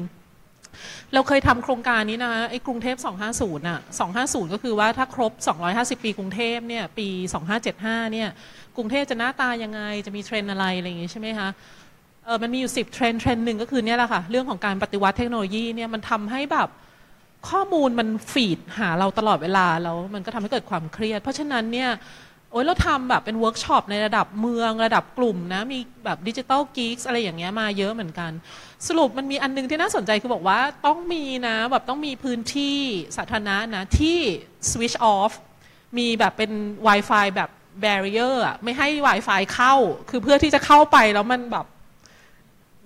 [1.14, 3.80] เราเคยทำโครงการนี้นะไอ้กรุงเทพ 250น่ะ
[4.16, 5.32] 250 ก็คือว่าถ้าครบ
[5.98, 7.08] 250 ปีกรุงเทพเนี่ยปี
[7.56, 8.30] 2575เนี่ย
[8.76, 11.50] กรุงเทพจะหน้าตายังไงจะมีเทรนอะไรอะไรอย่างงี้ใช่ไหมคะ
[12.26, 16.70] เออมันมีอยู่ 10 trend trend หนึ่งก็คือเนี่ยแหละค่ะเรื่องของการปฏิวัติเทคโนโลยีเนี่ยมันทำให้แบบ
[17.50, 21.90] ข้อมูลมัน feed หาเราตลอดเวลาแล้วมันก็ทำให้เกิดความเครียด เพราะฉะนั้นเนี่ย
[22.62, 28.32] ยเราทำแบบเป็นเวิร์กช็อปในระดับเมืองระดับกลุ่มนะ มีแบบ digital geek อะไรอย่างเงี้ยมาเยอะเหมือนกัน
[28.88, 32.78] สรุปมันมีอันนึงที่น่าสนใจคือบอกว่าต้องมีนะแบบต้องมีพื้นที่
[33.18, 34.18] สาธารณะนะ ที่
[34.72, 35.32] switch off
[35.98, 36.52] มีแบบเป็น
[36.88, 37.50] Wi-Fi แบบ
[37.84, 39.74] barrier อะไม่ให้ Wi-Fi เข้า
[40.10, 41.66] คือเพื่อที่จะเข้าไปแล้วมันแบบ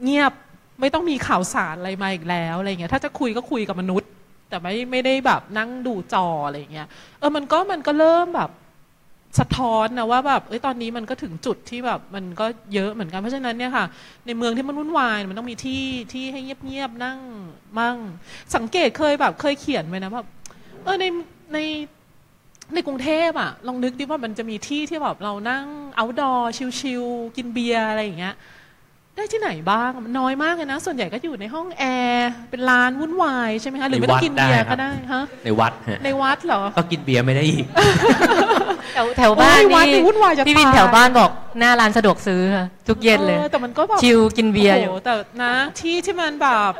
[0.03, 0.33] เงียบ
[0.79, 4.09] ไม่ต้องมีข่าวสารอะไรมาอีกแล้วอะไรเงี้ยถ้าจะคุยก็คุยกับมนุษย์
[4.49, 6.87] แต่ไม่ไม่ได้แบบนั่งดูจออะไรเงี้ย
[7.19, 8.49] เออมันก็มันก็เริ่มแบบ
[9.39, 13.85] สะท้อนนะว่าแบบเอ้ยตอนนี้มันก็ถึงจุดที่แบบมันก็เยอะเหมือนกันเพราะฉะนั้นเนี่ยค่ะ
[14.25, 17.19] ในเมืองที่มันวุ่นวายมันต้องมีที่ที่ให้เงียบๆนั่ง
[17.79, 17.97] มั่ง
[18.55, 20.27] สังเกตเคยแบบเคยเขียนไว้นะแบบ
[20.83, 21.05] เออใน
[21.53, 21.57] ใน
[22.73, 25.65] ในกรุงเทพอะลองนึกดิว่ามันจะมีที่ที่แบบเรานั่ง
[25.95, 26.33] เอาดอ
[26.79, 28.35] ชิลๆกินเบียร์อะไรอย่างเงี้ย
[29.21, 37.65] ได้ที่ไหนบ้างมันน้อยมากเลยนะ ส่วนใหญ่ก็อยู่ในห้องแอร์เป็นร้านวุ่นวายใช่ไหมคะหรือไม่ต้องกินเบียร์ก็ได้ฮะในวัดฮะในวัดเหรอก็กินเบียร์ไม่ได้อีก
[38.93, 45.13] แถวแถวบ้านโอ้ยวัดนี่นี่วุ่นวายจะพี่วินตายแถวบ้านบอกหน้าร้านสะดวกซื้อค่ะทุกเย็นเลยออแต่มันก็แบบชิลกินเบียร์อยู่โโหแต่
[45.43, 46.71] นะที่ที่มันแบบ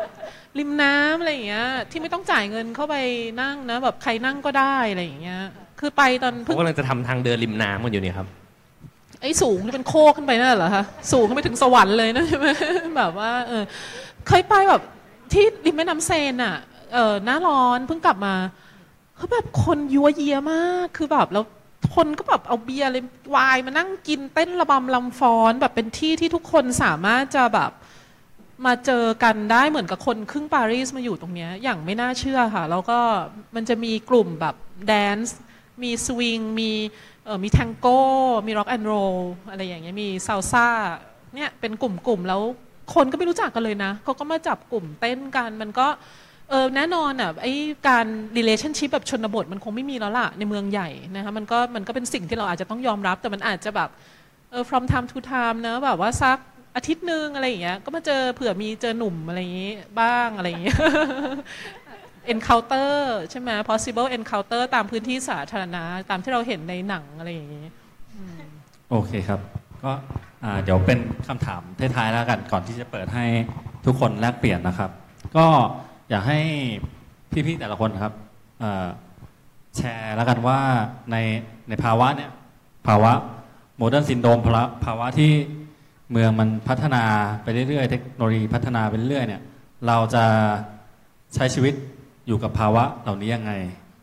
[0.59, 2.95] ริมน้ำอะไรอย่างเงี้ย ที่ไม่ต้องจ่ายเงินเข้าไป
[3.41, 5.41] นั่งนะ แบบใครนั่งก็ได้อะไรอย่างเงี้ย
[5.79, 8.27] คือไปตอนเขาเพิ่งกำลังจะทำทางเดินริมน้ำกันอยู่เนี่ยครับ
[9.21, 12.47] ไอ้สูงที่เป็นโคกขึ้นไปนั่นเหรอคะสูงขึ้นไปถึงสวรรค์เลยนะใช่ไหม
[12.97, 13.63] แบบว่าเออ
[14.27, 14.81] เคยไปแบบ
[15.33, 16.55] ที่ริมแม่น้ำเซนอะ
[16.93, 18.35] เออหน้าร้อนเพิ่งกลับมา
[19.15, 21.45] เขาแบบคนยัวเยียมากคือแบบแล้ว
[21.95, 27.71] คนก็แบบเอาเบียร์เอยไวน์มานั่งกินเต้นระบำรำฟ้อนแบบเป็นที่ที่ทุกคนสามารถจะแบบ
[28.65, 32.99] มาเจอกันได้เหมือนกับคนครึ่งปารีสมาอยู่ตรงเนี้ยอย่างไม่น่าเชื่อค่ะ แล้วก็
[33.55, 34.55] มันจะมีกลุ่มแบบ
[34.87, 35.37] dance
[35.83, 36.71] มีสวิงมี
[37.43, 37.99] มีแทงโก้
[38.47, 39.15] มี rock and roll
[39.49, 40.67] อะไรอย่างเงี้ยมีซาลซ่า
[41.35, 42.41] เนี่ยเป็นกลุ่มๆแล้ว
[42.93, 45.87] คนก็ไม่รู้จักกันเลยนะเขาก็มาจับกลุ่มเต้นกันมันก็
[46.49, 47.53] เออแน่นอนอะไอ้
[47.87, 48.05] การ
[48.37, 53.89] relationship แบบชนบทมันคงไม่มีแล้วล่ะ ในเมืองใหญ่นะคะมันก็มันก็เป็นสิ่งที่เราอาจจะต้องยอมรับ แต่มันอาจจะแบบ
[54.51, 56.37] เออ from time to time นะแบบว่าสัก
[56.75, 60.77] อาทิตย์หนึ่งอะไรอย่างเงี้ยก็มาเจอเผื่อมีเจอหนุ่มอะไรอย่างงี้บ้างอะไรอย่างเงี้ย
[62.33, 62.91] encounter
[63.31, 67.65] ใช่ไหม possible encounter ตามพื้นที่สาธารณะ ตามที่เราเห็นในหนังอะไรอย่างงี้
[68.89, 69.39] โอเคครับ
[69.83, 69.91] ก็
[70.63, 71.61] เดี๋ยวเป็นคำถาม
[71.95, 73.25] ท้ายๆแล้วกันก่อนที่จะเปิดให้
[73.85, 74.91] ทุกคนแลกเปลี่ยนนะครับ
[75.35, 75.45] ก็
[76.09, 76.39] อยากให้
[77.31, 78.13] พี่ๆแต่ละคนครับ
[79.77, 80.59] แชร์แล้วกันว่า
[81.11, 81.15] ใน
[81.69, 82.31] ในภาวะเนี่ย
[82.87, 83.11] ภาวะ
[83.77, 84.39] modern syndrome
[84.85, 85.31] ภาวะที่
[86.11, 87.03] เมืองมันพัฒนา
[87.43, 89.41] ไปเรื่อยๆ เทคโนโลยีพัฒนาไปเรื่อยๆเนี่ย
[89.87, 90.25] เราจะ
[91.35, 91.73] ใช้ชีวิต
[92.27, 93.53] อยู่กับภาวะเหล่านี้ยังไง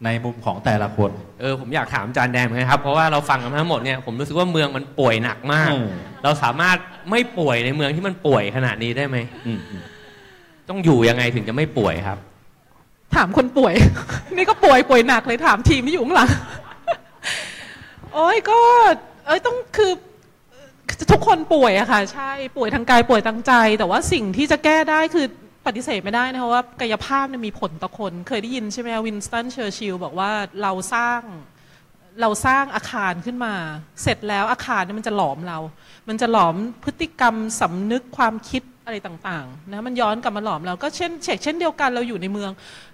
[0.05, 1.11] ในมุมของแต่ละคน
[1.41, 5.89] เออผมอยากถามอาจารย์แดงเหมือนกันครับ เพราะว่าเราฟังกันมาทั้งหมดเนี่ยผมรู้สึกว่าเมืองมันป่วยหนักมาก อืม
[6.25, 6.77] เราสามารถ
[7.11, 9.17] ไม่ป่วยในเมืองที่มันป่วยขนาดนี้ได้ไหม
[9.47, 9.83] อืมอืม
[10.69, 12.19] ต้องอยู่ยังไงถึงจะไม่ป่วยครับ
[13.15, 13.75] ถามคนป่วย
[14.37, 16.31] นี่ก็ป่วยป่วยหนักเลยถามทีมที่อยู่ข้างหลัง
[18.15, 18.59] โอ้ยก็
[19.27, 19.93] เอ้ยต้องคือ
[21.13, 25.27] ทุกคนป่วยอะค่ะ ใช่ป่วยทางกายป่วยทางใจ แต่ว่าสิ่งที่จะแก้ได้คือ
[25.69, 30.31] ปฏิเสธไม่ได้นะคะว่ากายภาพเนี่ยมีผลต่อคน เคยได้ยินใช่ไหม Winston Churchill บอกว่า
[30.63, 31.21] เราสร้าง
[32.21, 33.55] เราสร้างอาคารขึ้นมา
[34.03, 35.59] เสร็จแล้วอาคารเนี่ยมันจะหลอมเรา
[36.09, 36.55] มันจะหลอม
[36.85, 42.51] พฤติกรรมสำนึกความคิดอะไรต่างๆนะมันย้อนกลับมาหลอมเราก็เช่นเชกเช่นเดียวกันเราอยู่ในเมือง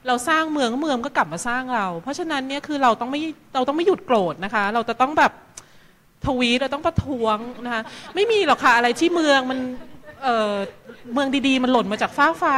[0.06, 3.20] เราสร้างเมืองเมืองก็กลับมาสร้างเรา เพราะฉะนั้นเนี่ยคือเราต้องไม่
[3.54, 5.32] เราต้องไม่หยุดโกรธนะคะ เราจะต้องแบบ
[6.26, 7.82] ทวีตเราต้องประท้วงนะคะ
[8.14, 9.58] ไม่มีหรอกค่ะอะไรที่เมืองมัน
[11.12, 12.54] เมืองดีๆ มันหล่นมาจากฟ้าฟ้า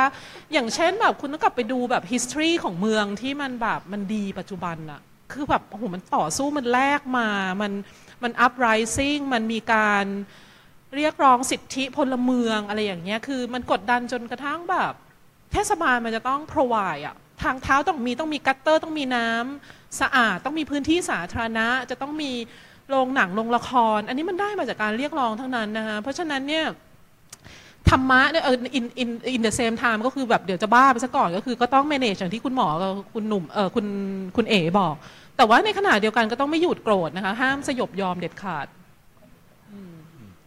[0.53, 5.01] อย่างเช่นแบบคุณต้องกลับไปดูแบบ history ของเมืองที่มันแบบมันดีปัจจุบันอะ
[5.33, 7.29] คือแบบโอ้โหมันต่อสู้มันแลกมา
[7.63, 7.73] มัน
[8.23, 10.05] มัน uprising มันมีการ
[10.97, 14.93] เรียกร้องสิทธิพลเมืองอะไรอย่างเงี้ย คือมันกดดันจนกระทั่งแบบ
[15.53, 22.33] เทศบาลมันจะต้อง provide อะทางเท้าต้องมีต้องมีกัตเตอร์ต้องมีน้ำสะอาดต้องมีพื้นที่สาธารณะ จะต้องมี
[22.89, 26.67] โรงหนังโรงละคร อันนี้มันได้มาจากการเรียกร้องทั้งนั้นนะคะเพราะฉะนั้นเนี่ย
[27.91, 33.87] ธรรมะเนี่ยเออ in in in the same time ก็คือแบบเดี๋ยวจะบ้าไปซะก่อนก็คือก็ต้อง manage อย่างที่คุณหมอกับคุณหนุ่มเออคุณ
[34.37, 34.95] คุณเอ๋บอก
[35.37, 38.67] แต่ว่าในขณะเดียวกันก็ต้องไม่หยุดโกรธนะคะ ห้ามสยบยอมเด็ดขาด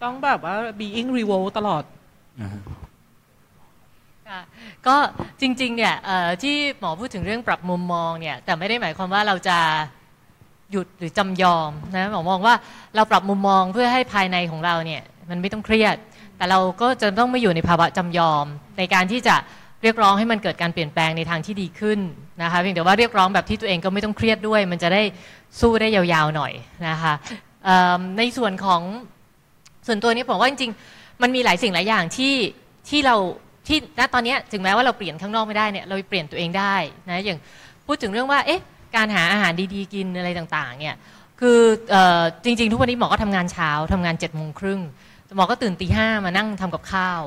[0.04, 1.84] ต้องแบบว่า being revolt ตลอด
[4.88, 4.96] ก็
[5.42, 5.96] จริงๆเนี่ย
[6.44, 9.58] ที่หมอพูดถึงเรื่องปรับมุมมองเนี่ยแต่ไม่ได้หมายความว่าเราจะ
[10.72, 12.56] หยุดหรือจำยอมนะหมอมองว่า
[12.96, 15.98] เราปรับมุมมองเพื่อให้ภายในของเราเนี่ยมันไม่ต้องเครียด
[16.40, 18.46] แต่เราก็จะต้องไม่อยู่ในภาวะจำยอม
[18.78, 19.36] ในการที่จะ
[19.84, 22.00] เรียกร้องให้มันเกิดการเปลี่ยนแปลงในทางที่ดีขึ้น
[22.42, 25.02] นะคะเพียงแต่ว่าเรียกร้องแบบที่ตัวเองก็ไม่ต้องเครียดด้วย มันจะได้
[25.60, 26.54] สู้ได้ยาวๆหน่อย
[26.88, 27.14] นะคะ
[28.18, 28.82] ในส่วนของ
[29.88, 32.36] ส่วนตัวนี้ผมว่าจริงๆมันมีหลายสิ่งหลายอย่างที่
[32.90, 33.16] ที่เรา
[33.68, 36.76] ที่ณตอนนี้ถึงแม้ว่าเราเปลี่ยนข้างนอกไม่ได้เนี่ยเราเปลี่ยนตัวเองได้
[37.10, 37.40] นะอย่าง
[37.86, 38.62] พูดถึงเรื่องว่าเอ๊ะ
[38.96, 40.96] การหาอาหารดีๆ กินอะไรต่างๆเนี่ย
[41.40, 41.60] คือ
[41.94, 44.82] ออจริง ๆ ทุกวันนี้หมอก็ทำงานเช้าทำงาน7จ็ดโมงครึ่ง
[45.36, 47.22] หมอก็ตื่นตีห้ามานั่งทำกับข้าว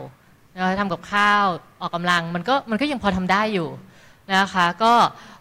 [0.55, 1.47] นะทำกับข้าว
[1.81, 3.69] ออกกำลังมันก็มันก็ยังพอทำได้อยู่
[4.35, 4.93] นะคะก็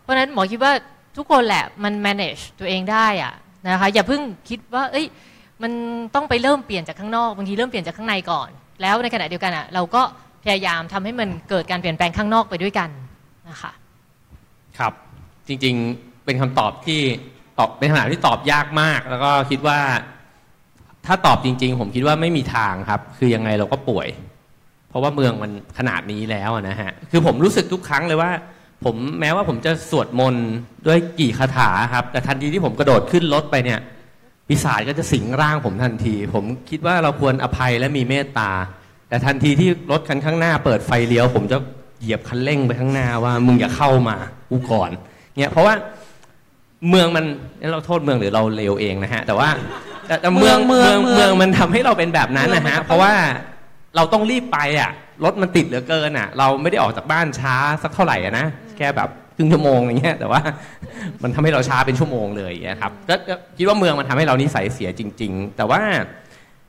[0.01, 0.72] เพราะฉะนั้นหมอคิดว่า
[1.18, 3.34] ทุกคนแหละมัน manage ตัวเองได้อะ
[3.68, 5.05] นะคะอย่าเพิ่งคิดว่าเอ้ย
[5.62, 5.72] มัน
[6.16, 8.49] ต้องไปเริ่มเปลี่ยนจากข้างนอกบางทีเริ่มเปลี่ยนจากข้างในก่อน
[8.82, 10.01] แล้วในขณะเดียวกันอะเราก็
[10.43, 12.89] พยายามทำให้มันเกิดการเปลี่ยนแปลงข้างนอกไปด้วยกัน
[13.49, 13.72] นะคะ
[14.78, 14.93] ครับ
[15.47, 17.01] จริงๆเป็นคำตอบที่
[17.58, 19.79] ตอบเป็นคำถามที่ตอบยากมาก แล้วก็คิดว่า
[21.05, 24.07] ถ้าตอบจริง ๆ ผมคิดว่าไม่มีทางครับ คือยังไงเราก็ป่วย
[24.89, 28.32] เพราะว่าเมืองมันขนาดนี้แล้วนะฮะ คือผมรู้สึกทุกครั้งเลยว่า
[28.86, 30.47] ผมแม้ว่าผมจะสวดมนต์
[30.87, 33.79] ด้วยกี่คาถาครับ แต่ทันทีที่ผมกระโดดขึ้นรถไปเนี่ย
[34.47, 38.51] ปีศาจก็จะสิงร่างผมทันที ผมคิดว่าเราควรอภัยและมีเมตตา
[39.09, 41.57] แต่ทันทีที่รถคันข้างหน้าเปิดไฟเลี้ยว ผมจะ
[41.99, 44.15] เหยียบคันเร่งไปข้างหน้าว่ามึงอย่าเข้ามา
[44.49, 44.91] กูก่อน
[45.37, 45.73] เนี่ยเพราะว่า
[46.89, 47.25] เมืองมัน
[47.71, 49.49] เราโทษเมืองหรือเราเลวเองนะฮะ แต่ว่า
[50.12, 53.13] แต่แต่เมืองเมืเมือองงเมืองเมืองมันทำให้เราเป็นแบบนั้นนะเมืองมันฮะก็ต้องเพราะว่า
[53.96, 54.92] เราต้องรีบไปอะ
[55.24, 58.46] รถมันติดเหลือเกินอะ เราไม่ได้ออกจากบ้านช้าสักเท่าไหร่อะนะ
[58.78, 60.42] แค่แบบครึ่งชั่วโมงอย่างเงี้ยแต่ว่า
[61.24, 65.82] มันทำให้เราช้าเป็นชั่วโมงเลยอย่างเงี้ยครับก็ก็คิดว่าเมืองมันทำให้เรานิสัยเสียจริง ๆ แต่ว่า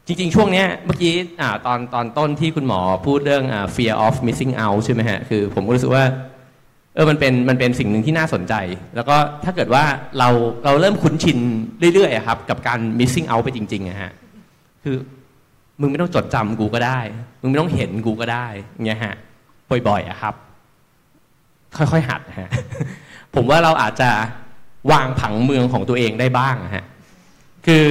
[0.06, 6.05] จริง ๆ ช่วงเนี้ยเมื่อกี้อ่าตอนตอนต้นที่คุณหมอพูดเรื่องอ่า fear of missing out ใช่ไหมฮะคือผมก็รู้สึกว่า
[6.94, 8.55] เออมันเป็นมันเป็นสิ่งหนึ่งที่น่าสนใจ
[8.94, 9.85] แล้วก็ถ้าเกิดว่า
[10.19, 10.28] เรา
[10.64, 11.39] เราเริ่มคุ้นชิน
[11.94, 14.12] เรื่อยๆครับ กับการ missing out ไปจริงๆอะฮะ
[14.85, 14.97] คือ
[15.81, 17.01] มึงไม่ต้องจดจำกูก็ได้
[17.40, 18.47] มึงไม่ต้องเห็นกูก็ได้
[18.86, 19.14] เงี้ยฮะ
[19.89, 20.35] บ่อยๆอะครับ
[21.77, 22.51] ค่อยๆหัดฮะ
[23.35, 24.10] ผมว่าเราอาจจะ
[24.93, 26.85] วางผังเมืองของตัวเองได้บ้างนะฮะ
[27.66, 27.86] คือ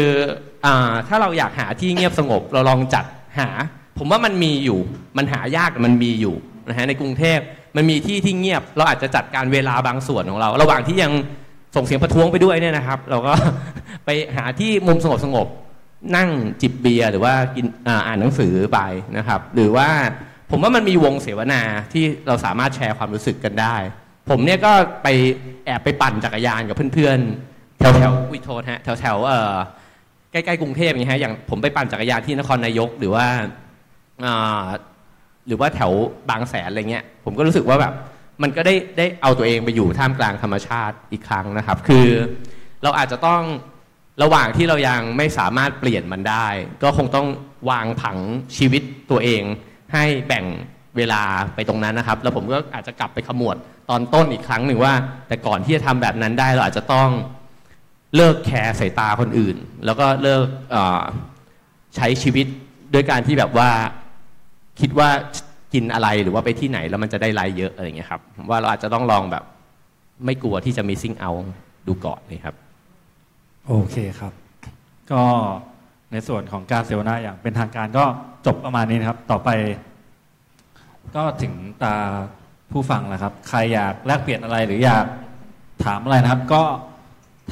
[0.65, 3.06] อาถ้าเราอยากหาที่เงียบสงบ เราลองจัด
[3.40, 3.49] หา
[3.98, 4.80] ผมว่ามันมีอยู่
[5.18, 6.36] มันหายากแต่มันมีอยู่
[6.69, 7.40] นะฮะในกรุงเทพ
[7.76, 11.11] มันมีที่ที่เงียบ เราอาจจะจัดการเวลาบางส่วนของเรา ระหว่างที่ยัง
[11.76, 13.34] ส่งเสียงประท้วงไปด้วยเนี่ยนะครับ เราก็
[14.06, 16.30] ไปหาที่มุมสงบสงบๆนั่ง
[16.61, 18.80] จิบเบียร์หรือว่ากินอ่านหนังสือไป
[19.18, 19.89] นะครับ หรือว่า
[20.52, 21.61] ผมว่ามันมีวงเสวนา
[21.93, 23.76] ที่เราสามารถแชร์ความรู้สึกกันได้
[24.30, 24.72] ผมเนี่ยก็
[25.03, 25.07] ไป
[25.65, 29.56] แอบไปปั่นจักรยานกับเพื่อนๆแถวแถวๆวิโทษฮะแถวแถวๆเออ
[30.31, 33.26] ใกล้ๆกรุงเทพอย่ฮะอย่างผมไปปั่นจักรยานที่นครนายก หรือว่า
[34.26, 34.65] อ่า
[35.47, 35.91] หรือว่าแถว
[36.30, 37.93] บางแสนอะไรเงี้ยผมก็รู้สึกว่าแบบ
[38.41, 42.07] มันก็ได้ได้เอาตัวเองไปอยู่ท่ามกลางธรรมชาติอีกครั้งนะครับ คือ
[42.84, 43.41] เราอาจจะต้อง
[44.23, 46.47] ระหว่างที่เรายังไม่สามารถเปลี่ยนมันได้
[46.84, 47.27] ก็คงต้อง
[47.69, 48.18] วางผัง
[48.57, 48.81] ชีวิต
[49.11, 49.43] ตัวเอง
[49.93, 50.45] ให้แบ่ง
[50.97, 51.23] เวลา
[51.55, 53.55] ไปตรงนั้นนะครับ แล้วผมก็อาจจะกลับไปขมวด
[53.89, 54.93] ตอนต้นอีกครั้งหนึ่งว่า
[55.27, 57.09] แต่ก่อนที่จะทำแบบนั้นได้เราอาจจะต้อง
[58.15, 59.55] เลิก care สายตาคนอื่น
[59.85, 60.45] แล้วก็เลิก
[61.95, 62.47] ใช้ชีวิต
[62.93, 63.69] ด้วยการที่แบบว่า
[64.80, 65.10] คิดว่า
[65.73, 69.43] กินอะไรหรือว่าไปที่ไหนแล้วมันจะได้ไลค์เยอะอะไรอย่างเงี้ยครับผมว่าเราอาจจะต้องลองแบบ
[70.26, 71.32] ไม่กลัวที่จะ missing out
[71.88, 72.56] ดูก่อนนะครับ
[73.68, 74.34] โอเคครับ
[75.11, 75.23] ก็
[76.11, 78.03] ในส่วนของการเสวนาอย่างเป็นทางการก็
[78.45, 79.49] จบประมาณนี้นะครับ ต่อไป
[81.15, 81.53] ก็ถึง
[81.84, 81.95] ตา
[82.72, 85.06] ผู้ฟังแล้วครับ ใครอยากแลกเปลี่ยนอะไรหรืออยาก
[85.85, 86.61] ถามอะไรนะครับ ก็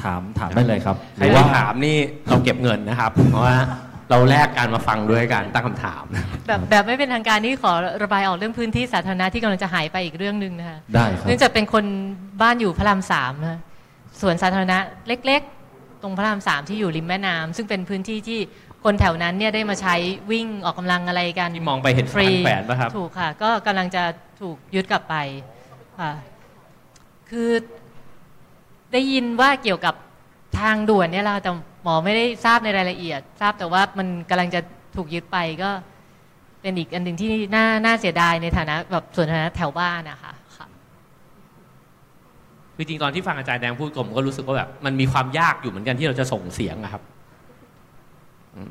[0.02, 1.96] ถามถามได้เลยครับ ใครว่าถามนี่
[2.28, 3.56] เราเก็บเงินนะครับ เพราะว่า
[4.10, 6.02] เราแลกการมาฟังด้วยการตั้งคำถาม
[6.46, 7.72] แบบแบบไม่เป็นทางการนี่ขอ
[8.02, 11.84] ระบายออกเรื่องพื้นที่สาธารณะที่กำลังจะหายไปอีกเรื่องหนึ่งนะคะได้ครับเนื่องจากเป็นคน
[12.42, 13.60] บ้านอยู่พระรามสามนะ
[14.20, 14.78] สวนสาธารณะ
[15.08, 15.42] เล็ก
[15.72, 18.38] ๆ ตรงพระรามสามที่อยู่ริมแม่น้ำซึ่งเป็นพื้นที่ที่
[18.84, 19.94] คนแถวนั้นเนี่ยได้มาใช้
[20.30, 24.02] วิ่งออกกำลังอะไรกันที่มองไปเห็นฟรีฟานแขวนป่ะครับถูกค่ะ ก็กำลังจะ
[24.40, 25.14] ถูกยึดกลับไป
[26.00, 26.12] ค่ะ
[27.30, 27.50] คือ
[28.92, 29.94] ได้ยินว่าเกี่ยวกับ
[30.60, 31.50] ทางด่วนเนี่ยแหละแต่
[31.82, 34.60] หมอไม่ได้ทราบในรายละเอียด ทราบแต่ว่ามันกำลังจะ
[34.96, 35.70] ถูกยึดไปก็
[36.62, 40.66] เป็นอีกอันหนึ่งที่น่าน่าเสียดายในฐานะแบบส่วนฐานะแถวบ้านนะคะค่ะ
[42.76, 47.02] คือจริงๆตอนที่ฟังอาจารย์แดงพูดผมก็รู้สึกว่าแบบมันมีความยากอยู่เหมือนกันที่เราจะส่งเสียงอะครับ
[48.56, 48.70] อืม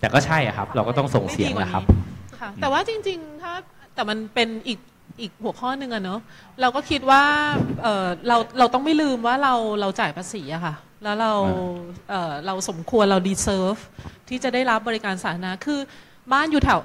[0.00, 1.82] แต่ก็ใช่อะครับ เราก็ต้องส่งเสียงนะครับ
[2.38, 3.52] ค่ะแต่ว่าจริง ๆ ถ้า
[3.94, 4.78] แต่มันเป็นอีก
[5.20, 6.20] อีกหัวข้อหนึ่งอะเนอะ
[6.60, 7.22] เราก็คิดว่า
[7.82, 10.74] เออเราเราต้องไม่ลืมว่าเราเราจ่ายภาษีอะค่ะ
[11.06, 11.34] แล้วเรา
[12.10, 13.80] เออเราสมควรเรา deserve
[14.28, 15.80] ที่จะได้รับบริการสาธารณะคือ
[16.32, 16.80] บ้านอยู่แถว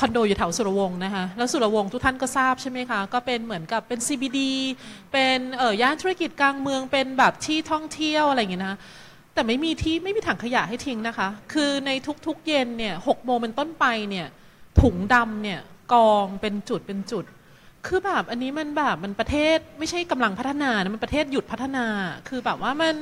[0.00, 4.40] คอนโดอยู่แถวสุรวงศ์นะคะแล้วสุรวงศ์ทุกท่านก็ทราบใช่ไหมคะก็เป็นเหมือนกับเป็น CBD
[5.12, 8.78] เป็นเออย่านธุรกิจกลางเมืองเป็นแบบที่ท่องเที่ยวอะไรอย่างเงี้ยนะคะ
[9.34, 11.90] แต่ไม่มีที่ไม่มีถังขยะให้ทิ้งนะคะ คือใน
[12.26, 14.26] ทุกๆเย็นเนี่ยหกโมงเป็นต้นไปเนี่ย
[14.80, 15.60] ถุงดำเนี่ย
[15.92, 17.24] กองเป็นจุดเป็นจุด
[17.86, 21.86] คือแบบอันนี้มันแบบมันประเทศไม่ใช่กำลังพัฒนานะมันประเทศหยุดพัฒนา
[22.28, 22.94] คือแบบว่ามัน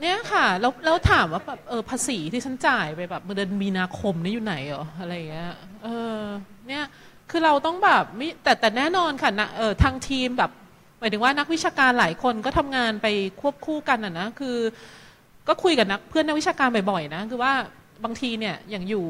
[0.00, 5.52] เนี่ยค่ะแล้วแล้วถามว่าแบบเออภาษีที่ฉันจ่ายไปแบบเดือนมีนาคมนี่อยู่ไหนเหรออะไรเงี้ย
[5.82, 5.88] เอ
[6.18, 6.20] อ
[6.68, 6.84] เนี่ย
[7.30, 10.50] คือเราต้องแบบไม่แต่แต่แน่นอนค่ะนะเออทางทีมแบบ
[10.98, 13.06] หมายถึงว่านักวิชาการหลายคนก็ทำงานไป
[13.40, 14.56] ควบคู่กันอะนะคือ
[15.48, 17.52] ก็คุยกับนักเพื่อนนักวิชาการบ่อยๆนะคือว่า
[18.04, 19.04] บางทีเนี่ยอย่างอยู่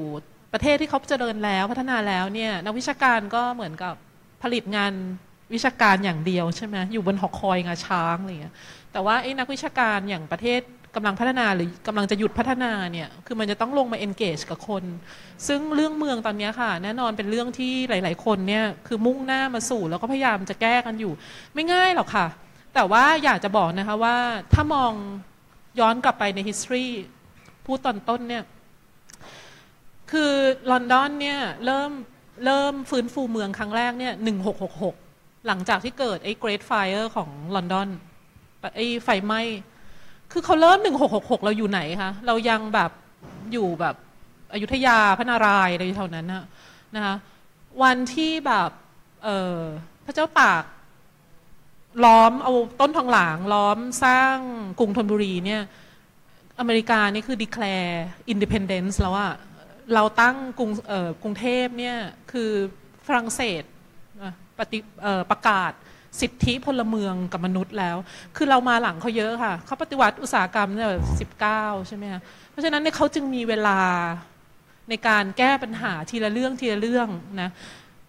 [0.52, 3.94] ประเทศที่เขาเจริญแล้วพัฒนาแล้วเนี่ยนักวิชาการก็เหมือนกับ
[4.43, 4.93] ผลิตงาน
[5.55, 8.55] วิชาการอย่างเดียวใช่ไหมอยู่บนหอคอยงาช้างอะไรเงี้ย
[8.95, 10.61] แต่ว่าไอ้นักวิชาการอย่างประเทศ
[10.97, 14.85] กำลังพัฒนาหรือกำลังจะหยุดพัฒนาเนี่ยคือมันจะต้องลงมา engage กับคน
[15.49, 21.12] ซึ่งเรื่องเมืองตอนนี้ค่ะ แน่นอนเป็นเรื่องที่หลาย ๆ คนเนี่ยคือมุ่งหน้ามาสู่แล้วก็พยายามจะแก้กันอยู่
[21.55, 22.27] ไม่ง่ายหรอกค่ะ
[22.75, 24.16] แต่ว่าอยากจะบอกนะคะว่า
[24.53, 24.93] ถ้ามอง
[25.81, 26.87] ย้อนกลับไปใน history
[27.66, 28.45] พูดตอนต้นเนี่ย
[30.12, 30.33] คือ
[30.71, 31.91] ลอนดอนเนี่ยเริ่ม
[32.45, 34.95] เริ่มฟื้นฟูเมืองครั้งแรกเนี่ยหนึ่งหกหกหก
[35.47, 37.89] หลังจากที่เกิดไอ้ Great Fire ของลอนดอน
[38.77, 39.41] ไอ้ไฟไหม้
[40.32, 42.91] คือเขาเริ่มหนึ่งหกหกหกเราอยู่ไหนคะเรายังแบบ
[43.53, 43.97] อยู่แบบ
[44.53, 46.45] อยุธยาพระนารายณ์อะไรแถวนั้นนะ
[46.95, 47.15] นะคะ
[47.82, 48.70] วันที่แบบ
[49.24, 49.59] เออ
[50.07, 50.65] พระเจ้าตาก
[52.05, 54.36] ล้อมเอาต้นทองหลางล้อมสร้าง
[54.78, 55.62] กรุงธนบุรีเนี่ย
[56.61, 57.95] อเมริกานี่คือ declare
[58.32, 59.32] independence แล้วอะ
[59.95, 61.97] เราตั้งกรุงเออกรุงเทพเนี่ย
[62.32, 62.51] คือ
[63.07, 63.62] ฝรั่งเศส
[64.59, 64.78] ปฏิ
[65.31, 65.73] ประกาศ
[66.20, 67.97] สิทธิพลเมืองกับมนุษย์แล้ว
[68.36, 70.89] คือเรามาหลังเขาเยอะค่ะ เขาปฏิวัติอุตสาหกรรมเนี่ย
[71.20, 72.20] สิบเก้าใช่ไหมคะ
[72.51, 73.81] เพราะฉะนั้นเนี่ยเขาจึงมีเวลา
[74.91, 77.09] ในการแก้ปัญหาทีละเรื่องทีละเรื่อง
[77.41, 77.51] นะ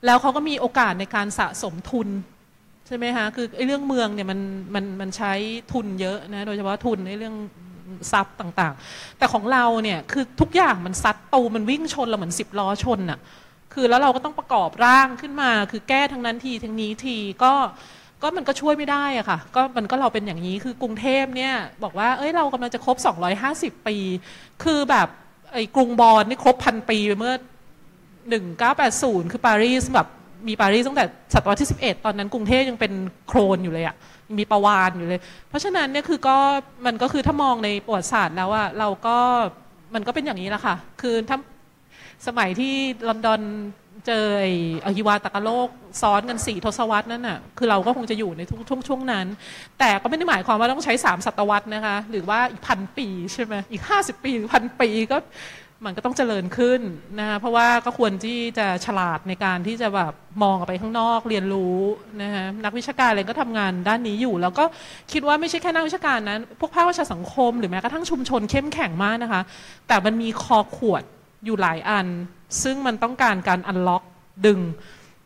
[0.05, 2.07] แล้วเขาก็มีโอกาสในการสะสมทุน
[2.87, 4.39] ใช่ไหมคะคือไอ้เรื่องเมืองเนี่ยมัน
[4.75, 5.33] มันมันใช้
[5.73, 7.35] ทุนเยอะนะโดยเฉพาะทุนในเรื่อง
[8.11, 13.19] ทรัพย์ต่างๆ แต่ของเราเนี่ยคือทุกอย่างมันซัดตูมันวิ่งชนเราเหมือนสิบล้อชนอะ่ะ
[13.75, 17.53] คือแล้วเราก็ต้องประกอบร่างขึ้นมา คือแก้ทั้งนั้นทีทั้งนี้ทีก็
[18.21, 21.53] ก็มันก็ช่วยไม่ได้อะค่ะ ก็มันก็เราเป็นอย่างนี้คือกรุงเทพเนี่ย
[21.83, 22.97] บอกว่าเอ้ยเรากำลังจะครบ
[23.41, 23.97] 250 ปี
[24.63, 25.07] คือแบบ
[25.53, 27.33] ไอ้กรุงบอนนี่ครบพันปีไปเมื่อ
[28.33, 30.07] 1980 คือปารีสแบบ
[30.47, 32.93] มีปารีสตั้งแต่ศตวรรษที่ 11 ตอนนั้นกรุงเทพยังเป็น
[33.27, 33.95] โครนอยู่เลยอะ
[34.39, 36.37] มีประวานอยู่เลย เพราะฉะนั้นเนี่ยคือก็
[36.85, 39.17] มันก็คือถ้ามองในประวัติศาสตร์แล้วอะเราก็
[39.95, 41.37] มันก็เป็นอย่างนี้แหละค่ะ คือถ้า
[42.27, 42.73] สมัยที่
[43.07, 43.41] ลอนดอน
[44.07, 44.51] เจอไอ้
[44.85, 45.69] อหิวาตกโลก
[46.01, 49.27] ซ้อนกันสี่ทศวรรษนั่นน่ะคือเราก็คงจะอยู่ในทุกช่วงช่วงนั้น
[49.79, 55.17] แต่ก็ไม่ได้หมายความว่าต้องใช้สามศตวรรษนะคะ หรือว่าอีกพันปีใช่ไหมอีกห้าสิบปีหรือพันปีก็
[55.85, 56.81] มันก็ต้องเจริญขึ้น
[57.19, 61.77] นะคะเพราะว่าก็ควรที่จะฉลาดในการที่จะแบบมองออกไปข้างนอกเรียนรู้
[62.21, 64.65] นะคะนักวิชาการอะไรก็ทำงานด้านนี้อยู่ แล้วก็
[65.11, 69.41] คิดว่าไม่ใช่แค่นักวิชาการนั้นพวกภาควิชาสังคม หรือแม้กระทั่งชุมชนเข้มแข็งมากนะคะ
[69.87, 71.03] แต่มันมีคอขวด
[71.45, 72.07] อยู่หลายอัน
[72.63, 74.03] ซึ่งมันต้องการการอันล็อก
[74.45, 74.59] ดึง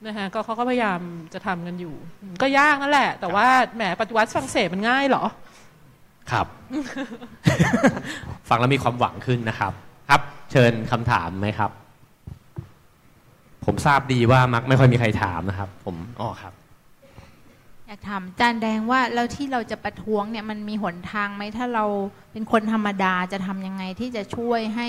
[0.06, 1.00] นะคะก็เขาก็พยายาม
[1.34, 1.96] จะทำกันอยู่
[2.42, 5.24] ก็ยากนั่นแหละ แต่ว่าแหมปฏิวัติฝรั่งเศสมันง่ายเหรอ
[6.32, 6.48] ครับ
[8.50, 9.74] ฟังแล้วมีความหวังขึ้นนะครับ
[10.10, 10.22] ครับ
[10.52, 11.72] เชิญคำถามไหมครับ
[13.66, 16.54] ผมทราบดีว่ามักไม่ค่อยมีใครถามนะครับ ผมอ๋อครับ
[17.88, 21.86] อยากถามอาจารย์แดงว่าแล้วที่เราจะประท้วงเนี่ยมันมีหนทางไหมถ้าเรา
[22.32, 24.88] เป็นคนธรรมดาจะทำยังไงที่จะช่วยให้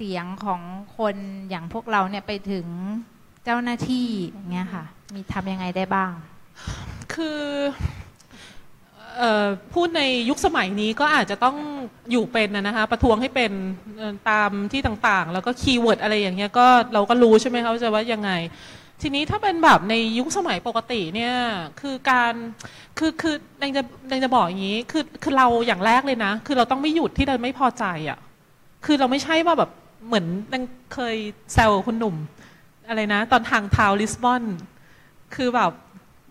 [0.00, 0.60] เสียงของ
[0.98, 1.16] คน
[1.48, 2.66] อย่างพวกเราเนี่ยไปถึง
[3.44, 4.84] เจ้าหน้าที่อย่างเงี้ยค่ะ
[5.14, 6.12] มีทำยังไงได้บ้าง
[7.14, 7.42] คือ
[9.16, 11.56] เอ่อพูดในยุคสมัยนี้ก็อาจจะต้อง
[12.10, 13.52] อยู่เป็นนะคะประท้วงให้เป็น
[14.30, 18.30] ตามที่ต่างๆ แล้วก็ keyword อะไรอย่างเงี้ยก็เราก็รู้ใช่ไหมคะว่าจะว่ายังไง
[19.02, 21.34] ทีนี้ถ้าเป็นแบบในยุคสมัยปกติเนี่ย
[21.80, 22.32] คือการ
[22.98, 28.18] คือคือแดงจะแดงจะบอกอย่างนี้คือคือเราอย่างแรกเลยนะ คือเราต้องไม่หยุดที่เราไม่พอใจอะ
[28.86, 29.70] คือเราไม่ใช่ว่าแบบ
[30.06, 30.64] เหมือนแดง
[30.94, 31.16] เคย
[31.54, 32.16] แซวคุณหนุ่ม
[32.88, 34.42] อะไรนะ ตอนทางเท้าลิสบอน
[35.34, 35.72] คือแบบ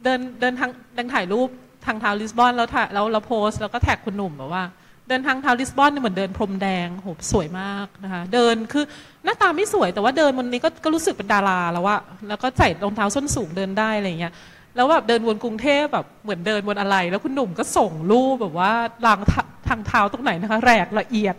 [0.03, 1.49] เดินเดินทางดินถ่ายรูป
[1.85, 4.63] ทางเท้าลิสบอน แล้วถ่ายแล้วเราโพสแล้วก็แท็กคุณหนุ่มแบบว่า
[5.09, 8.83] เดินทางเท้าลิสบอนเนี่ยเหมือนเดินพรมแดงโหสวยมากนะคะเดินคือ
[9.23, 14.33] หน้าตาไม่สวยแต่ว่าเดินบนนี้ก็ก็รู้สึกเป็นดาราแล้วอะแล้วก็ใส่รองเท้าส้นสูงเดินได้อะไรอย่างเงี้ย
[14.75, 18.71] แล้วแบบเดินวนกรุงเทพแบบเหมือนเดินบนอะไร แล้วคุณหนุ่มก็ส่งรูปแบบว่า
[19.05, 19.19] ลาง
[19.67, 21.35] ทางเท้าตรงไหนนะคะ แรกละเอียด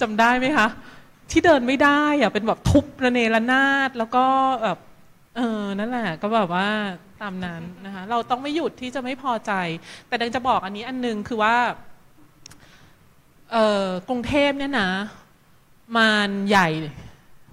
[0.00, 0.66] จำได้ไหมคะ
[1.32, 4.24] ที่เดินไม่ได้อะเป็นแบบทุบระเนระนาดแล้วก็
[4.62, 4.78] แบบ
[5.36, 6.68] เออนั่นแหละก็แบบว่า
[7.22, 9.52] ตามนั้นนะคะเราต้องไม่หยุดที่จะไม่พอใจ
[10.08, 11.56] แต่ดังจะบอกอันนี้อันหนึงคือว่า
[13.52, 14.90] เออกรุงเทพเนี่ยนะ
[15.96, 16.68] มันใหญ่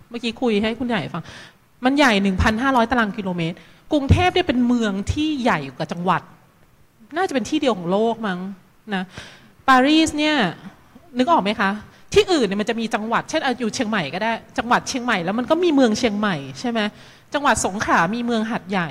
[0.09, 1.23] เมื่อกี้คุยให้คุณใหญ่ฟัง
[1.85, 2.13] มันใหญ่
[2.51, 3.57] 1,500ตารางกิโลเมตร
[3.91, 6.21] กรุงเทพเนี่ยเป็นเมืองที่ใหญ่กว่าจังหวัด
[7.17, 8.39] น่าจะเป็นที่เดียวของโลกมั้ง
[8.95, 9.03] นะ
[9.67, 10.35] ปารีสเนี่ย
[11.17, 11.71] นึกออกไหมคะ
[12.13, 16.79] ที่อื่นเนี่ยมันจะมีจังหวัดเช่นอยู่เชียงใหม่ก็ได้ จังหวัดเชียงใหม่แล้วมันก็มีเมืองเชียงใหม่ใช่ไหม
[17.33, 18.89] จังหวัดสงขลามีเมืองหัดใหญ่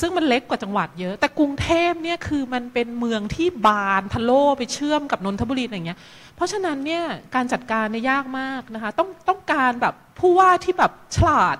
[0.00, 5.98] ซึ่งมันเล็กกว่าจังหวัดเยอะ แต่กรุงเทพเนี่ยคือมันเป็นเมืองที่บานทะโลไปเชื่อมกับนนทบุรีอย่างเงี้ย
[6.36, 7.04] เพราะฉะนั้นเนี่ย
[7.34, 11.56] การจัดการเนี่ยยากมากนะคะ ต้องต้องการแบบผู้ว่าที่แบบฉลาด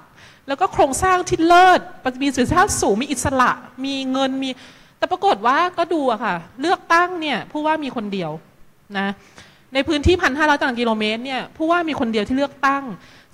[0.48, 1.80] แล้วก็โครงสร้างที่เลิศ
[2.22, 3.50] มีสิทธิภาพสูงมีอิสระ
[3.84, 4.50] มีเงินมี
[4.98, 8.30] แต่ปรากฏว่าก็ดูอะค่ะ เลือกตั้งเนี่ยผู้ว่ามีคนเดียว
[8.98, 9.08] นะ
[9.74, 12.84] ในพื้นที่พันห้าร้อยตารางกิโลเมตรเนี่ยผู้ว่ามีคนเดียวที่เลือกตั้ง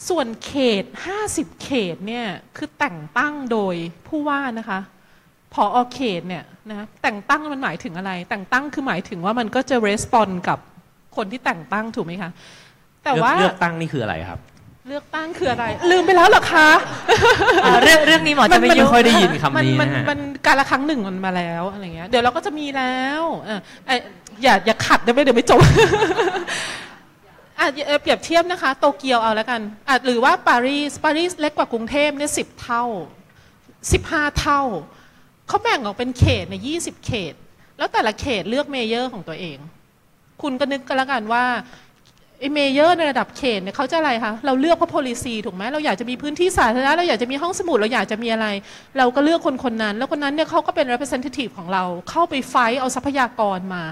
[0.09, 0.85] ส่วนเขต
[1.25, 3.75] 50 เขตเนี่ยคือแต่งตั้งโดย
[4.09, 4.81] ผู้ว่านะคะ
[5.55, 10.59] พออเขตเนี่ยนะแต่งตั้งมันหมายถึงอะไร แต่งตั้งคือหมายถึงว่ามันก็จะ respond กับ
[11.17, 12.31] คนที่แต่งตั้งถูกไหมคะ
[13.05, 14.41] แต่ว่าเลือกตั้งนี่คืออะไรครับ
[14.89, 16.69] เลือกตั้งคืออะไร ลืมไปแล้วเหรอคะ
[17.65, 23.23] อ่าเรื่องเรื่องนี้หมอจะไม่ไม่ยุ่งค่อยได้ยินคำมันนี้มันนะฮะมันกาละครั้งหนึ่งมันมาแล้วอะไรเงี้ยเดี๋ยวเราก็จะมีแล้ว
[23.87, 25.61] เอย่าอย่าขัดได้ไหมเดี๋ยวไม่จบ
[27.59, 32.85] อะเอ่อเปรียบเทียบนะคะ โตเกียวเอาแล้วกันอะหรือว่าปารีสปารีสเล็กกว่ากรุงเทพเนี่ยสิบเท่า
[33.93, 34.63] สิบห้าเท่า
[35.49, 37.35] เขาแบ่งออกเป็นเขตในยี่สิบเขต
[37.79, 39.59] แล้วแต่ละเขตเลือก mayor ของตัวเอง
[40.43, 41.45] คุณก็นึกกันแล้วกันว่า
[42.41, 48.47] ไอเมเยอร์ในระดับเขตเนี่ยเขาจะอะไรคะเราเลือกเพราะ policy ถูกไหมเราอยากจะมีพื้นที่สาธารณะเราอยากจะมีห้องสมุดเราอยากจะมีอะไร
[48.99, 53.83] เราก็เลือกคนคนนั้น แล้วคนนั้นเนี่ยเขาก็เป็น representative ของเราเข้าไปไฟท์เอาทรัพยากรมา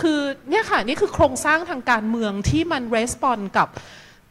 [0.00, 0.20] คือ
[0.50, 3.68] เนี่ยค่ะนี่คือโครงสร้างทางการเมืองที่มันรีสปอนกับ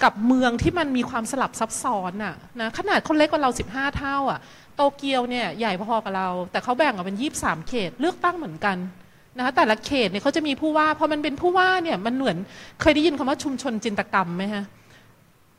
[0.04, 4.40] กับเมืองที่มันมีความสลับซับซ้อนน่ะนะขนาดเขาเล็กกว่าเรา 15 เท่าอะ
[4.76, 8.78] โตเกียวเนี่ยใหญ่พอๆกับเรา แต่เขาแบ่งออกเป็น 23 เขตเลือกตั้งเหมือนกัน
[9.38, 12.38] นะคะแต่ละเขตเนี่ยเขาจะมีผู้ว่าพอมันเป็นผู้ว่าเนี่ยมันเหมือน
[12.82, 14.64] เคยได้ยินคำว่าชุมชนจินตกรรมไหมฮะ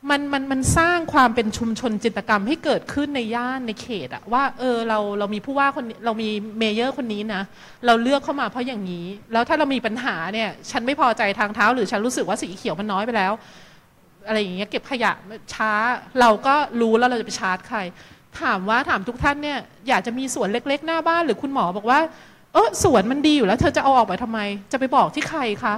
[0.09, 6.29] มันมันมันสร้างความเป็นชุมชนจินตกรรมให้เกิดขึ้นในย่านในเขตอะว่าเออเราเรามีผู้ว่าคนเรามี
[6.59, 7.41] เมเยอร์คนนี้นะ
[7.85, 13.33] เราเลือกเข้ามาเพราะอย่างนี้ แล้วถ้าเรามีปัญหาเนี่ยฉันไม่พอใจทางเท้า หรือฉันรู้สึกว่าสีเขียวมันน้อยไปแล้ว
[14.27, 15.11] อะไรอย่างเงี้ยเก็บขยะ
[15.53, 15.71] ช้า
[16.19, 17.79] เราก็รู้แล้วเราจะไปชาร์จใคร
[18.41, 21.99] ถามว่าถามทุกท่านเนี่ยอยากจะมีสวนเล็ก ๆ หน้าบ้านหรือคุณหมอบอกว่า
[22.53, 24.39] เออสวนมันดีอยู่แล้ว เธอจะเอาออกไปทำไม
[24.71, 25.75] จะไปบอกที่ใครคะ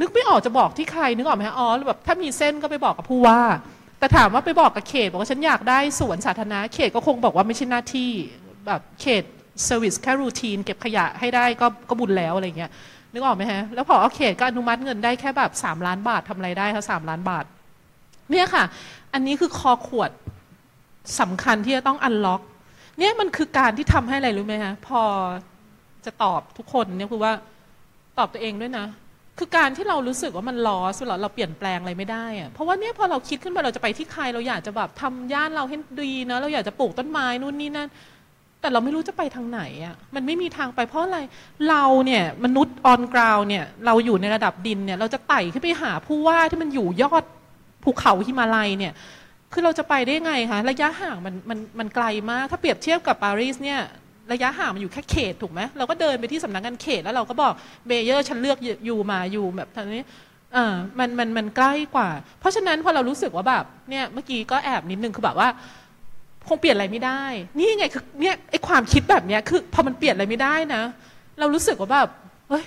[0.00, 3.40] นึกไม่ออกจะบอกที่ใครนึกออกไหมฮะอ๋อแบบถ้ามีเส้นก็ไปบอกกับผู้ว่า
[3.98, 8.10] แต่ถามว่าไปบอกกับเขต บอกว่าฉันอยากได้สวนสาธารณะเขตก็คงบอกว่าไม่ใช่หน้าที่
[8.66, 9.24] แบบเขต
[9.64, 12.70] เซอร์วิสแค่รูทีนเก็บขยะให้ได้ก็ก็บุญแล้วอะไรเงี้ย
[13.12, 17.44] นึกออกไหมฮะ แล้วพอเอาเขตก็อนุมัติเงินได้แค่แบบสามล้านบาททำอะไรได้คะสามล้านบาท
[18.30, 18.64] เนี่ยค่ะ
[19.12, 20.10] อันนี้คือคอขวด
[21.20, 22.42] สำคัญที่จะต้องอันล็อก
[22.98, 25.02] เนี่ยมันคือการที่ทำให้อะไรรู้ไหมฮะ พอ
[26.04, 27.32] จะตอบทุกคนเนี่ยคือว่า
[28.18, 28.86] ตอบตัวเองด้วยนะ
[29.40, 37.88] คือการที่เรารู้สึกว่ามันลอสเราเราเปลี่ยนแปลงอะไรไม่ได้อะเพราะว่าเนี่ยพอเราคิดขึ้นมาเราจะไปที่ใครเราอยากจะแบบทำย่านเราให้ดีนะเราอยากจะปลูกต้นไม้นู่นนี่นั่น
[38.60, 41.18] แต่เราไม่รู้จะไปทางไหนอะมันไม่มีทางไปเพราะอะไร
[41.68, 47.24] เราเนี่ยมนุษย์ออนกราวเนี่ยเราอยู่ในระดับดินเนี่ยเราจะไต่ขึ้นไปหาผู้ว่าที่มันอยู่ยอด
[47.84, 48.92] ภูเขาหิมาลัยเนี่ย
[49.52, 53.80] คือเราจะไปได้ไงคะระยะห่างมันมันมันไกลมาก ถ้าเปรียบเทียบกับปารีสเนี่ย
[54.32, 57.52] ระยะห่างมันอยู่แค่เขตถูกไหมเราก็เดินไปที่สำนักงานเขตแล้วเราก็บอก
[57.86, 60.02] เบเยอร์ฉันเลือกอยู่มาอยู่แบบทางนี้
[60.52, 62.08] เออมันมันมันใกล้กว่า
[62.40, 65.48] เพราะฉะนั้นพอเรารู้สึกว่าแบบเนี่ยเมื่อกี้ก็แอบนิดนึงคือแบบว่า
[66.48, 67.22] คงเปลี่ยนอะไรไม่ได้
[67.58, 70.82] นี่ไงคือเนี่ยไอความคิดแบบเนี้ยคือพอมันเปลี่ยนอะไรไม่ได้นะ
[71.38, 72.08] เรารู้สึกว่าแบบ
[72.48, 72.64] เฮ้ย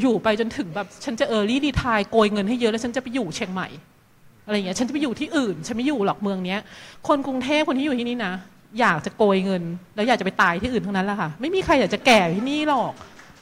[0.00, 3.68] อยู่ๆไปจนถึงแบบ ฉันจะเออร์ลี่ดีทายโกยเงินให้เยอะแล้วฉันจะไปอยู่เชียงใหม่
[4.46, 6.60] อะไรอย่างเงี้ยฉันจะไปอยู่ที่อื่น ฉันไม่อยู่หรอกเมืองเนี้ย
[7.08, 8.34] คนกรุงเทพคนที่อยู่ที่นี่นะ
[8.80, 9.62] อยากจะโกยเงิน
[9.94, 12.92] แล้วอยากจะไปตายที่อื่นทั้งนั้นแหละค่ะ ไม่มีใครอยากจะแก่ที่นี่หรอก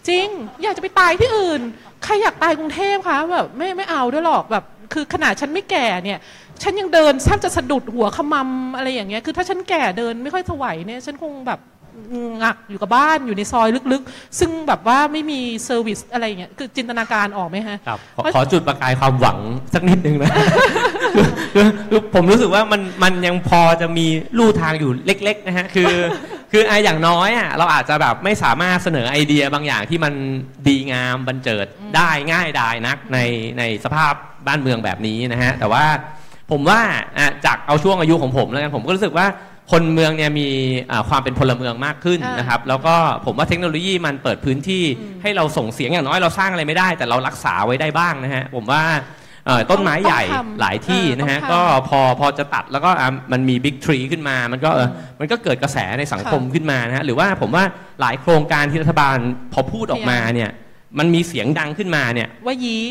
[0.08, 0.28] จริง
[0.62, 1.60] อยากจะไปตายที่อื่น
[2.04, 6.18] ใครอยากตายกรุงเทพคะแบบไม่ไม่เอาด้วยหรอกแบบ คือขนาดฉันไม่แก่เนี่ย
[6.62, 11.60] ฉันยังเดินแทบจะสะดุดหัวขมำอะไรอย่างเงี้ยคือถ้าฉันแก่เดินไม่ค่อยถวายเนี่ย ฉันคงแบบ
[12.42, 19.38] งักอยู่กับบ้านอยู่ในซอยลึกๆ ซึ่งแบบว่าไม่มีเซอร์วิสอะไรอย่างเงี้ยคือจินตนาการออกไหมฮะครับขอขอจุดประกายความหวัง
[19.74, 20.32] สักนิดนึงนะ
[21.54, 24.06] คือคือผมรู้สึกว่ามันมันยังพอจะมี
[24.38, 25.92] ลู่ทางอยู่เล็ก ๆ นะฮะ คือ
[26.52, 30.12] คือไอะอย่างน้อยอะเราอาจจะแบบไม่สามารถเสนอไอเดียบางอย่างที่มัน
[30.68, 31.66] ดีงามบันเจิด
[31.96, 33.18] ได้ง่ายดายนักใน
[33.58, 34.12] ในสภาพ
[34.46, 35.84] บ้านเมืองแบบนี้นะฮะ แต่ว่า
[36.50, 36.80] ผมว่า
[37.18, 39.26] อะจากเอาช่วงอายุของผมแล้วกันผมก็รู้สึกว่า
[39.72, 40.48] คนเมืองเนี่ยมี
[40.90, 42.94] อ่าความเป็นพลเมืองมากขึ้นอ่านนะครับ แล้วก็
[43.26, 44.84] ผมว่าเทคโนโลยีมันเปิดพื้นที่
[45.22, 48.82] ให้เราส่งเสียงอย่างน้อยเราสร้างอะไรไม่ได้ แต่เรารักษาไว้ได้บ้างนะฮะผมว่า
[49.46, 54.88] เอ่อต้นไม้ใหญ่ต้องทำหลายที่นะฮะเออต้องทำก็พอพอจะตัดแล้วก็อะมันมีบิ๊กทรีขึ้นมา มันก็เออ
[55.20, 57.64] มันก็เกิดกระแสในสังคมขึ้นมานะฮะหรือว่าผมว่า
[58.00, 59.16] หลายโครงการที่รัฐบาล
[59.52, 60.50] พอพูดออกมาเนี่ย
[60.98, 62.82] มันมีเสียงดังขึ้นมาเนี่ยว่ายี้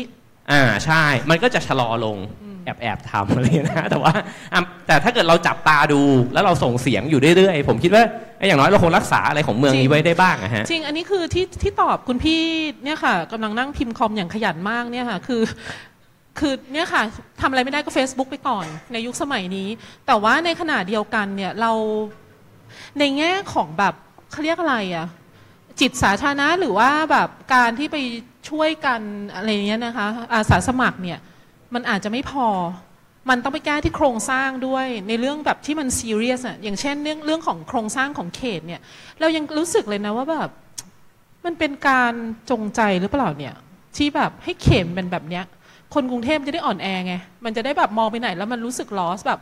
[0.52, 2.18] อ่าใช่ มันก็จะชะลอลง
[2.64, 4.12] แอบแอบทำอะไรอย่างเงี้ยนะแต่ว่า
[4.52, 6.00] อะแต่ถ้าเกิดเราจับตาดู
[6.32, 8.04] แล้วเราส่งเสียงอยู่เรื่อยๆ ผมคิดว่า
[8.38, 12.40] ไอ้อย่างน้อยเราคงรักษาอะไรของเมืองนี้ไว้ได้บ้างอะฮะจริงอันนี้คือที่ที่ตอบคุณพี่
[12.84, 15.42] เนี่ยค่ะกำลังนั่งพิมพ์คอมอย่างขยันมากเนี่ยค่ะคือ
[16.38, 17.02] คือเนี่ยค่ะ
[17.40, 19.68] ทำอะไรไม่ได้ก็ Facebook ไปก่อน ในยุคสมัยนี้
[20.06, 21.72] แต่ว่าในขณะเดียวกันเนี่ยเรา
[22.98, 23.94] ในแง่ของแบบ
[24.30, 25.06] เขาเรียกอะไรอะ
[25.80, 27.96] จิตสาธารณะหรือว่าแบบการที่ไป
[28.50, 29.00] ช่วยกัน
[29.34, 31.18] อะไรเนี้ยนะคะอาสาสมัครเนี่ย
[31.74, 32.48] มันอาจจะไม่พอ
[33.30, 38.80] มันต้องไปแก้ที่โครงสร้างด้วยในเรื่องแบบที่มันซีเรียสอะอย่างเช่นเรื่องเรื่องของโครงสร้างของเขตเนี่ย
[39.20, 40.50] เรายังรู้สึกเลยนะว่าแบบ
[41.44, 42.12] มันเป็นการ
[42.50, 43.54] จงใจหรือเปล่าเนี่ย
[43.96, 45.44] ที่แบบให้เข็มเป็นแบบเนี้ย
[45.94, 47.14] คนกรุงเทพจะได้อ่อนแอไง
[47.44, 49.40] มันจะได้แบบมองไปไหน แล้วมันรู้สึกลอสแบบ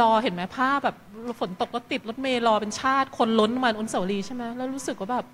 [0.00, 0.96] รอเห็นไหมภาพแบบ
[1.40, 5.26] ฝนตกรถติดรถเมล์รอเป็นชาติ คนล้นมาอุนุสาวรีใช่ไหมแล้วรู้สึกว่าแบบ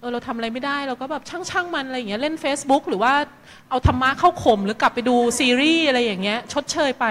[0.00, 3.12] เออเราทำอะไรไม่ได้เราก็แบบช่างช่างๆมันอะไรอย่างเงี้ยเล่น Facebook หรือว่า
[3.70, 7.04] เอาธรรมะเข้าข่มหรือกลับไปดูซีรีส์อะไรอย่างเงี้ยชดเชยไป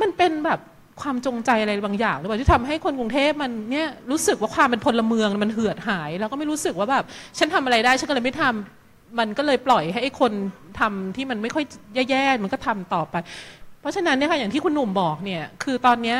[0.00, 0.60] มันเป็นแบบ
[1.02, 7.04] ความจงใจอะไรบางอย่างหรือเปล่าที่ทำให้คนกรุงเทพมันเนี่ยรู้สึกว่าความเป็นพลเมืองมันเหือดหาย แล้วก็ไม่รู้สึกว่าแบบ
[7.38, 10.32] ฉันทำอะไรได้ฉันก็เลยไม่ทำมันก็เลยปล่อยให้ไอ้คน
[10.80, 11.64] ทำที่มันไม่ค่อย
[12.10, 13.14] แย่ๆมันก็ทำต่อไป
[13.80, 16.18] เพราะฉะนั้นเนี่ยค่ะอย่างที่คุณหนุ่มบอกเนี่ยคือตอนเนี้ย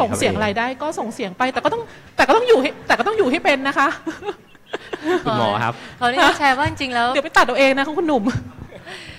[0.00, 1.82] ส่งเสียงรายได้ก็ส่งเสียงไป แต่ก็ต้อง
[2.16, 3.88] แต่ก็ต้องอยู่ให้แต่ก็ต้องอยู่ให้เป็นนะคะ
[5.24, 8.22] คุณหมอครับขออนุญาตแชร์ว่าจริงๆแล้วเดี๋ยวไปตัดเอาเองนะคุณหนุ่ม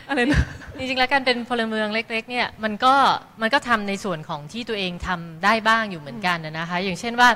[0.10, 0.42] อะไรนะ
[0.78, 2.94] จริงๆแล้วการเป็นพลเมืองเล็ก ๆ เนี่ยมันก็
[3.42, 7.30] มันก็ทำในส่วนของที่ตัวเองทำได้บ้างอยู่เหมือนกันนะนะคะ อย่างเช่นว่า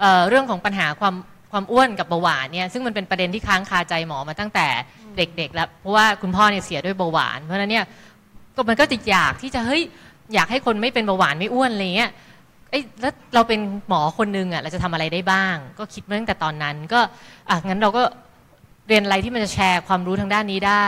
[0.00, 1.14] เอ่อเรื่องของปัญหาความ
[1.52, 4.66] ความอ้วนกับเบาหวานเนี่ยซึ่งมันเป็นประเด็นที่ค้างคาใจหมอมาตั้งแต่
[5.16, 7.84] เด็ก ๆ แล้ว เพราะว่าคุณพ่อเนี่ยเสียด้วยเบาหวาน เพราะฉะนั้นเนี่ย
[8.56, 9.82] ก็มันก็จะอยากที่จะเฮ้ย
[10.34, 12.10] อยากให้คนไม่เป็นเบาหวานไม่อ้วนอะไรเงี้ย
[12.70, 17.00] เอ้ยแล้วเราเป็นหมอคนนึงอะเราจะทำอะไรได้บ้าง ก็คิดมาตั้งแต่ตอนนั้นก็
[17.48, 18.02] อะงั้นเราก็
[18.88, 20.86] เรียนอะไรที่มันจะแชร์ความรู้ทางด้านนี้ได้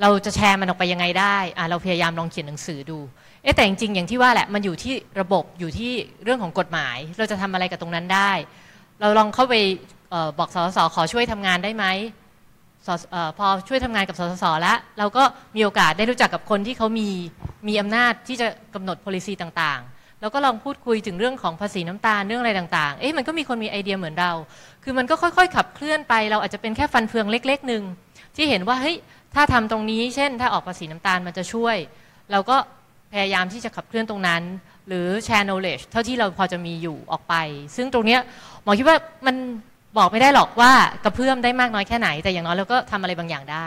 [0.00, 2.98] เราจะแชร์มันออกไปยังไงได้อะเราพยายามลองเขียนหนังสือดู
[3.42, 5.92] เอ๊แต่จริงๆอย่างที่ว่าแหละมันอยู่ที่ระบบอยู่ที่
[6.24, 8.30] เรื่องของกฎหมาย เราจะทำอะไรกับตรงนั้นได้
[9.00, 9.54] เราลองเข้าไป
[10.12, 11.84] ออบอกสสขอช่วยทำงานได้ไหม
[13.14, 15.24] ออพอช่วยทำงานกับสสแล้วเราก็
[15.56, 17.08] มีโอกาสได้รู้จักกับคนที่เขามี
[17.68, 24.32] มีอำนาจที่จะกำหนด policy ต่างๆ แล้วก็ลองพูดคุยถึงเรื่องของภาษีน้ำตาลเรื่องอะไรต่างๆ เอ๊ะมันก็มีคนมีไอเดียเหมือนเรา
[24.84, 27.82] คือมันก็ค่อยๆ ขับเคลื่อนไป เราอาจจะเป็นแค่ฟันเฟืองเล็กๆหนึ่ง
[28.36, 28.96] ที่เห็นว่าเฮ้ย
[29.34, 31.76] ถ้าทำตรงนี้เช่น ถ้าออกภาษีน้ำตาลมันจะช่วย
[32.32, 32.56] เราก็
[33.12, 34.42] พยายามที่จะขับเคลื่อนตรงนั้น
[34.88, 37.34] หรือแชร์ knowledge เท่าที่เราพอจะมีอยู่ออกไป
[37.76, 38.20] ซึ่งตรงเนี้ย
[38.62, 38.96] หมอคิดว่า
[39.26, 39.36] มัน
[39.98, 40.72] บอกไม่ได้หรอกว่า
[41.04, 43.66] กระเพื่อมได้มากน้อยแค่ไหน แต่อย่างน้อยเราก็ทำอะไรบางอย่างได้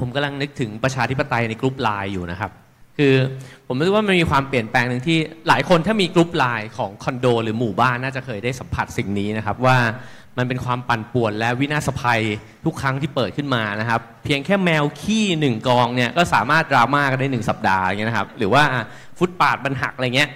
[0.00, 2.50] ผมกำลังนึกถึงประชาธิปไตยในกลุ่มไลน์อยู่นะครับ
[2.98, 3.14] คือ
[3.66, 5.18] ผมรู้สึกว่ามันมีความเปลี่ยนแปลงหนึ่งที่
[5.48, 9.76] หลายคนถ้ามีกลุ่มไลน์ของคอนโด หรือหมู่บ้านน่าจะเคยได้สัมผัสสิ่งนี้นะครับว่า
[10.38, 12.22] มันเป็นความปั่นป่วนและวินาศภัย
[12.64, 18.62] ทุกครั้งที่เปิดขึ้นมานะครับ เพียงแค่แมวขี้หนึ่งกองเนี่ยก็สามารถดราม่ากันได้หนึ่งสัปดาห์อย่างเงี้ยนะครับหรือว่า
[19.18, 20.28] ฟุตปาดบันหักอะไรเงี้ย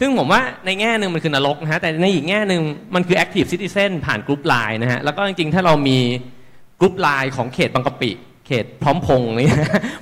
[0.00, 2.62] ซึ่งผมว่าในแง่หนึ่งมันคือนรกนะฮะแต่ในอีกแง่หนึ่ง
[2.94, 5.98] มันคือ Active Citizen ผ่านกลุ่มไลน์นะฮะแล้วก็จริงๆ ถ้าเรามี
[6.80, 8.10] กลุ่มไลน์ของเขตบางกะปิ
[8.48, 9.50] เขตพร้อมพงษ์นี่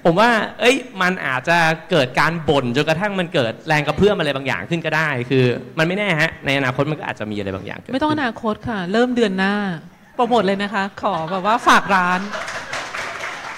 [0.05, 1.59] ผมว่า เอ้ย มันอาจจะ
[1.91, 5.45] เกิดการบ่นจนกระทั่งมันเกิดแรงกระเพื่อมอะไรบางอย่างขึ้นก็ได้ คือ
[5.79, 9.55] มันไม่แน่ฮะ ในอนาคตมันก็อาจจะมีอะไรบางอย่างเกิดไม่ต้องอขึ้นนาคตค่ะ เริ่มเดือนหน้า
[10.15, 12.21] โปรโมทเลยนะคะ ขอแบบว่าฝากร้าน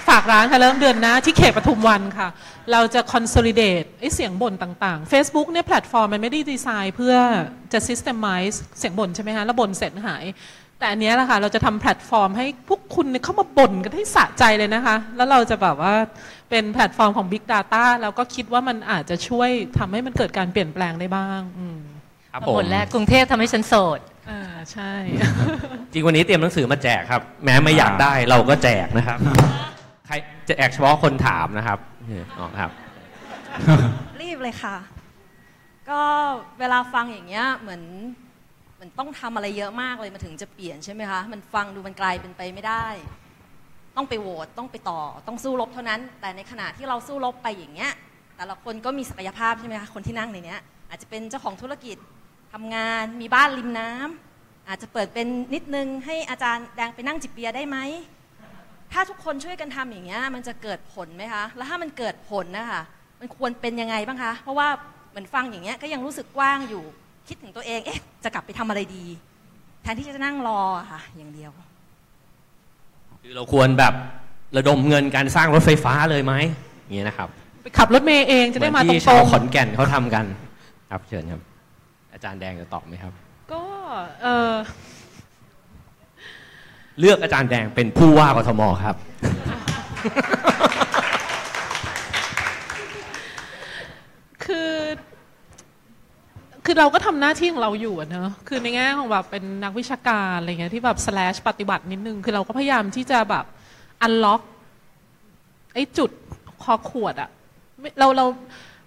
[0.09, 2.27] ฝากร้านค่ะเริ่มเดือนหน้าที่เขตปทุมวันค่ะ
[2.71, 7.15] เราจะ consolidate ไอ้เสียงบ่นต่างๆ Facebook เนี่ยแพลตฟอร์มมันไม่ได้ดีไซน์เพื่อ
[7.73, 10.23] จะ systemize เสียงบ่นใช่ไหมคะแล้วบ่นเสร็จหาย
[10.79, 15.93] แต่อันเนี้ยแหละค่ะ เราจะทำแพลตฟอร์มให้พวกคุณเนี่ยเข้ามาบ่นกันให้สะใจเลยนะคะ แล้วเราจะแบบว่า
[16.49, 21.79] เป็นแพลตฟอร์มของ Big Data แล้วก็คิดว่ามันอาจจะช่วยทำให้มันเกิดการเปลี่ยนแปลงได้บ้างอืม
[22.31, 23.99] ครับผมผลแรกกรุงเทพทำให้ฉันโสด
[24.29, 24.41] อ่า
[24.71, 24.91] ใช่
[25.91, 29.17] จริงวันนี้เตรียมหนังสือมาแจกครับ แม้ไม่อยากได้เราก็แจกนะครับ
[30.07, 30.15] ใคร
[30.47, 32.71] จะแจกเฉพาะคนถามนะครับเนี่ยอ๋อครับ
[34.21, 34.77] รีบเลยค่ะ
[35.89, 36.01] ก็
[36.59, 37.83] เวลาฟังอย่างเงี้ยเหมือน
[38.28, 38.28] เห
[38.79, 42.85] มือนต้องทำอะไรเยอะมากเลยมาถึงจะเปลี่ยนใช่ไหมคะมันฟังดูมันไกลเป็นไปไม่ได้
[43.95, 47.91] ต้องไปโหวตต้องไปต่อ ต้องสู้รบเท่านั้น แต่ในขณะที่เราสู้รบไปอย่างเงี้ย
[48.37, 51.97] แต่ละคนก็มีศักยภาพใช่ไหมคะคนที่นั่งในเนี้ยอาจจะเป็นเจ้าของธุรกิจ
[52.53, 57.77] ทำงานมีบ้านริมน้ำอาจจะเปิดเป็นนิดนึงให้อาจารย์แดงไปนั่งจิบเบียร์ได้ไหม
[58.91, 62.81] ถ้าทุกคนช่วยกันทำอย่างเงี้ยมันจะเกิดผลไหมคะแล้วถ้ามันเกิดผลนะคะ
[63.19, 64.67] มันควรเป็นยังไงบ้างคะ เพราะว่า
[65.09, 66.83] เหมือนฟังอย่างเงี้ยก็ยังรู้สึกกว้างอยู่
[67.29, 69.05] คิดถึงตัวเองเอ๊ะจะกลับไปทำอะไรดี
[69.81, 71.51] แทนที่จะนั่งรออะค่ะอย่างเดียว
[73.21, 73.93] คือเราควรแบบ
[74.57, 76.33] ระดมเงินการสร้างรถไฟฟ้าเลยไหม
[76.83, 77.29] อย่างนี้ยนะครับ
[77.61, 80.25] ไปขับรถเมย์เองจะได้มาเหตอนรที่ชาวงขอนแก่นเขาทำกัน
[80.91, 81.41] ครับเชิญครับ
[82.13, 83.63] อาจารย์แดงจะตอบไหมครับๆก็
[84.21, 84.53] เออ
[86.99, 88.95] เลือกอาจารย์แดงเป็นผู้ว่ากทมครับ
[94.45, 94.71] คือ
[96.65, 103.45] คือเราก็ทำหน้าที่ของเราอยู่เนอะคือในแง่ของแบบเป็นนักวิชาการอะไรเงี้ยที่แบบ slash ปฏิบัตินิดนึง คือเราก็พยายามที่จะแบบ
[104.05, 104.41] unlock
[105.73, 106.11] ไอ้จุด
[106.63, 107.29] คอขวดอะ
[107.99, 108.25] เราเรา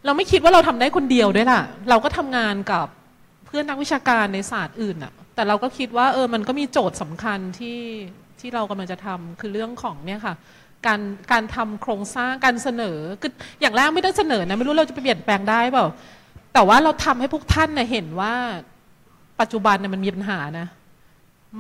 [0.04, 2.86] เราไม่คิดว่าเราทำได้คนเดียวด้วยล่ะ เราก็ทำงานกับ
[3.46, 7.80] เพื่อนนักวิชาการในศาสตร์อื่นอะแต่เราก็คิดว่าเออมันก็มีโจทย์สำคัญที่
[8.40, 10.34] ที่เรากำลังจะทำคือเรื่องของเนี่ยค่ะ
[10.86, 11.00] การ
[11.32, 15.86] การทำโครงสร้างการเสนอคืออย่างแรกไม่ได้เสนอนะไม่รู้เราจะไปเปลี่ยนแปลงได้เปล่า
[16.52, 18.34] แต่ว่าเราทำให้พวกท่านเน่ยเห็นว่า
[19.40, 20.66] ปัจจุบันเนี่ยมันมีปัญหานะ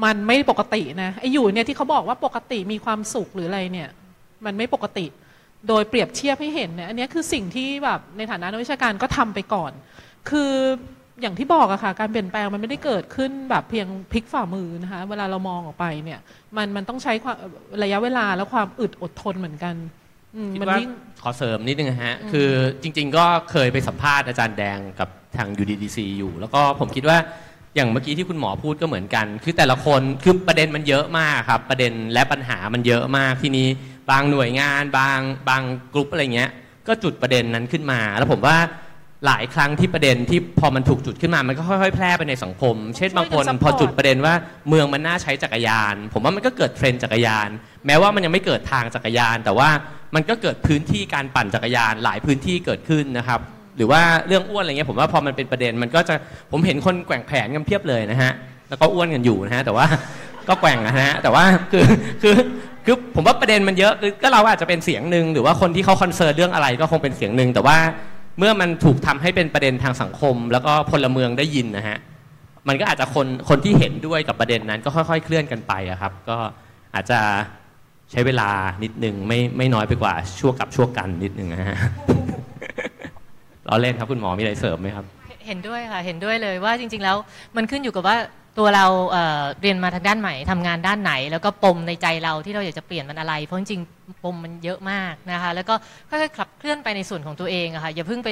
[0.04, 3.88] มันไม่ปกตินะไอ้อยู่เนี่ยที่เขาบอกว่าปกติมีความสุขหรืออะไรเนี่ย
[4.44, 5.06] มันไม่ปกติ
[5.68, 9.72] โดยเปรียบเทียบให้เห็นเนี่ยอันนี้คือสิ่งที่แบบในฐานะนักวิชาการก็ทำไปก่อน
[10.30, 10.52] คือ
[11.20, 16.20] อย่างที่บอกอะค่ะ การเปลี่ยนแปลงมันไม่ได้เกิดขึ้นแบบเพียงพลิกฝ่ามือนะคะ เวลาเรามองออกไปเนี่ย
[16.56, 17.12] มันมันต้องใช้
[17.82, 19.74] ระยะเวลาและความอึดอดทนเหมือนกัน
[20.52, 20.90] คิดมันว่าวิ่ง
[21.22, 22.48] ขอเสริมนิดนึงนะฮะ คือ
[22.82, 27.18] จริง ๆ ก็เคยไปสัมภาษณ์อาจารย์แดงกับทาง UDDC อยู่ แล้วก็ผมคิดว่า
[27.74, 33.68] อย่างเมื่อกี้ที่คุณหมอพูดก็เหมือนกัน คือแต่ละคนคือประเด็นมันเยอะมากครับ ประเด็นและปัญหามันเยอะมากที่นี้
[34.10, 35.18] บางหน่วยงาน บาง
[35.48, 35.62] บาง
[35.94, 36.50] กลุ่มอะไรเงี้ย
[36.86, 38.56] ก็จุดประเด็นนั้นขึ้นมา แล้วผมว่า
[39.26, 44.34] หลายครั้งที่ประเด็นที่พอมันถูกจุดขึ้นมา มันก็ค่อยๆ แพร่ไปในสังคม เช่นบางคนช่วยกันพอ support จุดประเด็นว่า
[44.68, 47.48] เมืองมันน่าใช้จักรยาน ผมว่ามันก็เกิดเทรนด์จักรยาน
[47.86, 49.68] แม้ว่ามันยังไม่เกิดทางจักรยาน แต่ว่า
[50.14, 53.40] มันก็เกิดพื้นที่การปั่นจักรยาน หลายพื้นที่เกิดขึ้นนะครับ
[53.76, 56.14] หรือว่าเรื่องอ้วนอะไรเงี้ยผมว่าพอมันเป็นประเด็นมันก็จะ
[56.50, 58.32] ผมเห็นคนแกว่งแผนกันเพียบเลยนะฮะ
[58.68, 59.86] แล้วก็อ้วนกันอยู่นะฮะแต่ว่า
[60.48, 61.84] ก็แกว่งนะฮะแต่ว่าคือ
[62.22, 62.34] คือ
[62.84, 67.76] คือผมว่าประเด็นมันเยอะคือก็เราอาจจะเป็นเสียงหนึ่งหรือว่าคนที่เขาคอนเซิร์นเรื่องอะไรก็คงเป็นเสียงหนึ่งแต่ว่า
[68.38, 71.98] เมื่อมันถูกทำให้เป็นประเด็นทางสังคม แล้วก็พลเมืองได้ยินนะฮะ
[72.68, 76.36] มันก็อาจจะคนคนที่เห็นด้วยกับประเด็นนั้นก็ค่อย ๆ เคลื่อนกันไปครับ ก็
[76.94, 77.20] อาจจะ
[78.10, 78.50] ใช้เวลา
[78.82, 81.78] นิดนึงไม่ไม่น้อยไปกว่าชั่วกับชั่วกันนิดนึงนะฮะ
[83.66, 85.04] เราเล่นครับคุณหมอมีอะไรเสริมไหมครับ
[85.46, 87.16] เห็นด้วยค่ะเห็นด้วยเลยว่าจริง ๆ แล้ว
[87.56, 88.16] มันขึ้นอยู่กับว่า
[88.58, 93.80] ตัวเราเเรียนมาทางด้านไหนทำงานด้านไหน แล้วก็ปมในใจเราที่เราอยากจะเปลี่ยนมันอะไร เพราะจริง
[94.24, 95.74] ปมมันเยอะมากนะคะ แล้วก็
[96.08, 98.30] ค่อยๆขับเคลื่อนไปในส่วนของตัวเองอะค่ะอย่าเพิ่งไป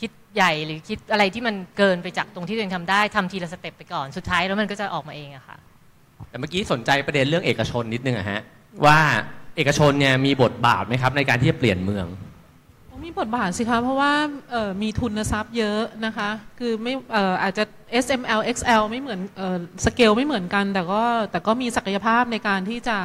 [0.00, 5.56] คิดใหญ่หรือคิดอะไรที่มันเกินไปจากตรงที่ตัวเองทำได้ทำทีละสเต็ปไปก่อนสุดท้ายแล้วมันก็จะออกมาเองอะค่ะ
[6.30, 8.40] แต่เมื่อกี้สนใจประเด็นเรื่องเอกชนนิดนึงอะฮะ
[8.86, 8.98] ว่า
[9.56, 12.06] เอกชนเนี่ยมีบทบาทไหมครับในการที่จะเปลี่ยนเมือง
[13.04, 14.12] มีบทบาทสิคะ เพราะว่า
[14.82, 17.64] มีทุนทรัพย์เยอะนะคะ คือไม่อออาจจะ
[18.04, 22.96] SML XL ไม่เหมือนออสเกลไม่เหมือนกัน แต่ก็แต่ก็มีศักยภาพในการที่จะ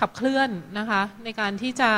[0.00, 1.90] ขับเคลื่อนนะคะ ในการที่จะ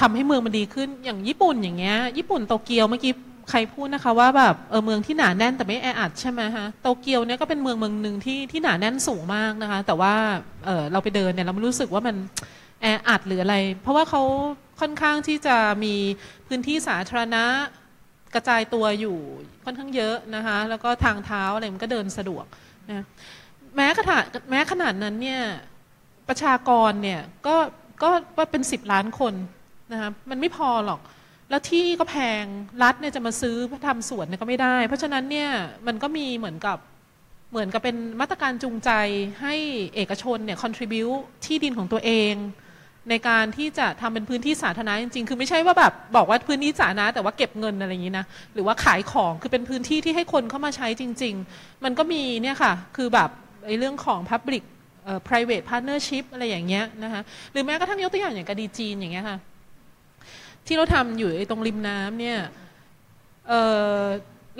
[0.00, 3.12] ทำให้เมืองมันดีขึ้นอย่างญี่ปุ่นอย่างเงี้ยญี่ปุ่นโตเกียวเมื่อกี้
[3.50, 10.14] ใครพูดนะคะว่าแบบเออเมืองที่หนาแน่นแต่ไม่แออัดใช่ไหมคะโตเกียวเนี่ยก็เป็นเมืองเมืองหนึ่งที่ที่หนาแน่นสูงมากนะคะ แต่ว่า
[10.66, 12.16] เออเราไปเดินเนี่ยเราไม่รู้สึกว่ามัน
[12.80, 14.22] แออัดหรืออะไร เพราะว่าเขา
[14.80, 15.94] ค่อนข้างที่จะมี
[16.46, 17.44] พื้นที่สาธารณะ
[18.34, 19.18] กระจายตัวอยู่
[19.64, 22.44] ค่อนข้างเยอะนะคะแล้วก็ทางเท้าอะไรมันก็เดินสะดวก
[22.88, 23.04] นะ
[23.76, 25.42] แม้ขนาดแม้ขนาดนั้นเนี่ย
[26.28, 27.56] ประชากรเนี่ยก็
[28.02, 29.34] ก็ว่าเป็นสิบล้านคน
[29.92, 31.00] นะคะมันไม่พอหรอก
[31.50, 32.44] แล้วที่ก็แพง
[32.82, 35.50] รัฐเนี่ยจะมาซื้อทำสวนเนี่ยก็ไม่ได้ เพราะฉะนั้นเนี่ย
[35.86, 36.78] มันก็มีเหมือนกับ
[37.50, 38.90] เหมือนกับเป็นมาตรการจูงใจ
[39.42, 39.54] ให้
[39.94, 41.04] เอกชนเนี่ย contribu
[41.44, 42.34] ที่ดินของตัวเอง
[43.10, 53.30] ในการที่จะทำเป็นพื้นที่สาธารณะจริงๆ คือไม่ใช่ว่าแบบบอกว่าพื้นที่สาธารณะแต่ว่าเก็บเงินอะไรอย่างนี้นะ หรือว่าขายของคือเป็นพื้นที่ที่ให้คนเข้ามาใช้จริง ๆ มันก็มีเนี่ยค่ะ คือแบบ
[53.64, 54.62] ไอ้เรื่องของ public
[55.04, 57.22] เอ่อ private partnership อะไรอย่างเงี้ยนะคะ
[57.52, 59.38] หรือแม้กระทั่งยกตัวอย่างอย่างกระดีจีนอย่างเงี้ยค่ะ
[60.66, 62.38] ที่เราทำอยู่ไอ้ตรงริมน้ำเนี่ย
[63.48, 63.60] เอ่
[64.00, 64.02] อ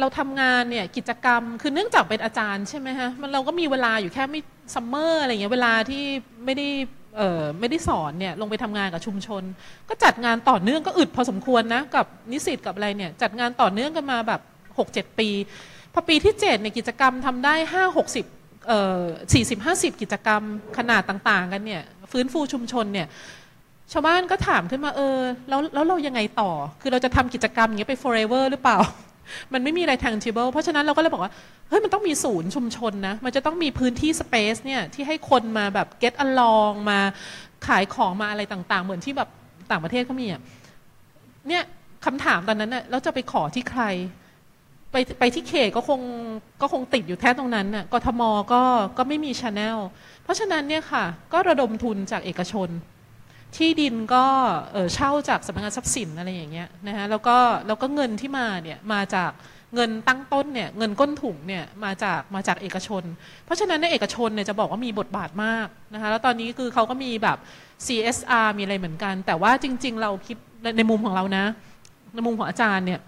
[0.01, 4.41] เราทำงานเนี่ยกิจกรรมคือเนื่องจากเป็นอาจารย์ใช่ไหมฮะมันเราก็มีเวลาอยู่แค่ไม่
[4.75, 6.03] ซัมเมอร์อะไรเงี้ยเวลาที่
[6.45, 6.69] ไม่ได้
[7.61, 9.43] ไม่ได้สอนเนี่ยลงไปทำงานกับชุมชน
[9.89, 14.41] ก็จัดงานต่อเนื่องก็อึดพอสมควรนะกับนิสิตกับอะไรเนี่ยจัดงานต่อเนื่องกันมาแบบ
[14.79, 15.29] 6-7 ปี
[15.93, 19.03] พอปีที่7เนี่ยกิจกรรมทำได้ 5 60เอ่อ
[19.33, 20.43] 40 50กิจกรรม
[20.79, 21.83] ขนาดต่าง ๆ กันเนี่ย
[22.13, 23.07] ฟื้นฟูชุมชนเนี่ย
[23.93, 25.19] ชาวบ้านก็ถามขึ้นมาเออ
[25.49, 28.79] แล้วแล้วเรายังไงต่อ คือเราจะทำกิจกรรมอย่างเงี้ยไป forever หรือเปล่า
[29.53, 31.33] มันไม่มีอะไร tangible เพราะฉะนั้นเราก็เลยบอกว่า
[31.69, 36.99] เฮ้ย มันต้องมีศูนย์ชุมชนนะ มันจะต้องมีพื้นที่ space เนี่ย ที่ให้คนมาแบบ get along มา
[37.67, 39.29] ขายของมาอะไรต่าง ๆ เหมือนที่แบบ
[39.71, 40.41] ต่างประเทศเขามีอะ
[41.49, 41.63] เนี่ย
[42.05, 43.83] คำถามตอนนั้นน่ะเราจะไปขอที่ใคร
[44.93, 46.01] ไปไปที่เขตก็คง
[46.61, 48.23] ก็คงติดอยู่แค่ตรงนั้นน่ะกทม
[48.53, 48.63] ก็
[48.99, 49.79] ก็ไม่มีช n แนล
[50.25, 52.69] เพราะฉะนั้นเนี่ยค่ะ ก็ระดมทุนจากเอกชน
[53.57, 54.25] ที่ดินก็
[54.95, 57.37] เช่าจากสำนักงานทรัพย์สินอะไรอย่างเงี้ยนะฮะแล้วก็
[57.67, 59.33] แล้วก็เงินที่มาเนี่ยมาจาก
[59.75, 63.03] เงินตั้งต้นเนี่ยเงินก้นถุงเนี่ยมาจากมาจากเอกชน
[63.45, 67.39] เพราะฉะนั้นในเอกชนเนี่ยจะบอกว่ามีบทบาทมากนะคะแล้วตอนนี้คือเขาก็มีแบบ
[67.87, 70.37] CSR มีอะไรเหมือนกัน แต่ว่าจริง ๆ เราคิด
[70.77, 71.45] ในมุมของเรานะ
[72.15, 73.01] ในมุมของอาจารย์เนี่ย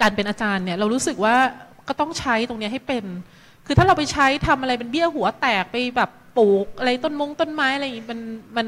[0.00, 1.36] การเป็นอาจารย์เนี่ยเรารู้สึกว่า
[1.88, 3.04] ก็ต้องใช้ตรงนี้ให้เป็น
[3.66, 8.20] คือถ้าเราไปใช้ทำอะไรเป็นเบี้ยหัวแตกไปแบบปลูกอะไรต้นมงต้นไม้อะไรอย่างงี้มัน
[8.56, 8.66] มัน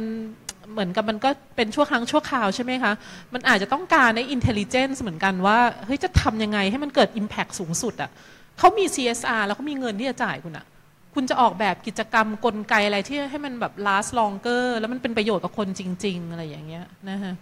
[0.72, 2.92] เหมือนกับมันก็เป็นชั่วครั้งชั่วคราวใช่ไหมคะ
[3.34, 8.10] มันอาจจะต้องการใน intelligence เหมือนกันว่าเฮ้ยจะทำยังไงให้มันเกิด impact สูงสุดอะ่ะ
[8.58, 10.66] เขามี CSR แล้วเขามีเงินที่จะจ่ายคุณอะ่ะ
[11.14, 17.34] คุณจะออกแบบกิจกรรมกลไกอะไรที่ให้มันแบบ last longer แล้วมันเป็นประโยชน์กับคนจริง ๆ อะไรอย่างเงี้ยนะฮะ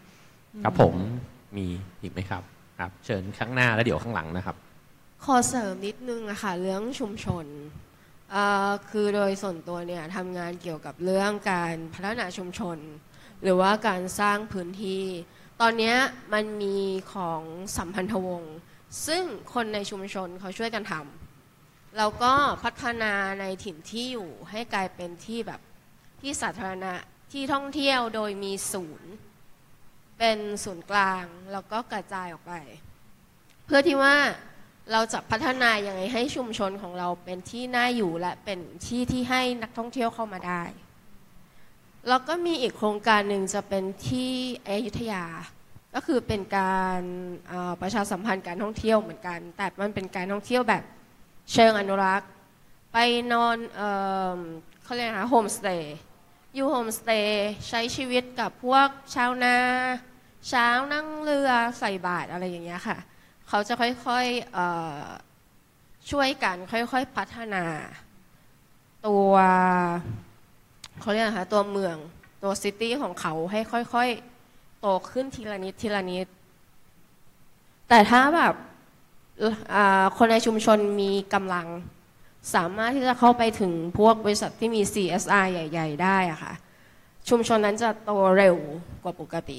[0.64, 0.94] ครับผม
[1.56, 1.66] มี
[2.02, 2.42] อีกไหมครับ
[2.78, 4.56] ครับ เชิญข้างหน้าแล้วเดี๋ยวข้างหลังนะครับ
[5.24, 7.46] ขอเสริมนิดนึงอะค่ะเรื่องชุมชน
[8.34, 12.78] อ่อคือโดยส่วนตัวเนี่ยทำงานเกี่ยวกับเรื่องการพัฒนาชุมชน
[13.42, 15.04] หรือว่าการสร้างพื้นที่
[15.60, 15.94] ตอนนี้
[16.32, 16.76] มันมี
[17.12, 17.42] ของ
[17.76, 18.56] สัมพันธวงศ์
[19.06, 19.22] ซึ่ง
[19.54, 22.32] คนในชุมชนเขาช่วยกันทำแล้วก็
[22.64, 25.60] พัฒนาในถิ่นที่อยู่ให้กลายเป็นที่แบบ
[26.20, 26.94] ที่สาธารณะ
[27.32, 29.10] ที่ท่องเที่ยวโดยมีศูนย์
[30.18, 32.54] เป็นศูนย์กลาง แล้วก็กระจายออกไป
[33.66, 34.16] เพื่อที่ว่า
[34.92, 40.62] เราจะพัฒนายังไงให้ชุมชนของเราเป็นที่น่าอยู่และเป็นที่ที่ให้นักท่องเที่ยวเข้ามาได้
[42.08, 44.32] แล้วก็มีอีกโครงการหนึ่งจะเป็นที่
[44.66, 45.24] อยุธยา
[45.94, 47.00] ก็คือเป็นการ
[47.80, 50.82] ประชาสัมพันธ์การท่องเที่ยวเหมือนกัน แต่มันเป็นการท่องเที่ยวแบบ
[51.52, 52.28] เชิงอนุรักษ์
[52.92, 52.98] ไป
[53.32, 55.96] นอนเเขาเรียกนะโฮมสเตย์
[56.54, 59.56] อยู่โฮมสเตย์ใช้ชีวิตกับพวกชาวนา
[60.48, 62.98] เช้านั่งเรือใส่บาตรอะไรอย่างเงี้ยค่ะ
[63.48, 67.64] เขาจะค่อยๆช่วยกันค่อยๆพัฒนา
[69.06, 69.32] ตัว
[71.00, 71.96] เขาเรียกนะคะตัวเมือง
[72.42, 73.60] ตัวซิตี้ของเขาให้
[73.92, 76.26] ค่อยๆโตขึ้นทีละนิดทีละนิด
[77.88, 78.54] แต่ถ้าแบบ
[80.16, 81.66] คนในชุมชนมีกำลัง
[82.54, 86.52] สามารถที่จะเข้าไปถึงพวกบริษัทที่มี CSR ใหญ่ ๆ ได้อะค่ะ
[87.28, 88.56] ชุมชนนั้นจะโตเร็ว
[89.02, 89.58] กว่าปกติ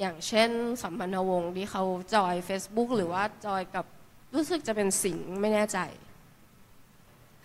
[0.00, 0.50] อย่างเช่น
[0.82, 3.84] สัมพันธวงศ์ที่เขาจอย Facebook หรือว่าจอยกับ
[4.34, 5.78] รู้สึกจะเป็นสิงไม่แน่ใจ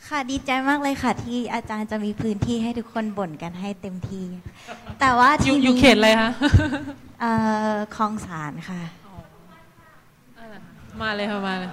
[0.07, 4.25] ค่ะดีใจมากเลยค่ะ ที่อาจารย์จะมีพื้นที่ให้ทุกคนบ่นกันให้เต็มที่
[4.99, 6.31] แต่ว่าที่อยู่นี้อยู่เขตอะไรคะ
[7.21, 7.31] เอ่
[7.73, 8.81] อคลองสานค่ะ
[11.01, 11.69] มาเลยค่ะมาเลย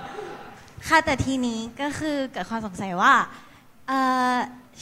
[0.89, 3.13] ค่ะแต่ทีนี้ก็คือเกิดความสงสัยว่า
[3.89, 3.99] เอ่
[4.33, 4.37] อ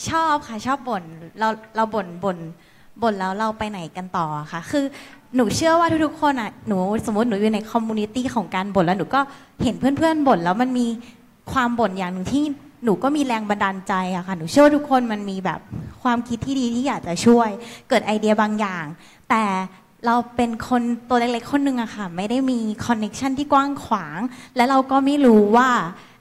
[0.09, 1.05] ชอบค่ะชอบบ่น
[1.39, 2.39] เราเราบ่นบ่น
[3.03, 4.85] บ่นแล้วเราไปไหนกันต่ออะค่ะ คือ
[5.35, 9.21] หนูเชื่อว่าทุกๆคนอะหนูสมมติหนูอยู่ใน community ของการบ่นแล้วหนูก็
[9.63, 10.87] เห็นเพื่อนๆบ่นแล้วมันมี
[11.53, 12.45] ความบ่นอย่างหนึ่งที่
[12.85, 15.61] หนูก็มีแรงบันดาลใจอะค่ะ หนูเชื่อว่าทุกคนมันมีแบบ
[16.03, 17.49] ความคิดที่ดีที่อยากจะช่วย
[17.89, 18.85] เกิดไอเดียบางอย่าง
[19.31, 19.45] แต่
[20.07, 24.21] เราเป็นคนตัวเล็กๆคนหนึ่งอะค่ะ ไม่ได้มีคอนเน็ชันที่กว้างขวาง
[24.57, 25.71] และเราก็ไม่รู้ว่า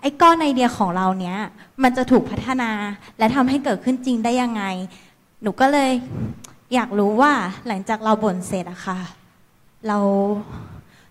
[0.02, 1.38] ไอ้ก้อนไอเดียของเราเนี้ย
[1.84, 2.72] มันจะถูกพัฒนา
[3.18, 4.64] และทำให้เกิดขึ้นจริงได้ยังไง
[5.42, 5.92] หนูก็เลย
[6.74, 7.32] อยากรู้ว่า
[7.68, 9.00] หลังจากเราบ่นเสร็จอะค่ะ
[9.88, 9.98] เรา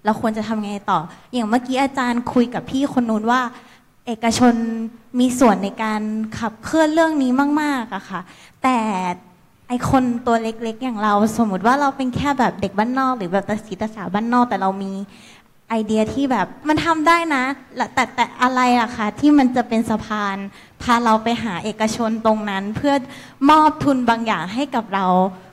[0.05, 0.99] เราควรจะทำไงต่อ
[1.33, 3.41] อย่างเมื่อกี้อาจารย์คุยกับพี่คนนู้นว่า
[4.07, 4.55] เอกชน
[5.21, 6.03] มีส่วนในการ
[6.39, 7.31] ขับเคลื่อนเรื่องนี้
[7.63, 8.21] มาก ๆอะค่ะ
[8.63, 8.79] แต่
[9.69, 14.93] ไอคนตัวเล็กๆ อย่างเรา สมมติว่าเราเป็นแค่แบบเด็กบ้านนอก หรือแบบตาสีตาสาบ้านนอก แต่เรามี
[15.69, 17.45] ไอเดียที่แบบมันทำได้นะ
[17.95, 20.37] แต่แต่อะไรอะคะที่มันจะเป็นสะพาน
[20.83, 22.95] พาเราไปหาเอกชนตรงนั้น เพื่อ
[23.51, 25.07] มอบทุนบางอย่างให้กับเรา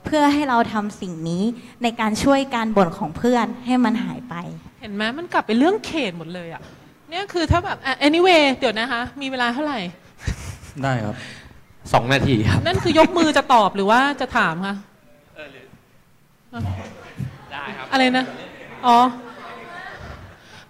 [0.06, 1.44] เพื่อให้เราทำสิ่งนี้
[1.84, 4.36] ในการช่วยการบ่นของเพื่อนให้มันหายไป
[4.82, 6.61] เห็นไหมมันกลับไปเรื่องเขตหมดเลยอะ
[7.11, 9.79] เนี่ยคือถ้าแบบอะ anyway เดี๋ยวนะคะ มีเวลาเท่าไหร่
[10.83, 11.15] ได้ครับ
[11.93, 14.75] สองนาทีครับ นั่นคือยกมือจะตอบหรือว่าจะถามคะ
[17.51, 18.25] ได้ครับ อะไรนะ
[18.85, 18.97] อ๋อ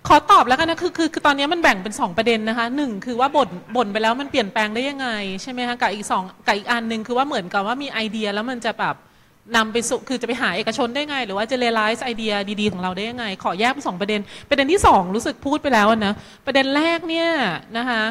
[0.08, 5.10] ขอตอบแล้วกันนะคือคือคือตอนนี้มันแบ่งเป็นสองประเด็นนะคะหนึ่งคือว่าบ่นบ่นไปแล้วมันเปลี่ยนแปลงได้ยังไง
[5.42, 8.96] ใช่ไหมคะกับอีกสองกับอีกอันหนึ่งคือว่าเหมือนกับว่ามีไอเดียแล้วมันจะแบบ
[9.56, 16.14] นำไปสู่คือจะไปหาเอกชนได้ไง หรือว่าจะเรไลซ์ไอเดียดีๆ ของเราได้ยังไง ขอแยกเป็นสองประเด็น ประเด็นที่สองรู้สึกพูดไปแล้วนะ
[16.46, 17.30] ประเด็นแรกเนี่ย
[17.78, 18.04] นะคะ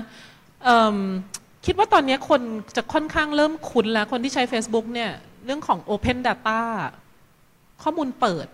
[1.66, 2.40] คิดว่าตอนนี้คน
[2.77, 5.11] จะค่อนข้างเริ่มคุ้นแล้ว คนที่ใช้ Facebook เนี่ย
[5.44, 6.61] เรื่องของ Open Data
[7.82, 8.47] ข้อมูลเปิด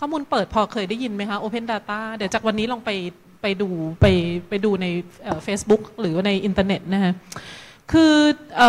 [0.00, 2.90] ข้อมูลเปิดพอเคยได้ยินไหมคะ Open Data เดี๋ยวจากวันนี้ลองไป
[3.42, 3.68] ไปดู
[4.00, 4.06] ไป
[4.48, 4.86] ไปดูใน
[5.44, 7.12] เฟซบุ๊กหรือในอินเทอร์เน็ตนะฮะ
[7.92, 8.14] คือ
[8.60, 8.62] อ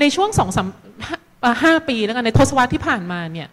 [0.00, 0.68] ในช่วงสองสาม
[1.62, 3.48] ห้าปีแล้วกันในทศวรรษที่ผ่านมาเนี่ย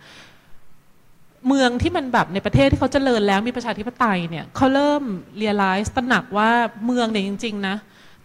[1.48, 5.04] เมืองที่มันแบบในประเทศที่เขาเจริญแล้วมีประชาธิปไตยเนี่ยเขาเริ่ม
[5.38, 6.50] realize ตระหนักว่า
[6.86, 7.76] เมืองเนี่ยจริง ๆ นะ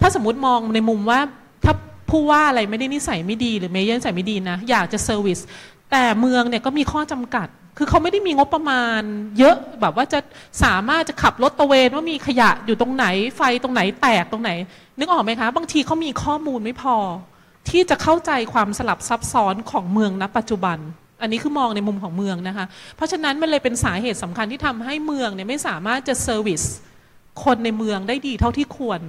[0.01, 1.21] ถ้าสมมติมองในมุมว่า
[1.65, 1.75] ถ้า
[2.11, 5.39] ผู้ว่าอะไรไม่ได้นิสัยไม่ดีหรือ mayor นิสัยไม่ดีนะ อยากจะ service
[5.91, 7.49] แต่เมืองเนี่ยก็มีข้อจำกัด
[7.79, 9.01] คือเขาไม่ได้มีงบประมาณ
[9.39, 10.21] เยอะแบบว่าจะ
[10.65, 13.07] สามารถจะขับรถตะเวนว่ามีขยะอยู่ตรงไหน
[13.37, 14.51] ไฟตรงไหนแตกตรงไหน
[14.99, 16.97] นึกออกไหมคะ บางทีเขามีข้อมูลไม่พอ
[17.71, 20.79] ที่จะเข้าใจความสลับซับซ้อนของเมืองณปัจจุบัน
[21.23, 22.67] อันนี้คือมองในมุมของเมืองนะคะ
[22.97, 26.63] เพราะฉะนั้นมันเลยเป็นสาเหตุสำคัญที่ทำให้เมืองเนี่ยไม่สามารถจะเซอร์วิส
[27.45, 29.01] คนในเมืองได้ดีเท่าที่ควร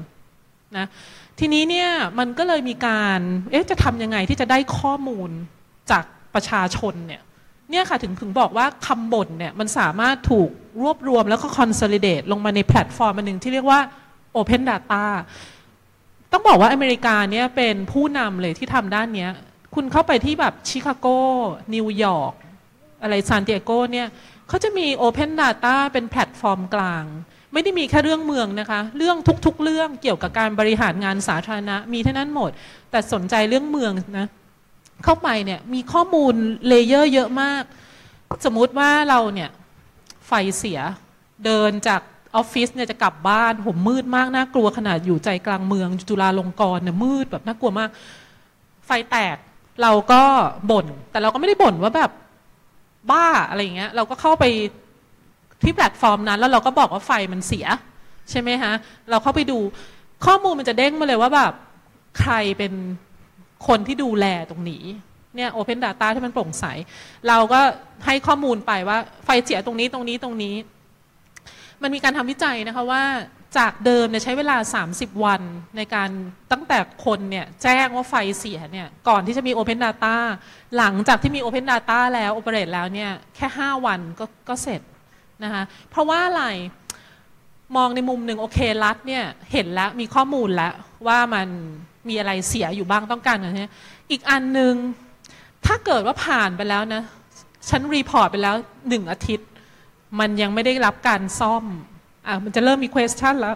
[0.78, 0.88] นะ
[1.40, 1.90] ทีนี้เนี่ย
[2.20, 3.20] มันก็เลยมีการ
[3.52, 5.30] เอ๊ะจะทำยังไงที่จะได้ข้อมูล
[5.92, 6.04] จาก
[6.34, 7.22] ประชาชนเนี่ย
[7.72, 10.50] เนี่ยค่ะถึงถึงบอกว่าคำบ่นเนี่ยมันสามารถถูก
[10.82, 13.80] รวบรวมแล้วก็ consolidate ลงมาในแพลตฟอร์มอันหนึ่งที่เรียกว่า
[14.40, 15.06] Open Data
[16.32, 19.32] ต้องบอกว่าอเมริกาเนี่ยเป็นผู้นำเลยที่ทำด้านเนี้ย
[19.76, 21.08] คุณเข้าไปที่แบบชิคาโก
[21.76, 22.34] นิวยอร์ก
[23.02, 24.08] อะไรซานติเอโกเนี่ย
[24.48, 27.04] เขาจะมี Open Data เป็นแพลตฟอร์มกลาง
[27.54, 32.52] ไม่ได้มีแค่เรื่องเมืองนะคะ เรื่องทุกๆ เรื่องเกี่ยวกับการบริหารงานสาธารณะ มีเท่านั้นหมด
[32.92, 34.28] แต่สนใจเรื่องเมืองนะ
[35.04, 36.34] เข้าไปเนี่ยมีข้อมูล
[36.68, 37.64] layer เยอะมาก
[38.46, 39.50] สมมุติว่าเราเนี่ย
[40.28, 40.80] ไฟเสีย
[41.46, 42.02] เดินจาก
[42.36, 47.90] ออฟฟิศเนี่ยจะกลับบ้านผมมืดมากน่ากลัวขนาดอยู่ใจกลางเมืองจุฬาลงกรณ์เนี่ยมืดแบบน่ากลัวมาก
[48.86, 49.38] ไฟแตก
[49.82, 50.22] เราก็
[50.72, 52.12] บ่น แต่เราก็ไม่ได้บ่นว่าแบบ
[53.12, 54.46] บ้าอะไรอย่างเงี้ย เราก็เข้าไป
[55.64, 57.66] ที่แพลตฟอร์มนั้น แล้วเราก็บอกว่าไฟมันเสีย
[58.30, 58.74] ใช่ไหมฮะ
[59.10, 59.58] เราเข้าไปดู
[60.26, 61.54] ข้อมูลมันจะเด้งมาเลยว่าแบบ
[62.20, 62.74] ใครเป็น
[63.68, 64.84] คนที่ดูแลตรงนี้
[65.36, 66.66] เนี่ย Open Data ที่มันโปร่งใส
[67.28, 67.60] เราก็
[68.06, 70.56] ให้ข้อมูลไปว่าไฟเสียตรงนี้ตรงนี้ตรงนี้
[71.84, 73.04] มันมีการทำวิจัยนะคะว่า
[73.58, 74.58] จากเดิมเนี่ยใช้เวลา
[74.90, 75.42] 30 วัน
[75.78, 76.10] ในการ
[76.52, 80.16] ตั้งแต่คนเนี่ยแจ้งว่าไฟเสียเนี่ยก่อนที่จะมี Open Data
[80.78, 84.82] หลังจากที่มี Open Data แล้วโอเปเรตแล้วเนี่ยแค่ 5 วันก็ก็เสร็จ
[85.44, 86.46] นะคะเพราะว่าอะไร
[87.76, 90.74] มองในมุมหนึ่งโอเครัฐเนี่ยเห็นแล้วมีข้อมูลแล้ว
[91.08, 91.48] ว่ามัน
[92.10, 93.72] มีอะไรเสียอยู่บ้างต้องการกันใช่
[94.12, 94.74] อีกอันหนึ่ง
[95.66, 97.02] ถ้าเกิดว่าผ่านไปแล้วนะ
[97.70, 98.56] ฉัน report ไปแล้ว
[98.90, 99.48] หนึ่งอาทิตย์
[100.20, 101.66] มันยังไม่ได้รับการซ่อม
[102.28, 103.56] อะมันจะเริ่มมี question แล้ว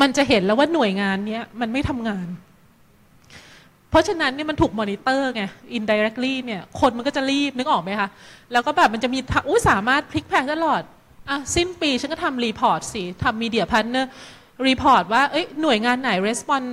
[0.00, 2.26] มันจะเห็นแล้วว่าหน่วยงานเนี้ยมันไม่ทำงาน
[3.90, 5.42] เพราะฉะนั้นเนี่ยมันถูกมอนิเตอร์ไง
[5.78, 8.08] indirectly เนี่ยคนมันก็จะรีบนึกออกไหมคะ
[8.52, 9.18] แล้วก็แบบมันจะมี
[9.48, 10.82] อุ้ยสามารถพลิกแพลงตลอด
[11.28, 16.66] อะสิ้นปีฉันก็ทำ report สิทำ media partner report ว่าเอ้ยหน่วยงานไหน respond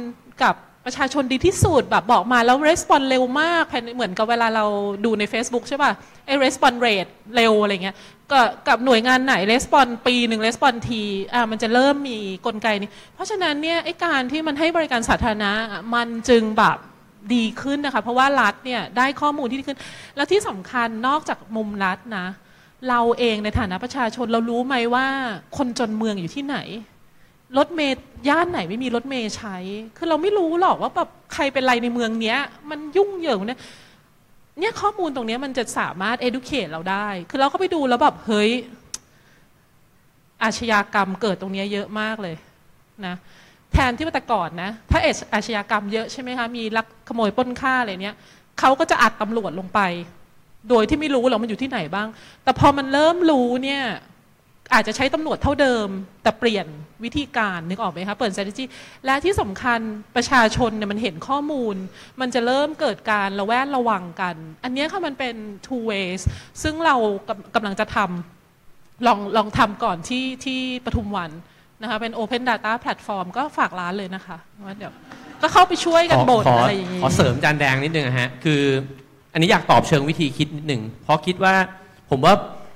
[0.44, 0.56] กับ
[0.86, 3.64] ประชาชนดีที่สุดแบบบอกมาแล้ว response เร็วมาก
[3.96, 4.66] เหมือนกับเวลาเรา
[5.06, 5.92] ดูใน Facebook ใช่ป่ะ
[6.26, 7.96] ไอ้ response rate เร็วอะไรเงี้ย
[8.32, 8.34] ก,
[8.68, 11.02] กับหน่วยงานไหน response ปีหนึ่ง response ที
[11.34, 15.52] อ่ามันจะเริ่มมีกลไกนี้ เพราะฉะนั้นเนี่ยไอ้การที่มันให้บริการสาธารณะ
[15.96, 16.78] มันจึงแบบ
[17.34, 19.80] ดีขึ้นนะคะ เพราะว่ารัฐเนี่ยได้ข้อมูลที่ดีขึ้น
[20.16, 22.28] แล้วที่สำคัญนอกจากมุมรัฐนะ
[22.90, 25.08] เราเองในฐานะประชาชนเรารู้ไหมว่า
[25.58, 26.58] คนจนเมืองอยู่ที่ไหน
[27.58, 27.96] รถเมย์
[28.30, 29.58] ย่านไหนไม่มีรถเมย์ใช้
[29.98, 32.38] คือเราไม่รู้หรอกว่าแบบใครเป็นไรในเมืองเนี้ย
[32.70, 33.60] มันยุ่งเหยิงเนี่ย
[34.60, 38.52] เนี่ยข้อมูลตรงเนี้ยมันจะสามารถ educate เราได้ คือเราก็ไปดูแล้วแบบเฮ้ย
[40.44, 42.36] อาชญากรรมเกิดตรงเนี้ยเยอะมากเลย
[43.06, 43.16] นะ
[43.72, 48.16] แทนที่ว่าแต่ก่อนนะ ถ้าเอชอาชญากรรมเยอะใช่ไหมคะ มีลักขโมยปล้นฆ่าอะไรเนี้ย
[48.60, 49.80] เขาก็จะอัดตำรวจลงไป
[50.70, 52.08] โดยที่ไม่รู้หรอกมันอยู่ที่ไหนบ้าง
[52.44, 53.84] แต่พอมันเริ่มรู้เนี่ย
[54.74, 55.88] อาจจะใช้ตำรวจเท่าเดิม
[56.24, 56.68] แต่เปลี่ยน
[57.06, 58.66] วิธีการนึกออกไหมคะเปิด strategy
[59.06, 59.80] และที่สำคัญ
[60.16, 61.76] ประชาชนเนี่ยมันเห็นข้อมูล
[62.22, 66.22] มันจะเริ่มเกิดการระแวดระวังกัน อันเนี้ยค่ะมันเป็น two ways
[66.64, 66.96] ซึ่งเรา
[67.30, 71.32] กำกำลังจะทำลองลองทำก่อนที่ที่ปทุมวัน
[71.82, 74.94] นะคะเป็น Open Data Platform ก็ฝากร้านเลยนะคะว่าเดี๋ยว
[75.42, 78.62] ก็เข้าไปช่วยกันบ่นขออะไรอย่างนี้ขอเสริมจานแดงนิดนึงนะฮะ คือ
[79.34, 81.56] อันนี้อยากตอบเชิงวิธีคิดนิดนึงเพราะคิดว่า
[82.10, 82.34] ผมว่า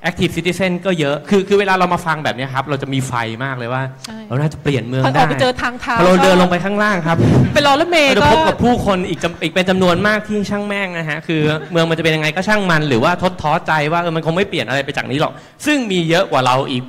[0.08, 3.14] active citizen ก็เยอะ คือคือเวลาเรามาฟังแบบเนี้ยครับ เราจะมีไฟ
[3.44, 7.18] มากเลยว่า ใช่ เราน่าจะเปลี่ยนเมืองพออได้อกไปเจอทางเท้าพอเราเดินก็ลงไปข้างล่างครับ
[7.54, 15.34] ไปรอรถเมย์เราจะก็พบกับผู้คนอีกจำอีกเป็นจำนวนมากที่ช่างแม่งนะฮะ คือเมืองมันจะเป็นยังไงก็ช่างมันหรือว่าทดท้อใจว่าเออมันคงไม่เปลี่ยนอะไรไปจากนี้หรอก
[15.66, 16.84] ซึ่งมีเยอะกว่าเราอีก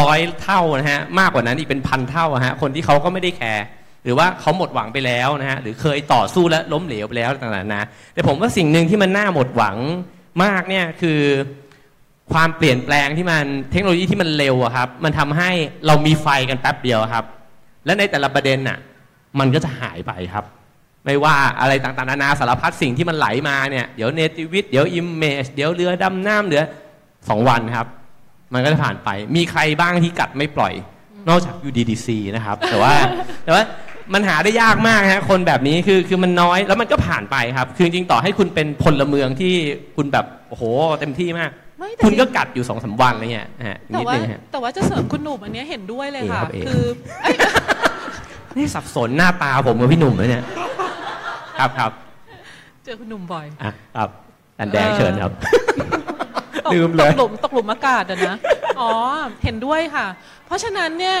[0.00, 3.64] ร้อยเท่านะฮะ มากกว่านั้นอีกเป็นพันเท่าอะฮะ คนที่เขาก็ไม่ได้แคร์
[4.04, 9.76] หรือว่าเขาหมดหวังไปแล้วนะฮะ หรือเคยต่อสู้และล้มเหลวไปแล้วต่างๆนะแต่ผมว่าสิ่งหนึ่งที่มันน่าหมดหวัง
[10.44, 11.20] มากเนี่ยคือ
[12.32, 15.50] ความเปลี่ยนแปลงที่มันเทคโนโลยีที่มันเร็วอะครับ มันทำให้
[15.86, 17.24] เรามีไฟกันแป๊บเดียวครับ
[17.86, 18.78] และในแต่ละประเด็นน่ะ
[19.38, 20.44] มันก็จะหายไปครับ
[21.04, 26.66] ไม่ว่าอะไรต่างๆนานาสารพัดสิ่งที่มันไหลมาเนี่ยเดี๋ยวเนติวิทเดี๋ยวอิมเมจเดี๋ยวเรือดำน้ำเดี๋ยว
[27.28, 27.86] สองวันครับ
[28.54, 30.74] มันก็จะผ่านไป มีใครบ้างที่กัดไม่ปล่อย
[31.28, 32.94] นอกจาก UDDC นะครับ แต่ว่า
[33.44, 33.62] แต่ว่า
[34.14, 39.54] มันหาได้ยากมากฮะคนแบบนี้คือคือมันน้อยแล้วมันก็ผ่านไปครับ คือจริงๆต่อให้คุณเป็นพลเมืองที่
[39.96, 40.62] คุณแบบโอ้โห
[41.00, 41.50] เต็มที่มาก
[42.04, 46.84] คุณก็กัดอยู่สองสามวันอะไรเงี้ยฮะแต่นิดว่านึงฮะแต่ว่าจะเสริมคุณหนุ่มอันเนี้ยเห็นด้วยเลยค่ะเอครับเอคือ
[48.56, 50.44] นี่สับสนหน้าตาผมกับพี่หนุ่มเลยเนี่ย
[51.58, 51.92] ครับครับ
[52.84, 54.08] เจอคุณหนุ่มบ่อยอะครับ
[54.58, 55.32] อันแดงเชิญครับ
[56.66, 58.36] ตกลืมเลยตกหลุมตกหลุมอากาศอะนะ
[58.80, 58.92] อ๋อ
[59.44, 60.06] เห็นด้วยค่ะ
[60.46, 61.18] เพราะฉะนั้นเนี่ย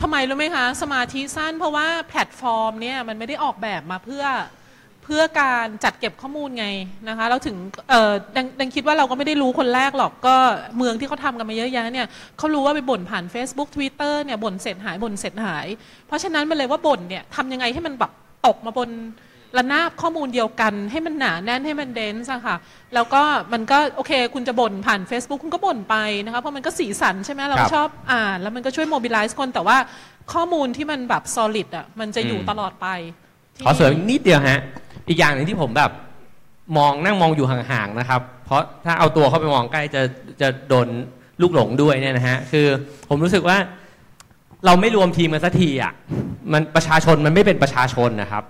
[0.00, 4.24] ทำไมรู้ไหมคะ สมาธิสั้นเพราะว่าแพลตฟอร์มเนี่ยมันไม่ได้ออกแบบมาเพื่อ
[5.04, 6.66] เพื่อการจัดเก็บข้อมูลไง
[7.08, 7.56] นะคะเราถึง
[7.90, 10.36] เออดังดังคิดว่าเราก็ไม่ได้รู้คนแรกหรอกก็
[10.76, 12.06] เมืองที่เขาทำกันมาเยอะแยะเนี่ย
[12.38, 15.66] เขารู้ว่าไปบ่นผ่าน Facebook Twitter เนี่ยบ่นเสร็จหายบ่นเสร็จหาย
[16.06, 18.10] เพราะฉะนั้นมันเลยว่าบ่นเนี่ยทำยังไงให้มันแบบ
[18.46, 18.90] ตกมาบน
[19.58, 22.56] ระนาบข้อมูลเดียวกันให้มันหนาแน่นให้มันเดนส์อะค่ะ
[22.94, 23.22] แล้วก็
[23.52, 29.76] มันก็โอเค คุณจะบ่นผ่าน Facebook คุณก็บ่นไปนะคะเพราะมันก็สีสันใช่ไหมเราครัก็บชอบอ่านแล้วมันก็ช่วย mobilize คนแต่ว่า
[30.32, 32.86] ข้อมูลที่มันแบบ solid อะมันจะอยู่อืมตลอดไป
[33.56, 34.60] ที่ขอเสริมอีกนิดเดียวฮะ
[35.08, 35.90] อีกอย่างหนึ่งที่ผมแบบ
[36.76, 40.02] มองนั่งมองอยู่ห่างๆนะครับ เพราะถ้าเอาตัวเข้าไปมองใกล้จะ
[40.40, 40.88] จะโดน
[41.42, 42.66] ลูกหลงด้วยเนี่ยนะฮะคือ
[43.08, 43.58] ผมรู้สึกว่า
[44.66, 45.92] เราไม่รวมทีมกันสักทีอะ
[46.52, 48.44] มันประชาชนมันไม่เป็นประชาชนนะครับ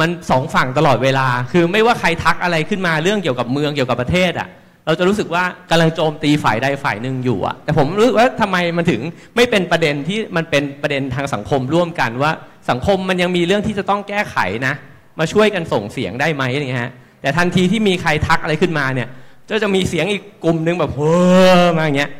[0.00, 4.48] มันสองฝั่งตลอดเวลา คือไม่ว่าใครทักอะไรขึ้นมาเรื่องเกี่ยวกับเมืองเกี่ยวกับประเทศอะ
[4.86, 9.00] เราจะรู้สึกว่ากำลังโจมตีฝ่ายใดฝ่ายหนึ่งอยู่อะแต่ผมรู้สึกว่าทำไมมันถึง
[9.36, 12.32] ไม่เป็นประเด็นที่มันเป็นประเด็นทางสังคมร่วมกันว่า
[12.70, 14.74] สังคมมันยังมีเรื่องที่จะต้องแก้ไขนะ
[15.18, 16.92] มาช่วยกันส่งเสียงได้ไหมอะไรเงี้ยฮะ
[17.22, 19.08] แต่ทันทีที่มีใครทักอะไรขึ้นมาเนี่ย
[19.50, 21.14] ก็จะมีเสียงอีกกลุ่มนึงแบบเฮ้
[21.62, 22.10] อมาอย่างเงี้ย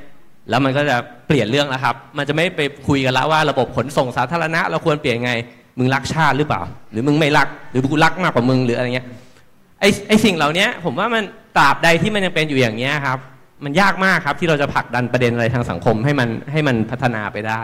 [0.51, 0.97] แล้วมันก็จะ
[1.27, 5.33] เปลี่ยนเรื่องแล้วครับ มันจะไม่ไปคุยกันละว่าระบบขนส่งสาธารณะ เราควรเปลี่ยนไง
[5.79, 6.63] มึงรักชาติหรือเปล่า
[6.93, 9.07] หรือมึงไม่รัก หรือกูรักมากกว่ามึงหรืออะไรเงี้ย
[9.81, 11.23] ไอไอสิ่งเหล่านี้ผมว่ามัน
[11.59, 13.19] ตราบใดที่มันยังเป็นอยู่อย่างเงี้ยครับ
[13.65, 17.61] มันยากมากครับที่เราจะผลักดันประเด็นอะไรทางสังคมให้มันให้มันพัฒนาไปได้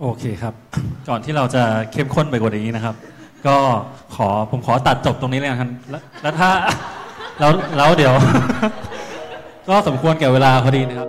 [0.00, 0.54] โอเคครับ
[1.08, 2.94] ก่อนที่เราจะเข้มข้นไปกว่านี้นะครับ
[3.46, 3.56] ก็
[4.16, 6.50] ขอผมขอตัดจบตรงนี้เลยนะครับแล้วแล้วถ้า
[7.38, 8.12] แล้วแล้วเดี๋ยว
[9.68, 11.08] ก็สมควรแก่เวลาพอดีนะครับ